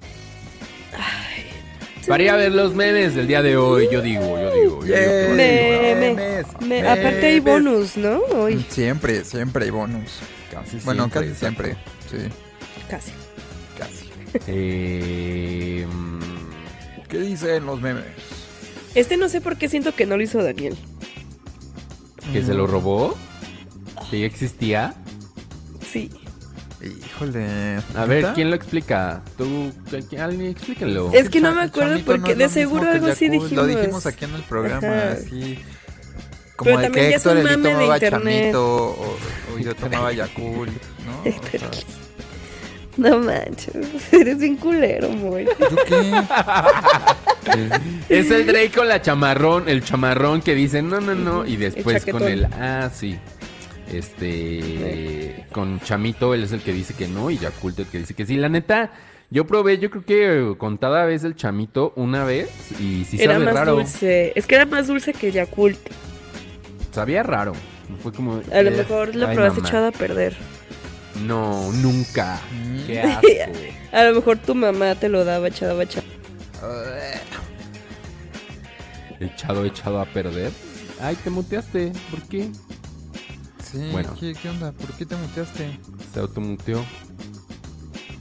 [2.06, 4.94] Para ir a ver los memes del día de hoy, yo digo, yo digo, yo
[4.94, 8.18] digo Me- me- Memes, me- aparte hay bonus, ¿no?
[8.34, 10.20] Hoy, Siempre, siempre hay bonus.
[10.50, 11.76] Casi Bueno, siempre, casi siempre.
[12.10, 12.18] Sí,
[12.90, 13.12] casi.
[14.46, 15.86] Eh,
[17.08, 18.04] ¿Qué dicen los memes?
[18.94, 20.76] Este no sé por qué siento que no lo hizo Daniel.
[22.32, 23.16] ¿Que se lo robó?
[24.10, 24.94] ¿Que ya existía?
[25.86, 26.10] Sí.
[26.82, 27.76] Híjole.
[27.94, 28.32] A ver.
[28.34, 29.22] ¿quién lo explica?
[29.38, 29.72] Tú,
[30.18, 31.10] alguien explíquenlo.
[31.12, 33.52] Es que no me acuerdo no porque de seguro algo así dijimos.
[33.52, 35.12] Lo dijimos aquí en el programa, Ajá.
[35.12, 35.58] así.
[36.56, 38.42] Como Pero de también que ya es Héctor un mame de tomaba internet.
[38.52, 39.16] chamito o,
[39.54, 40.70] o yo tomaba Yakult,
[41.04, 41.20] ¿no?
[41.20, 41.24] O
[41.58, 41.70] sea,
[42.96, 45.44] No manches, eres bien culero, muy.
[45.44, 45.52] ¿Yo
[45.86, 46.12] qué?
[48.08, 51.44] Es el Drake con la chamarrón, el chamarrón que dice no, no, no.
[51.44, 53.18] Y después con el, ah, sí.
[53.92, 57.30] Este, con Chamito, él es el que dice que no.
[57.30, 58.36] Y Yakult el que dice que sí.
[58.36, 58.92] La neta,
[59.30, 62.48] yo probé, yo creo que contada vez el Chamito una vez.
[62.80, 63.74] Y sí Era sabe más raro.
[63.76, 64.32] dulce.
[64.36, 65.78] Es que era más dulce que Yakult.
[66.92, 67.52] Sabía raro.
[68.02, 68.40] Fue como.
[68.52, 69.68] A lo eh, mejor lo ay, probaste mamá.
[69.68, 70.36] echado a perder.
[71.22, 72.40] No, nunca.
[72.52, 72.86] Mm.
[72.86, 73.26] Qué asco.
[73.92, 76.06] A lo mejor tu mamá te lo daba echado a echado.
[79.20, 80.52] echado, echado a perder.
[81.00, 81.92] Ay, te muteaste.
[82.10, 82.50] ¿Por qué?
[83.62, 84.14] Sí, Bueno.
[84.18, 84.72] ¿qué, qué onda?
[84.72, 85.78] ¿Por qué te muteaste?
[86.12, 86.84] Se automuteó.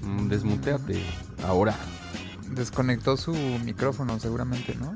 [0.04, 1.02] Mm, Desmuteate.
[1.46, 1.76] Ahora.
[2.52, 4.96] Desconectó su micrófono seguramente, ¿no?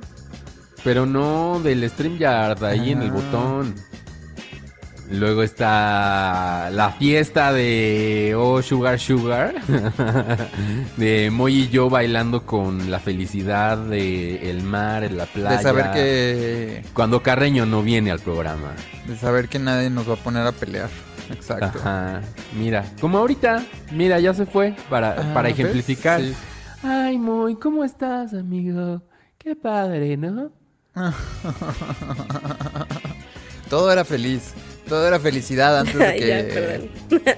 [0.83, 3.13] Pero no del StreamYard, ahí en el Ah.
[3.13, 3.75] botón.
[5.09, 9.55] Luego está la fiesta de Oh Sugar Sugar.
[10.97, 15.57] de Moy y yo bailando con la felicidad de el mar, en la playa.
[15.57, 18.73] De saber que Cuando Carreño no viene al programa.
[19.07, 20.89] de saber que nadie nos va a poner a pelear.
[21.31, 21.79] Exacto.
[21.79, 22.21] Ajá.
[22.57, 26.21] Mira, como ahorita, mira, ya se fue para, Ah, para ejemplificar.
[26.21, 26.33] Sí.
[26.83, 29.01] Ay, Moy, ¿cómo estás, amigo?
[29.37, 30.51] Qué padre, ¿no?
[33.69, 34.53] Todo era feliz.
[34.87, 36.27] Todo era felicidad antes de que.
[36.27, 36.89] ya, perdón.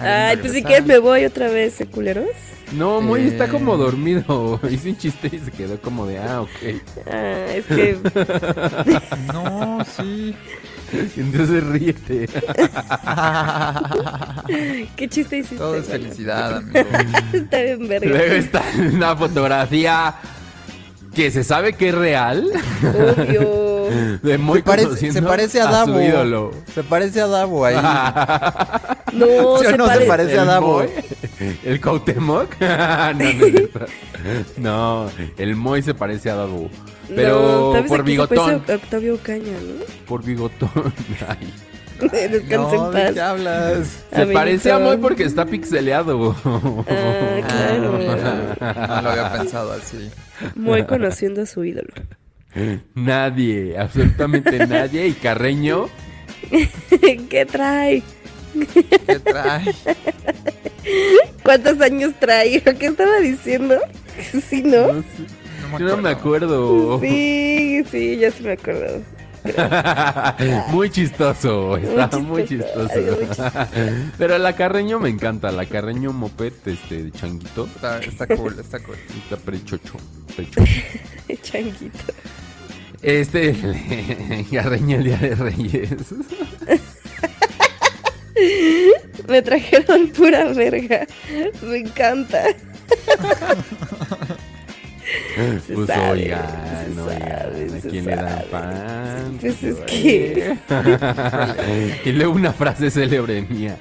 [0.00, 0.66] Ay, pues si regresara.
[0.68, 2.26] quieres me voy otra vez, ¿eh, culeros?
[2.72, 3.48] No, Moy está Eh.
[3.48, 4.58] como dormido.
[4.70, 6.50] Hice un chiste y se quedó como de, ah, ok.
[7.10, 7.98] Ah, es que
[9.32, 10.34] No, sí.
[11.16, 12.28] Entonces ríete.
[14.96, 15.56] ¿Qué chiste hiciste?
[15.56, 16.80] Todo es felicidad, amigo.
[17.32, 18.08] Está bien verga.
[18.08, 20.14] Luego está una fotografía
[21.14, 22.50] que se sabe que es real.
[22.82, 23.64] Obvio.
[24.22, 26.00] De Moy Se parece, se parece a su Davo.
[26.00, 26.50] ídolo.
[26.74, 27.76] Se parece a Davo ahí.
[29.14, 30.78] No, ¿Sí o se, no se pare- parece a ¿El Davo?
[30.78, 30.88] Moy?
[31.62, 32.56] ¿El Cuauhtémoc?
[32.60, 33.12] no,
[34.56, 36.68] no, no, el Moy se parece a Davo.
[37.14, 38.64] Pero No, por se bigotón.
[38.68, 39.84] a Octavio Caña, ¿no?
[40.08, 40.70] Por bigotón.
[41.28, 41.52] Ay.
[42.00, 42.42] No, en ¿de
[43.14, 43.86] qué hablas?
[44.10, 44.32] Se Amiguito.
[44.38, 46.34] parece a Moy porque está pixeleado.
[46.44, 47.92] Ah, claro.
[48.96, 50.10] No lo había pensado así.
[50.54, 51.92] Muy conociendo a su ídolo.
[52.94, 55.08] nadie, absolutamente nadie.
[55.08, 55.88] Y Carreño,
[57.28, 58.02] ¿Qué trae?
[59.06, 59.74] ¿Qué trae?
[61.42, 62.60] ¿Cuántos años trae?
[62.60, 63.78] ¿Qué estaba diciendo?
[64.48, 64.92] Sí, ¿no?
[64.92, 65.80] no sé.
[65.80, 67.00] Yo no me acuerdo.
[67.00, 69.02] Sí, sí, ya sí me acuerdo.
[70.68, 72.92] muy chistoso, está Muy muy chistoso, chistoso.
[72.94, 74.10] ay, muy chistoso.
[74.18, 77.66] Pero la Carreño me encanta, la Carreño Moped este de changuito.
[77.66, 78.96] Está, está cool, está cool.
[79.22, 79.92] Está prechocho,
[80.34, 80.72] prechocho.
[81.42, 81.98] Changuito.
[83.02, 83.54] Este
[84.50, 85.90] Carreño el día de Reyes.
[89.28, 91.06] Me trajeron pura verga.
[91.62, 92.44] Me encanta.
[95.66, 96.46] Se Pues sabe, oigan,
[96.94, 99.38] se oigan, sabe, ¿a quién le dan pan?
[99.40, 100.56] Pues es que-
[102.04, 103.76] y luego una frase célebre mía.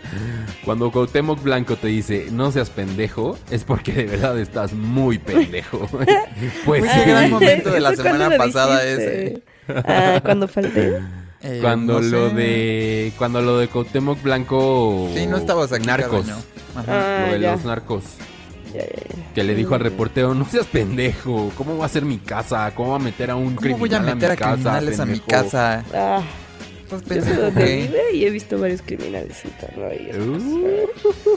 [0.65, 5.87] Cuando Cuauhtémoc Blanco te dice, no seas pendejo, es porque de verdad estás muy pendejo.
[6.65, 6.99] pues sí.
[7.05, 9.41] gran momento de la ¿Eso cuándo semana pasada ese.
[9.69, 10.99] Ah, cuando falté.
[11.45, 12.35] Eh, Cuando no lo sé.
[12.35, 16.25] de cuando lo de Cuauhtémoc Blanco Sí, no estabas aquí, narcos.
[16.29, 16.85] Ajá.
[16.87, 17.51] Ah, lo de ya.
[17.51, 18.03] los narcos
[18.73, 19.33] Ya, ya, ya.
[19.35, 22.91] que le dijo al reportero no seas pendejo cómo va a ser mi casa cómo
[22.91, 25.05] va a meter a un ¿Cómo voy a criminal meter a mi casa, criminales a
[25.05, 25.83] mi pendejo?" casa?
[25.93, 26.21] Ah,
[26.85, 29.37] ¿Estás yo sé dónde vive y he visto varios criminales
[29.89, 30.09] ahí.
[30.19, 30.87] Uh.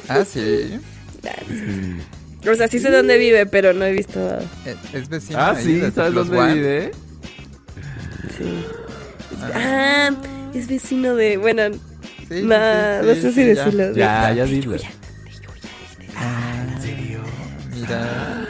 [0.09, 0.79] Ah, sí.
[1.27, 2.49] Ah, sí.
[2.49, 4.21] O sea, sí sé dónde vive, pero no he visto.
[4.67, 6.55] Eh, Es vecino ah sí de sabes dónde One.
[6.55, 6.91] vive
[8.39, 8.65] Sí.
[9.55, 10.11] Ah,
[10.55, 11.37] es vecino de.
[11.39, 11.63] Bueno,
[12.29, 13.65] Sí, sí, no, sí, no sí, sé si sí, ya.
[13.65, 13.93] decirlo.
[13.95, 14.79] ya ya dilo Ah,
[17.87, 18.47] Mira.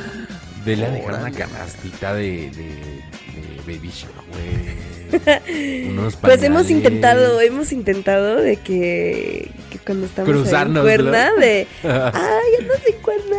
[0.65, 3.03] Vele a dejar una canastita de, de,
[3.37, 10.35] de baby shower unos Pues hemos intentado, hemos intentado de que, que cuando estamos ahí
[10.37, 10.83] en Cruzárnoslo.
[10.83, 11.69] cuerna, de.
[11.85, 13.37] Ay, andas en cuerna.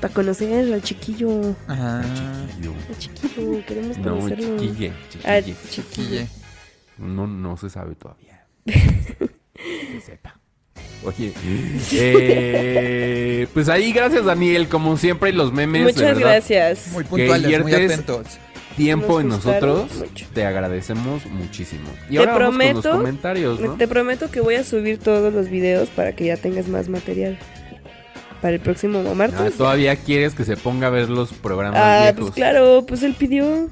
[0.00, 1.56] Para conocer al chiquillo.
[1.66, 2.02] Ajá.
[2.48, 2.74] Chiquillo.
[2.90, 4.58] Al chiquillo, queremos no conocerlo.
[4.58, 4.92] chiquille
[5.24, 6.08] Al chiquille chiquillo.
[6.10, 6.28] Guille.
[6.98, 8.46] No, no se sabe todavía.
[8.66, 10.35] que sepa.
[11.04, 11.32] Oye,
[11.92, 15.80] eh, pues ahí gracias Daniel, como siempre los memes.
[15.86, 16.88] de Muchas verdad, gracias.
[16.92, 18.26] Muy puntuales, muy atentos.
[18.76, 20.26] tiempo Nos en nosotros, mucho.
[20.34, 21.88] te agradecemos muchísimo.
[22.08, 23.72] Y Te ahora vamos con prometo- los comentarios, ¿no?
[23.74, 27.38] Te prometo que voy a subir todos los videos para que ya tengas más material.
[28.42, 29.54] Para el próximo Ah, martes.
[29.56, 32.20] todavía quieres que se ponga a ver los programas Ah, viejos.
[32.20, 33.68] pues claro, pues él pidió.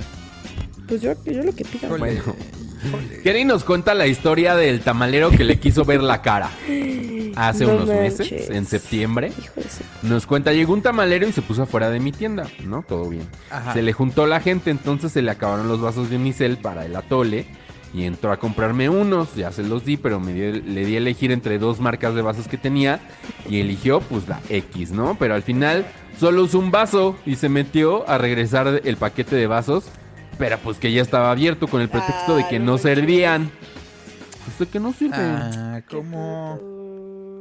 [0.89, 1.87] Pues yo, yo lo que pida.
[1.87, 2.37] Híjole, Bueno.
[3.23, 6.51] Kenny nos cuenta la historia del tamalero que le quiso ver la cara.
[7.37, 9.33] Hace No unos meses, en septiembre.
[10.03, 12.85] Nos cuenta, llegó un tamalero y se puso afuera de mi tienda, ¿no?
[12.87, 13.27] Todo bien.
[13.51, 13.73] Ajá.
[13.73, 16.95] Se le juntó la gente, entonces se le acabaron los vasos de unicel para el
[16.95, 17.47] atole
[17.93, 20.99] y entró a comprarme unos, ya se los di, pero me dio- le di a
[20.99, 23.01] elegir entre dos marcas de vasos que tenía
[23.49, 25.17] y eligió pues la X, ¿no?
[25.19, 25.87] Pero al final
[26.19, 29.85] solo usó un vaso y se metió a regresar el paquete de vasos,
[30.39, 33.51] pero pues que ya estaba abierto con el pretexto de que no no servían.
[34.45, 35.21] Pues de que no sirven.
[35.21, 36.59] Ah, ¿cómo?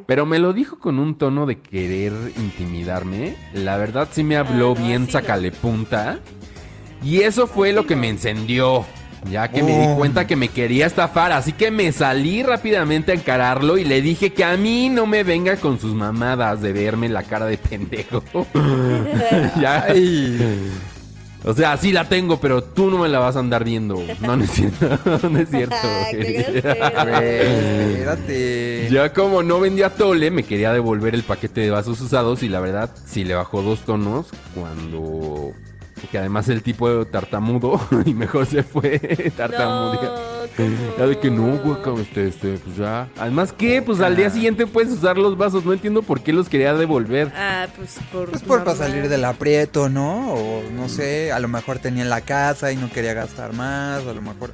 [0.06, 3.36] Pero me lo dijo con un tono de querer intimidarme.
[3.54, 5.12] La verdad sí me habló Ah, no, bien no.
[5.12, 6.20] sacalepunta.
[7.04, 8.86] Y eso fue lo que me encendió.
[9.30, 9.96] Ya que me di Oh.
[9.96, 11.32] cuenta que me quería estafar.
[11.32, 15.24] Así que me salí rápidamente a encararlo y le dije que a mí no me
[15.24, 18.22] venga con sus mamadas de verme la cara de pendejo.
[19.62, 19.86] ya.
[19.88, 20.70] Ay.
[21.46, 24.02] O sea, sí la tengo, pero tú no me la vas a andar viendo.
[24.22, 24.88] No, no es cierto.
[25.30, 25.76] No es cierto.
[26.14, 26.36] Güey,
[27.94, 28.88] espérate.
[28.92, 32.60] Ya como no vendía tole, me quería devolver el paquete de vasos usados y la
[32.60, 35.52] verdad sí le bajó dos tonos cuando...
[36.12, 39.00] Que además el tipo tartamudo y mejor se fue
[39.38, 39.94] tartamudo.
[39.94, 40.34] No.
[40.98, 43.10] Ya de que no, güey, este, este, pues ya.
[43.18, 43.82] Además, ¿qué?
[43.82, 45.66] Pues al día siguiente puedes usar los vasos.
[45.66, 47.32] No entiendo por qué los quería devolver.
[47.36, 48.30] Ah, pues por.
[48.30, 50.34] Pues por para salir del aprieto, ¿no?
[50.34, 54.06] O no sé, a lo mejor tenía en la casa y no quería gastar más,
[54.06, 54.54] a lo mejor.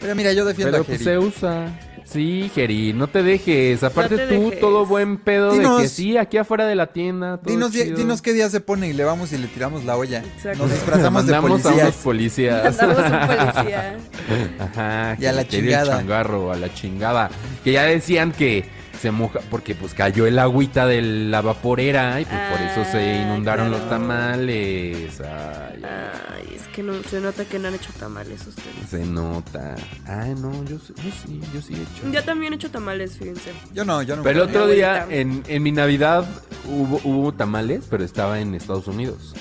[0.00, 1.78] Pero mira, yo defiendo Pero a pues se usa.
[2.10, 3.82] Sí, Geri, no te dejes.
[3.84, 4.60] Aparte te tú, dejes.
[4.60, 7.36] todo buen pedo de Dinos- que sí, aquí afuera de la tienda.
[7.36, 7.98] todo Dinos, di- chido.
[7.98, 10.20] dinos qué día se pone y le vamos y le tiramos la olla.
[10.20, 10.62] Exacto.
[10.62, 12.02] Nos disfrazamos de Mandamos a unos policías.
[12.02, 12.76] policías.
[12.78, 13.96] Mandamos un policía.
[14.58, 15.16] Ajá.
[15.20, 15.98] Y a la chingada.
[15.98, 17.30] Changarro, a la chingada.
[17.62, 18.64] Que ya decían que
[19.00, 22.98] se moja, porque pues cayó el agüita de la vaporera y pues por eso se
[22.98, 23.96] Ah, inundaron los claro.
[23.96, 25.20] tamales.
[25.20, 28.88] Ay, Ay, es que no, se nota que no han hecho tamales ustedes.
[28.88, 29.74] se nota.
[30.06, 32.10] Ay, no, yo, sí- yo sí, yo sí he hecho.
[32.12, 33.52] Yo también he hecho tamales, fíjense.
[33.72, 34.22] Yo no, yo no.
[34.22, 36.24] Pero el otro día, en, en mi Navidad,
[36.66, 39.34] hubo, hubo tamales, pero estaba en Estados Unidos.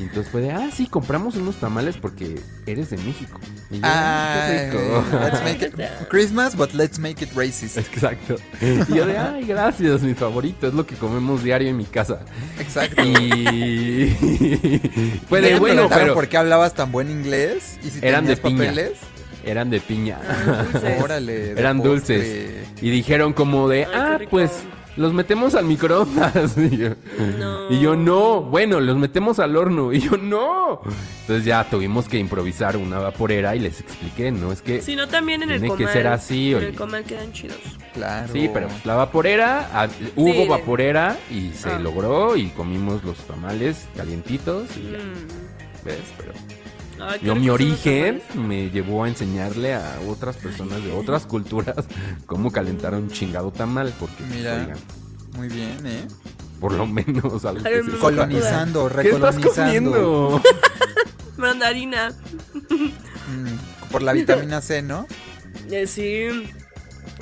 [0.00, 3.38] Y entonces fue de, ah, sí, compramos unos tamales porque eres de México.
[3.70, 5.04] Y yo, "Ah, qué rico".
[5.20, 7.76] let's make it Christmas, but let's make it racist.
[7.76, 8.36] Exacto.
[8.62, 12.20] Y yo de, ay, gracias, mi favorito, es lo que comemos diario en mi casa.
[12.58, 13.02] Exacto.
[13.04, 14.06] Y
[15.28, 17.78] fue ¿Ya de, bueno, preguntaron pero ¿Por qué hablabas tan buen inglés?
[17.84, 18.70] ¿Y si Eran de tenías piña.
[18.70, 18.98] papeles?
[19.44, 20.18] eran de piña.
[20.72, 21.00] Dulces.
[21.02, 21.32] Órale.
[21.54, 22.16] de Eran postre.
[22.16, 22.50] dulces.
[22.82, 24.50] Y dijeron como de, ah, pues
[24.96, 26.56] los metemos al microondas.
[26.58, 26.90] Y yo,
[27.38, 27.70] No.
[27.70, 29.92] y yo, no, bueno, los metemos al horno.
[29.92, 30.80] Y yo, no.
[31.22, 34.52] Entonces ya tuvimos que improvisar una vaporera y les expliqué, ¿no?
[34.52, 34.82] Es que...
[34.82, 35.92] Si no, también en el Tiene que comal.
[35.92, 36.68] ser así, En oye.
[36.68, 37.58] el comal quedan chidos.
[37.94, 38.32] Claro.
[38.32, 41.78] Sí, pero pues, la vaporera, ah, hubo vaporera y se Ah.
[41.78, 45.84] logró y comimos los tamales calientitos y ya, Mm.
[45.84, 45.98] ¿ves?
[46.18, 46.32] Pero
[47.02, 51.76] Ay, yo mi origen me llevó a enseñarle a otras personas de otras culturas
[52.26, 54.54] cómo calentar un chingado tamal, porque pues, Mira.
[54.54, 54.78] oigan,
[55.34, 56.06] Muy bien, ¿eh?
[56.60, 57.98] por lo menos algo que Ay, se sepa.
[58.00, 59.90] Colonizando, ¿Qué estás recolonizando.
[59.90, 60.42] comiendo?
[61.38, 62.12] Mandarina.
[62.68, 65.06] Mm, por la vitamina C, ¿no?
[65.70, 66.50] Eh, sí.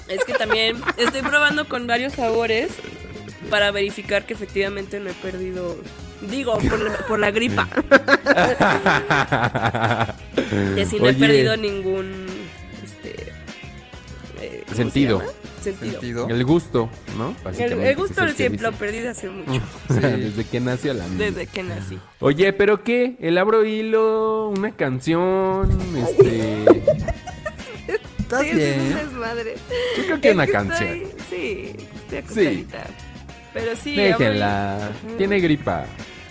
[0.08, 2.70] Es que también estoy probando con varios sabores
[3.50, 5.76] para verificar que efectivamente no he perdido.
[6.22, 7.68] Digo, por, por la gripa.
[10.74, 12.26] que si no he Oye, perdido ningún.
[12.84, 13.32] Este.
[14.40, 15.22] eh, ¿cómo se Sentido.
[15.62, 15.92] Sentido.
[16.00, 16.28] Sentido.
[16.28, 17.34] El gusto, ¿no?
[17.58, 19.60] El, el gusto que es el que siempre lo perdí de hace mucho.
[19.88, 21.24] Desde que nació la niña.
[21.26, 21.98] Desde que nací.
[22.20, 23.16] Oye, ¿pero qué?
[23.20, 24.48] ¿El abro hilo?
[24.50, 25.68] ¿Una canción?
[25.96, 26.62] Este...
[28.18, 28.80] ¿Estás Sí, sí, bien?
[28.80, 29.54] es un desmadre.
[29.96, 30.98] Yo creo que Es una estoy- canción.
[31.30, 32.86] sí, estoy acostadita.
[33.52, 34.90] Pero sí, Déjenla.
[35.16, 35.84] Tiene gripa.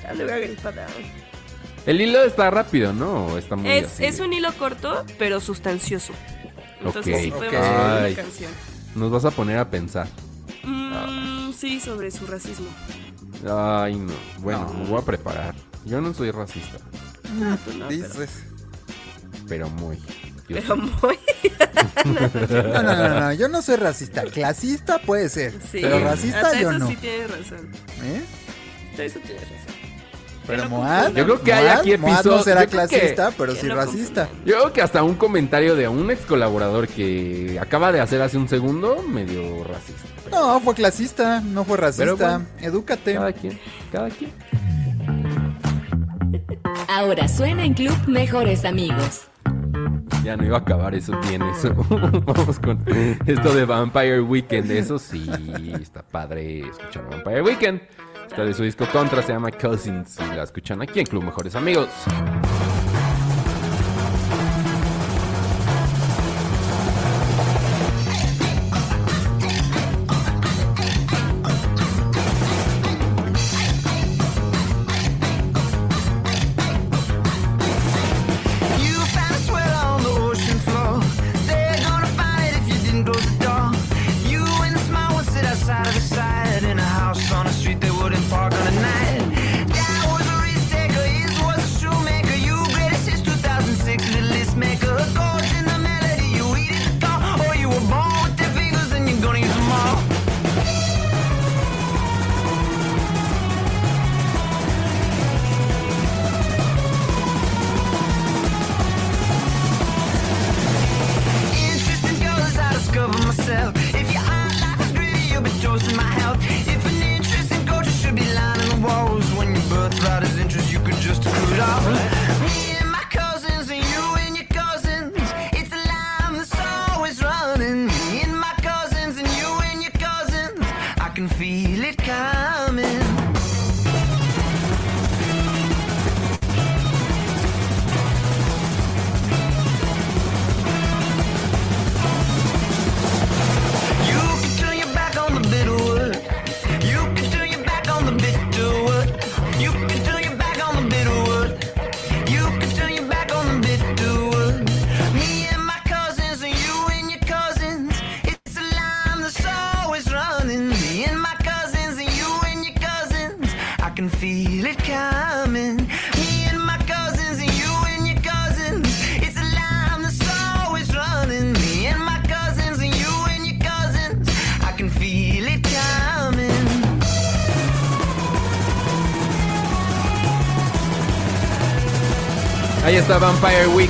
[0.08, 0.88] Ando agripada.
[1.86, 3.28] El hilo está rápido, ¿no?
[3.28, 6.14] ¿O Está muy Es, un hilo corto, pero sustancioso.
[6.82, 7.22] Entonces Ok.
[7.22, 7.64] sí podemos Ok.
[7.66, 8.14] hacer Ay.
[8.14, 8.52] una canción.
[8.96, 10.08] Nos vas a poner a pensar.
[10.64, 12.68] Mm, sí, sobre su racismo.
[13.50, 14.14] Ay, no.
[14.40, 14.74] Bueno, No.
[14.84, 15.56] me voy a preparar.
[15.86, 16.78] Yo no soy racista,
[17.26, 18.44] Ah, no, pero, Dices.
[19.48, 19.98] pero muy.
[20.50, 20.82] Yo pero sí.
[21.02, 21.20] muy.
[22.06, 24.24] No, no, no, no, yo no soy racista.
[24.24, 26.88] Clasista puede ser, Sí, pero racista hasta yo eso no.
[26.88, 27.68] sí tienes razón.
[28.04, 28.22] ¿Eh?
[28.92, 29.58] Hasta eso tienes razón.
[30.46, 31.12] Pero no Moad.
[31.14, 34.28] Yo creo que hay aquí Moad episodios- no será que- clasista, pero sí no racista.
[34.28, 34.46] confundan.
[34.46, 38.38] Yo creo que hasta un comentario de un ex colaborador que acaba de hacer hace
[38.38, 40.04] un segundo medio racista.
[40.32, 42.14] No, fue clasista, no fue racista.
[42.14, 42.46] Bueno.
[42.62, 43.16] Edúcate.
[43.16, 43.60] Cada quien,
[43.92, 44.32] cada quien.
[46.88, 49.24] Ahora suena en Club Mejores Amigos.
[50.24, 51.42] Ya no iba a acabar eso bien.
[52.26, 52.84] Vamos con
[53.26, 54.72] esto de Vampire Weekend.
[54.72, 55.30] Eso sí,
[55.82, 57.82] está padre escuchar Vampire Weekend.
[58.28, 60.18] Está de su disco Contra, se llama Cousins.
[60.20, 61.90] Y la escuchan aquí en Club Mejores Amigos.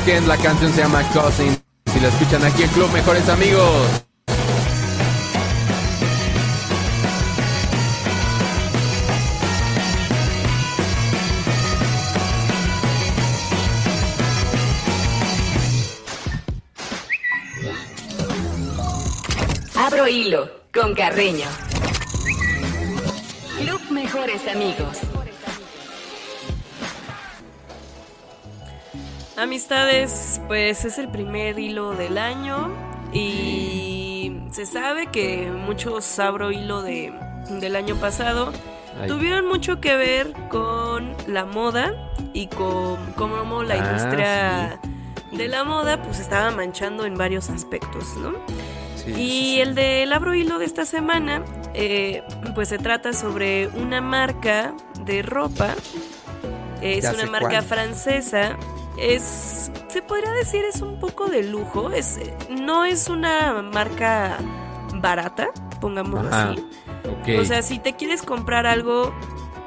[0.07, 1.61] La canción se llama Cousin.
[1.91, 4.05] Si la escuchan aquí en Club Mejores Amigos.
[19.75, 21.47] Abro hilo con Carreño.
[23.59, 25.06] Club Mejores Amigos.
[29.37, 32.73] Amistades, pues es el primer hilo del año
[33.13, 37.13] y se sabe que muchos abro hilo de,
[37.49, 38.51] del año pasado
[38.99, 39.07] Ay.
[39.07, 41.93] tuvieron mucho que ver con la moda
[42.33, 44.79] y con cómo la Ah, industria
[45.31, 48.33] de la moda pues estaba manchando en varios aspectos, ¿no?
[49.15, 51.43] Y el del abro hilo de esta semana,
[51.75, 52.23] eh,
[52.55, 54.73] pues se trata sobre una marca
[55.05, 55.75] de ropa.
[56.81, 57.63] Es Ya una marca cuál.
[57.63, 58.57] francesa.
[58.97, 61.91] Es, se podría decir, es un poco de lujo.
[61.91, 62.19] Es,
[62.49, 64.37] no es una marca
[64.95, 65.49] barata,
[65.79, 66.51] pongámoslo Ajá.
[66.51, 66.65] así.
[67.07, 67.39] Ok.
[67.41, 69.13] O sea, si te quieres comprar algo,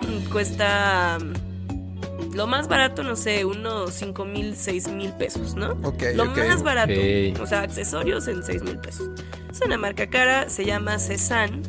[0.02, 5.72] mm, cuesta mm, lo más barato, no sé, unos 5 mil, 6 mil pesos, ¿no?
[5.82, 6.92] Ok, lo más barato.
[7.40, 9.10] O sea, accesorios en 6 mil pesos.
[9.50, 11.62] Es una marca cara, se llama Cezanne.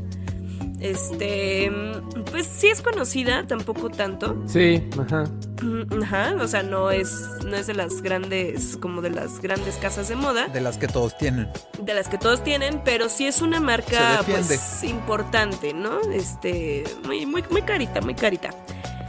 [0.81, 4.35] Este, mm, pues sí es conocida, tampoco tanto.
[4.47, 5.25] Sí, ajá.
[5.61, 7.11] Mm, Ajá, o sea, no es,
[7.45, 10.87] no es de las grandes, como de las grandes casas de moda De las que
[10.87, 11.47] todos tienen.
[11.79, 15.99] de las que todos tienen, pero sí es una marca pues importante, ¿no?
[16.11, 18.49] Este, muy muy muy carita, muy carita.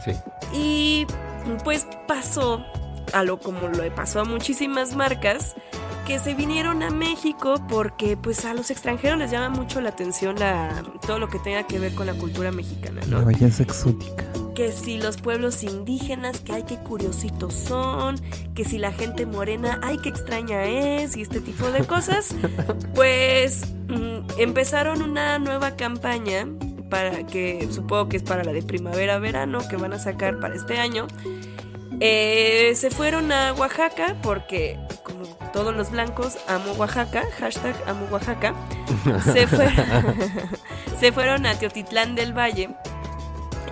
[0.05, 0.11] Sí.
[0.53, 1.07] Y
[1.63, 2.63] pues pasó
[3.13, 5.55] a lo como le pasó a muchísimas marcas
[6.05, 10.37] que se vinieron a México porque pues a los extranjeros les llama mucho la atención
[10.37, 13.23] la todo lo que tenga que ver con la cultura mexicana, ¿no?
[13.23, 14.25] belleza exótica.
[14.53, 18.17] que si los pueblos indígenas, que ay, qué curiositos son,
[18.53, 22.35] que si la gente morena, ay, qué extraña es, y este tipo de cosas,
[22.95, 26.47] pues mm, empezaron una nueva campaña
[26.89, 30.77] para que supongo que es para la de primavera-verano que van a sacar para este
[30.77, 31.07] año.
[31.99, 38.53] Eh, se fueron a Oaxaca porque, como todos los blancos, amo Oaxaca, hashtag amo Oaxaca.
[39.33, 39.71] Se, fue-
[40.99, 42.69] se fueron a Teotitlán del Valle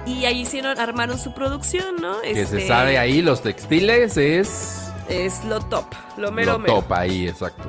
[0.05, 2.21] y ahí hicieron, armaron su producción, ¿no?
[2.21, 5.85] Que Este, se sabe ahí, los textiles es Es lo top,
[6.17, 6.73] lo mero lo mero.
[6.75, 7.63] top ahí, exacto.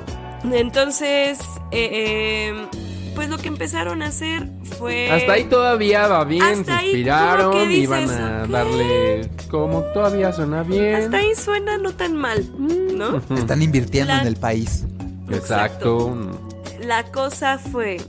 [0.51, 1.39] Entonces,
[1.71, 1.89] eh,
[2.51, 2.67] eh,
[3.15, 5.09] pues lo que empezaron a hacer fue...
[5.11, 9.81] Hasta ahí todavía va bien, Hasta se ahí inspiraron, como que iban a darle como
[9.93, 10.95] todavía suena bien.
[10.95, 13.21] Hasta ahí suena no tan mal, ¿no?
[13.37, 14.85] Están invirtiendo La- en el país.
[15.31, 16.15] Exacto.
[16.81, 18.01] La cosa fue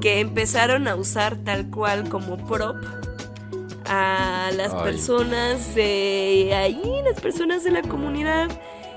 [0.00, 2.76] que empezaron a usar tal cual como prop
[3.86, 4.80] a las Ay.
[4.82, 8.48] personas de ahí, las personas de la comunidad.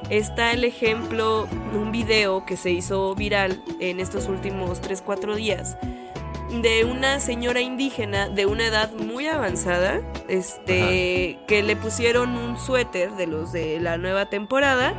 [0.09, 5.77] Está el ejemplo, un video que se hizo viral en estos últimos 3-4 días
[6.61, 13.11] de una señora indígena de una edad muy avanzada, este, que le pusieron un suéter
[13.11, 14.93] de los de la nueva temporada,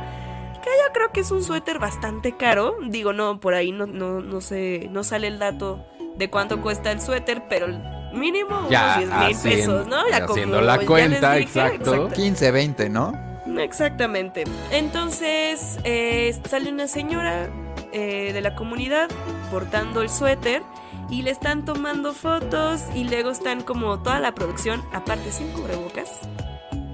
[0.63, 2.77] que yo creo que es un suéter bastante caro.
[2.87, 5.85] Digo, no, por ahí no, no, no sé, no sale el dato
[6.15, 7.67] de cuánto cuesta el suéter, pero
[8.13, 10.07] mínimo Ya, unos 10 mil pesos, ¿no?
[10.09, 12.09] Ya haciendo como la ya les cuenta, dije, exacto.
[12.13, 13.30] 15, 20, ¿no?
[13.59, 14.43] Exactamente.
[14.71, 17.49] Entonces eh, sale una señora
[17.91, 19.09] eh, de la comunidad
[19.51, 20.61] portando el suéter
[21.09, 26.19] y le están tomando fotos y luego están como toda la producción, aparte sin cubrebocas.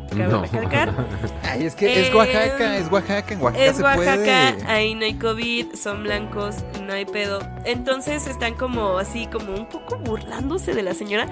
[0.10, 0.42] Cabe No.
[0.42, 0.94] recalcar.
[1.44, 4.16] Ay, es que es Eh, Oaxaca, es Oaxaca, en Oaxaca Es se Oaxaca,
[4.56, 4.66] puede.
[4.68, 7.40] ahí no hay COVID, son blancos, no hay pedo.
[7.66, 11.28] Entonces están como así, como un poco burlándose de la señora.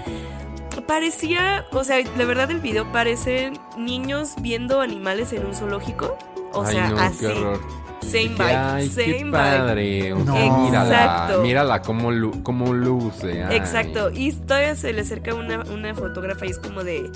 [0.88, 6.18] Parecía, o sea, la verdad el video parece niños viendo animales en un zoológico.
[6.54, 7.20] O Ay, sea, no, así.
[7.26, 7.60] qué horror.
[8.02, 10.14] Same vibe, Ay, same qué padre.
[10.14, 10.58] O sea, No.
[10.66, 11.42] mírala, Exacto.
[11.42, 13.44] mírala cómo, lu- cómo luce.
[13.44, 13.56] ay.
[13.58, 17.10] Exacto, y todavía se le acerca una, una fotógrafa y es como de,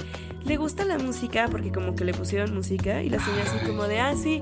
[0.43, 1.47] ¿le gusta la música?
[1.51, 4.41] Porque como que le pusieron música y la señora así como de, ah, sí,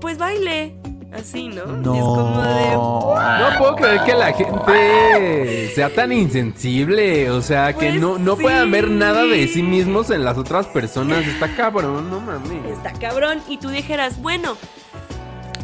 [0.00, 0.76] pues baile.
[1.18, 1.62] Así, ¿no?
[1.94, 7.72] Y es como de, No puedo creer que la gente sea tan insensible, o sea,
[7.72, 8.42] que Pues no, no sí.
[8.42, 11.26] puedan ver nada de sí mismos en las otras personas.
[11.26, 12.64] Está cabrón, no mames.
[12.76, 13.40] está cabrón.
[13.48, 14.56] Y tú dijeras, bueno,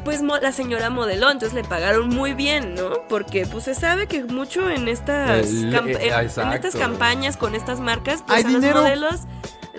[0.05, 2.91] pues mo- la señora modeló, entonces le pagaron muy bien, ¿no?
[3.09, 7.79] Porque pues se sabe que mucho en estas, El- eh, en- estas campañas con estas
[7.81, 8.81] marcas, pues Hay a los dinero.
[8.83, 9.21] modelos,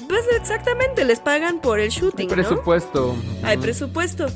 [0.07, 2.33] pues exactamente, les pagan por el shooting, ¿no?
[2.35, 3.15] Presupuesto.
[3.43, 4.27] Hay presupuesto.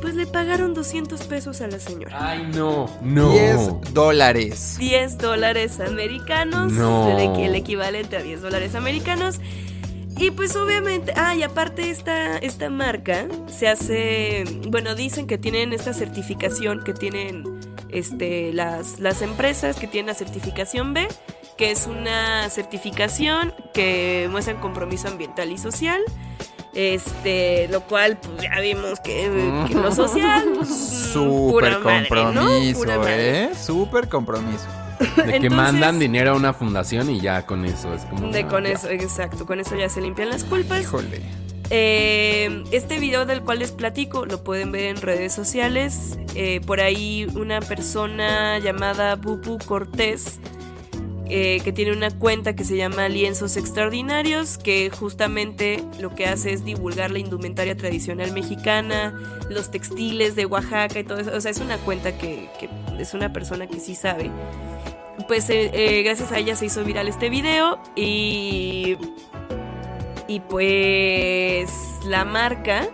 [0.00, 2.16] Pues le pagaron 200 pesos a la señora.
[2.30, 3.30] Ay, no, no.
[3.32, 4.76] 10 dólares.
[4.78, 6.72] 10 dólares americanos.
[6.72, 7.10] No.
[7.10, 9.40] El, equi- el equivalente a 10 dólares americanos.
[10.16, 15.72] Y pues obviamente, ah, y aparte esta, esta marca se hace, bueno, dicen que tienen
[15.72, 17.44] esta certificación que tienen
[17.90, 21.06] este, las, las empresas que tienen la certificación B,
[21.56, 26.00] que es una certificación que muestra compromiso ambiental y social.
[26.78, 29.28] Este, lo cual, pues ya vimos que,
[29.66, 30.70] que lo social, pues,
[31.16, 32.42] mm, pura Súper madre, ¿no?
[32.42, 33.44] compromiso, madre.
[33.44, 33.50] ¿eh?
[33.60, 34.66] Súper compromiso.
[35.26, 38.28] De que mandan dinero a una fundación y ya con eso es como.
[38.28, 38.70] De con ya.
[38.70, 40.80] eso, exacto, con eso ya se limpian las culpas.
[40.80, 41.20] Híjole.
[41.70, 46.16] Eh, este video del cual les platico lo pueden ver en redes sociales.
[46.36, 50.38] Eh, por ahí una persona llamada Bubu Cortés,
[51.30, 56.52] eh, que tiene una cuenta que se llama Lienzos Extraordinarios, que justamente lo que hace
[56.52, 59.14] es divulgar la indumentaria tradicional mexicana,
[59.48, 61.30] los textiles de Oaxaca y todo eso.
[61.34, 62.48] O sea, es una cuenta que,
[62.98, 64.30] es una persona que sí sabe.
[65.26, 68.96] Pues eh, eh, gracias a ella se hizo viral este video y
[70.28, 71.70] y pues
[72.04, 72.86] la marca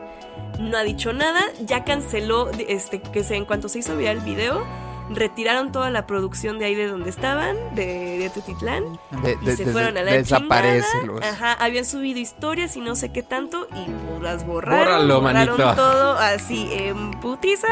[0.58, 4.22] no ha dicho nada, ya canceló, este, que se, en cuanto se hizo viral el
[4.22, 4.64] video,
[5.10, 9.56] retiraron toda la producción de ahí de donde estaban, de, de Tutitlán, De- y de-
[9.56, 10.82] se de- fueron a la chingada.
[11.22, 15.56] Ajá, habían subido historias y no sé qué tanto, y pues las borraron, Bórralo, borraron
[15.58, 15.74] manito.
[15.76, 17.68] todo así en putiza,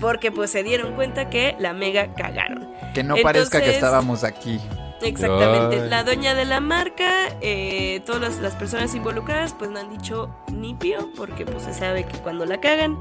[0.00, 2.68] porque pues se dieron cuenta que la mega cagaron.
[2.94, 4.60] Que no parezca que estábamos aquí.
[5.02, 5.80] Exactamente.
[5.82, 5.88] Ay.
[5.88, 7.10] La dueña de la marca,
[7.40, 11.72] eh, todas las, las personas involucradas, pues no han dicho ni pío, porque pues se
[11.72, 12.98] sabe que cuando la cagan,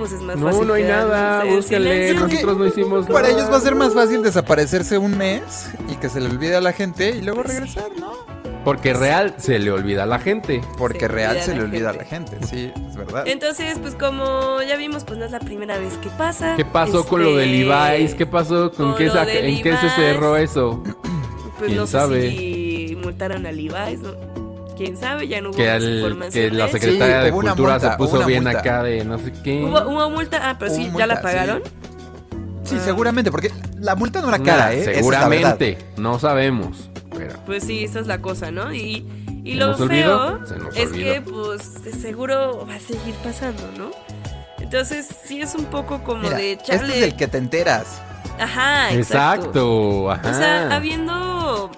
[0.00, 0.66] pues es más No, fácil.
[0.66, 3.34] no hay quedarse nada, búscale, nosotros no hicimos Para nada.
[3.38, 6.60] ellos va a ser más fácil desaparecerse un mes y que se le olvide a
[6.60, 8.12] la gente y luego regresar, ¿no?
[8.64, 10.60] Porque real se le olvida a la gente.
[10.76, 12.36] Porque Se real se le olvida a la gente.
[12.46, 13.24] sí, es verdad.
[13.26, 16.56] Entonces, pues como ya vimos, pues no es la primera vez que pasa.
[16.56, 18.14] ¿Qué pasó con lo de Este, Levi's?
[18.14, 20.82] ¿Qué pasó con, con qué en qué se cerró eso?
[21.58, 22.30] Pues quién no sé sabe.
[22.30, 24.39] si multaron a Levi's, ¿no?
[24.82, 26.50] Quién sabe, ya no hubo Que, más al- información.
[26.50, 28.58] que la secretaria Sí, de Cultura multa, se puso bien multa.
[28.60, 29.62] acá de no sé qué.
[29.62, 31.22] ¿Hubo, hubo multa, ah, pero sí, ¿ya multa, la sí.
[31.22, 31.62] pagaron?
[32.64, 32.82] Sí, Ah.
[32.84, 34.80] seguramente, porque la multa no era cara, Nah, ¿eh?
[34.80, 36.88] Esa es la seguramente, no sabemos.
[37.14, 38.72] Pero Pues sí, esa es la cosa, ¿no?
[38.72, 39.04] Y,
[39.44, 40.40] y ¿Se lo feo olvidó?
[40.74, 43.90] Es que, pues, de seguro va a seguir pasando, ¿no?
[44.60, 46.96] Entonces, sí es un poco como Mira, de este chale.
[46.98, 48.00] es el que te enteras.
[48.38, 49.44] Ajá, exacto.
[49.44, 50.30] exacto, ajá.
[50.30, 51.70] O sea, habiendo.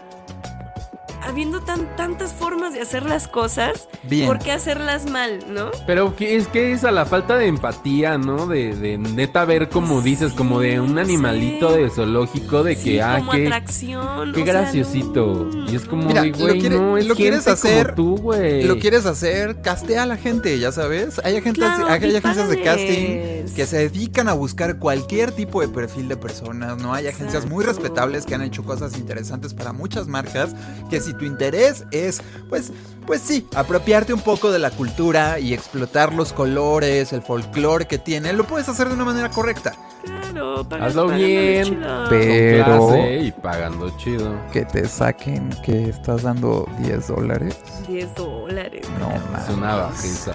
[1.25, 4.27] Habiendo tan, tantas formas de hacer las cosas, Bien.
[4.27, 5.71] ¿por qué hacerlas mal, no?
[5.87, 8.47] Pero que es que es a la falta de empatía, ¿no?
[8.47, 11.83] De, de neta ver como dices, como de un animalito sí.
[11.83, 14.33] de zoológico, de Sí, que, ah, como qué, atracción.
[14.33, 15.49] qué o sea, graciosito.
[15.55, 15.71] no.
[15.71, 18.23] Y es como Mira, lo güey, quiere- no, es lo quieres gente hacer, como tú,
[18.23, 18.65] güey.
[18.65, 21.21] Lo quieres hacer, castea a la gente, ya sabes.
[21.25, 25.69] Hay, agentes, Claro, hay agencias de casting que se dedican a buscar cualquier tipo de
[25.69, 26.95] perfil de personas, ¿no?
[26.95, 30.55] Hay agencias muy respetables que han hecho cosas interesantes para muchas marcas,
[30.91, 32.73] que si tu interés es, pues,
[33.07, 37.99] pues sí, apropiarte un poco de la cultura y explotar los colores, el folclore que
[37.99, 39.73] tiene, lo puedes hacer de una manera correcta.
[40.05, 42.05] Claro, pagan- Hazlo bien, chido.
[42.09, 44.35] Pero- clase y pagando chido.
[44.53, 47.57] Que te saquen que estás dando 10 dólares.
[47.89, 48.87] 10 dólares.
[48.99, 49.59] No, Es man.
[49.59, 50.35] una bajeza.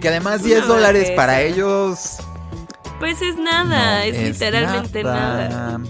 [0.00, 1.16] Que además Una 10 dólares bajeza.
[1.16, 2.16] para ellos...
[3.00, 5.48] Pues es nada, no es, literalmente nada.
[5.48, 5.80] nada.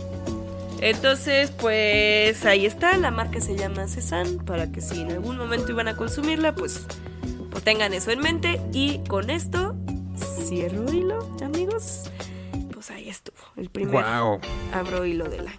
[0.84, 5.70] Entonces, pues ahí está, la marca se llama Cezanne, para que si en algún momento
[5.72, 6.86] iban a consumirla, pues,
[7.50, 8.60] pues tengan eso en mente.
[8.72, 9.74] Y con esto,
[10.46, 12.10] cierro hilo, amigos.
[12.72, 14.40] Pues ahí estuvo, el primer Wow.
[14.74, 15.58] abro hilo del año.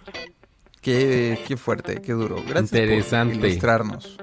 [0.80, 2.36] Qué, qué fuerte, qué duro.
[2.36, 3.34] Gracias Interesante.
[3.38, 4.16] por ilustrarnos.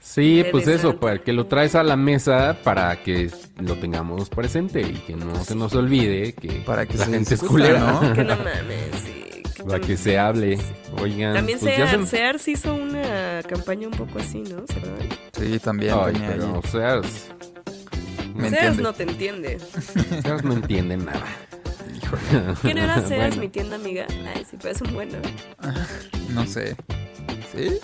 [0.00, 4.80] Sí, pues eso, para que lo traes a la mesa para que lo tengamos presente
[4.80, 7.80] y que no se nos olvide que Para que la se gente es culera.
[7.80, 8.14] ¿no?
[8.14, 9.25] Que no mames, sí.
[9.64, 10.58] Para que se hable.
[11.00, 14.64] Oigan, También pues Sears, se- Sears hizo una campaña un poco así, ¿no?
[15.32, 16.52] Sí, también Ay, pero ahí.
[16.62, 17.00] o sea,
[18.34, 18.82] Me Sears entiende.
[18.82, 19.58] no te entiende.
[20.22, 21.24] Sears no entiende nada.
[22.62, 23.36] ¿Quién era Sears, Bueno.
[23.42, 24.06] mi tienda amiga?
[24.34, 25.18] Ay, sí, pues es un bueno.
[26.30, 26.76] No sé.
[27.54, 27.78] ¿Sí?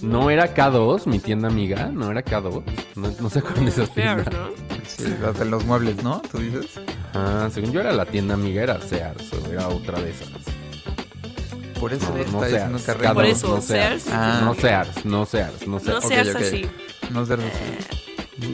[0.00, 2.62] No era K2, mi tienda amiga, no era K2.
[2.96, 4.24] No, no sé cuál de esas tiendas.
[4.26, 4.48] Sears, ¿no?
[4.86, 6.20] Sí, las de los muebles, ¿no?
[6.22, 6.66] ¿Tú dices?
[7.14, 10.28] Ah, según yo era la tienda amiga, era Sears o era otra de esas.
[11.82, 12.78] Por eso No, está diciendo.
[12.78, 14.04] Por K2, eso, no Sears.
[14.12, 14.42] Ah.
[14.44, 16.32] No Sears, no Sears, no Sears.
[16.32, 16.70] No así.
[17.10, 17.42] No Sears.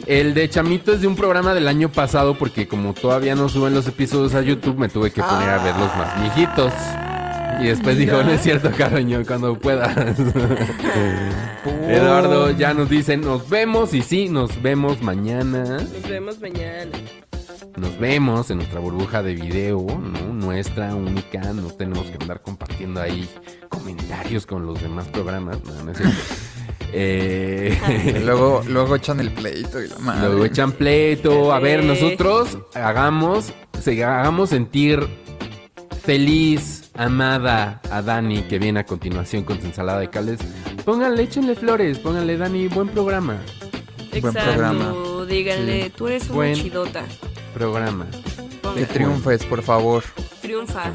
[0.07, 3.75] El de Chamito es de un programa del año pasado porque como todavía no suben
[3.75, 6.73] los episodios a YouTube me tuve que poner a ver los más viejitos.
[7.61, 9.95] Y después dijo, no es cierto, Carreño, cuando puedas.
[11.87, 15.63] Eduardo ya nos dice, nos vemos y sí, nos vemos mañana.
[15.81, 16.97] Nos vemos mañana.
[17.77, 20.33] Nos vemos en nuestra burbuja de video, ¿no?
[20.33, 23.27] Nuestra, única, no tenemos que andar compartiendo ahí
[23.69, 25.57] comentarios con los demás programas.
[25.63, 26.15] No, no es cierto.
[26.91, 30.27] Eh, luego, luego echan el pleito y la madre.
[30.29, 31.53] Luego echan pleito.
[31.53, 35.07] A ver, nosotros hagamos, se, hagamos sentir
[36.01, 40.39] feliz, amada a Dani, que viene a continuación con su ensalada de cales.
[40.83, 43.37] Pónganle, échenle flores, pónganle, Dani, buen programa.
[44.11, 44.39] Exacto.
[44.43, 44.91] programa.
[45.29, 47.03] Díganle, tú eres una Buen- chidota.
[47.53, 48.07] Programa.
[48.75, 50.03] Que triunfes, por favor.
[50.41, 50.91] Triunfa,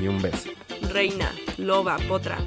[0.00, 0.48] Y un beso.
[0.92, 2.38] reina, loba, potra.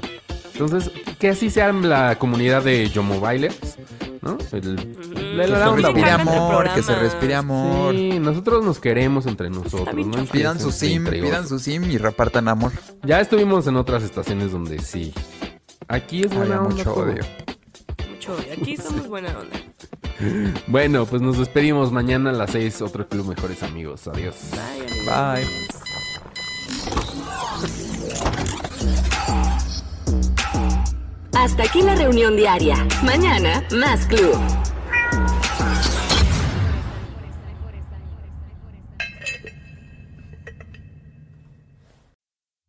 [0.52, 3.78] Entonces, que así sea la comunidad de Yo Mobilers,
[4.20, 4.36] ¿no?
[4.52, 4.76] El-
[5.36, 7.94] la- Que la se respire amor, que se respire amor.
[7.94, 10.24] Sí, nosotros nos queremos entre nosotros, ¿no?
[10.26, 12.72] Pidan su sim, pidan su sim y repartan amor.
[13.02, 15.12] Ya estuvimos en otras estaciones donde sí.
[15.88, 17.14] Aquí es buena Había onda mucho todo.
[18.28, 18.36] Mucho.
[18.52, 19.56] Aquí somos buena onda.
[20.68, 24.06] Bueno, pues nos despedimos mañana a las 6, otro club Mejores Amigos.
[24.06, 24.36] Adiós.
[24.52, 25.06] Bye, amigos.
[25.06, 25.46] Bye.
[31.32, 32.86] Hasta aquí la reunión diaria.
[33.02, 34.38] Mañana, más club.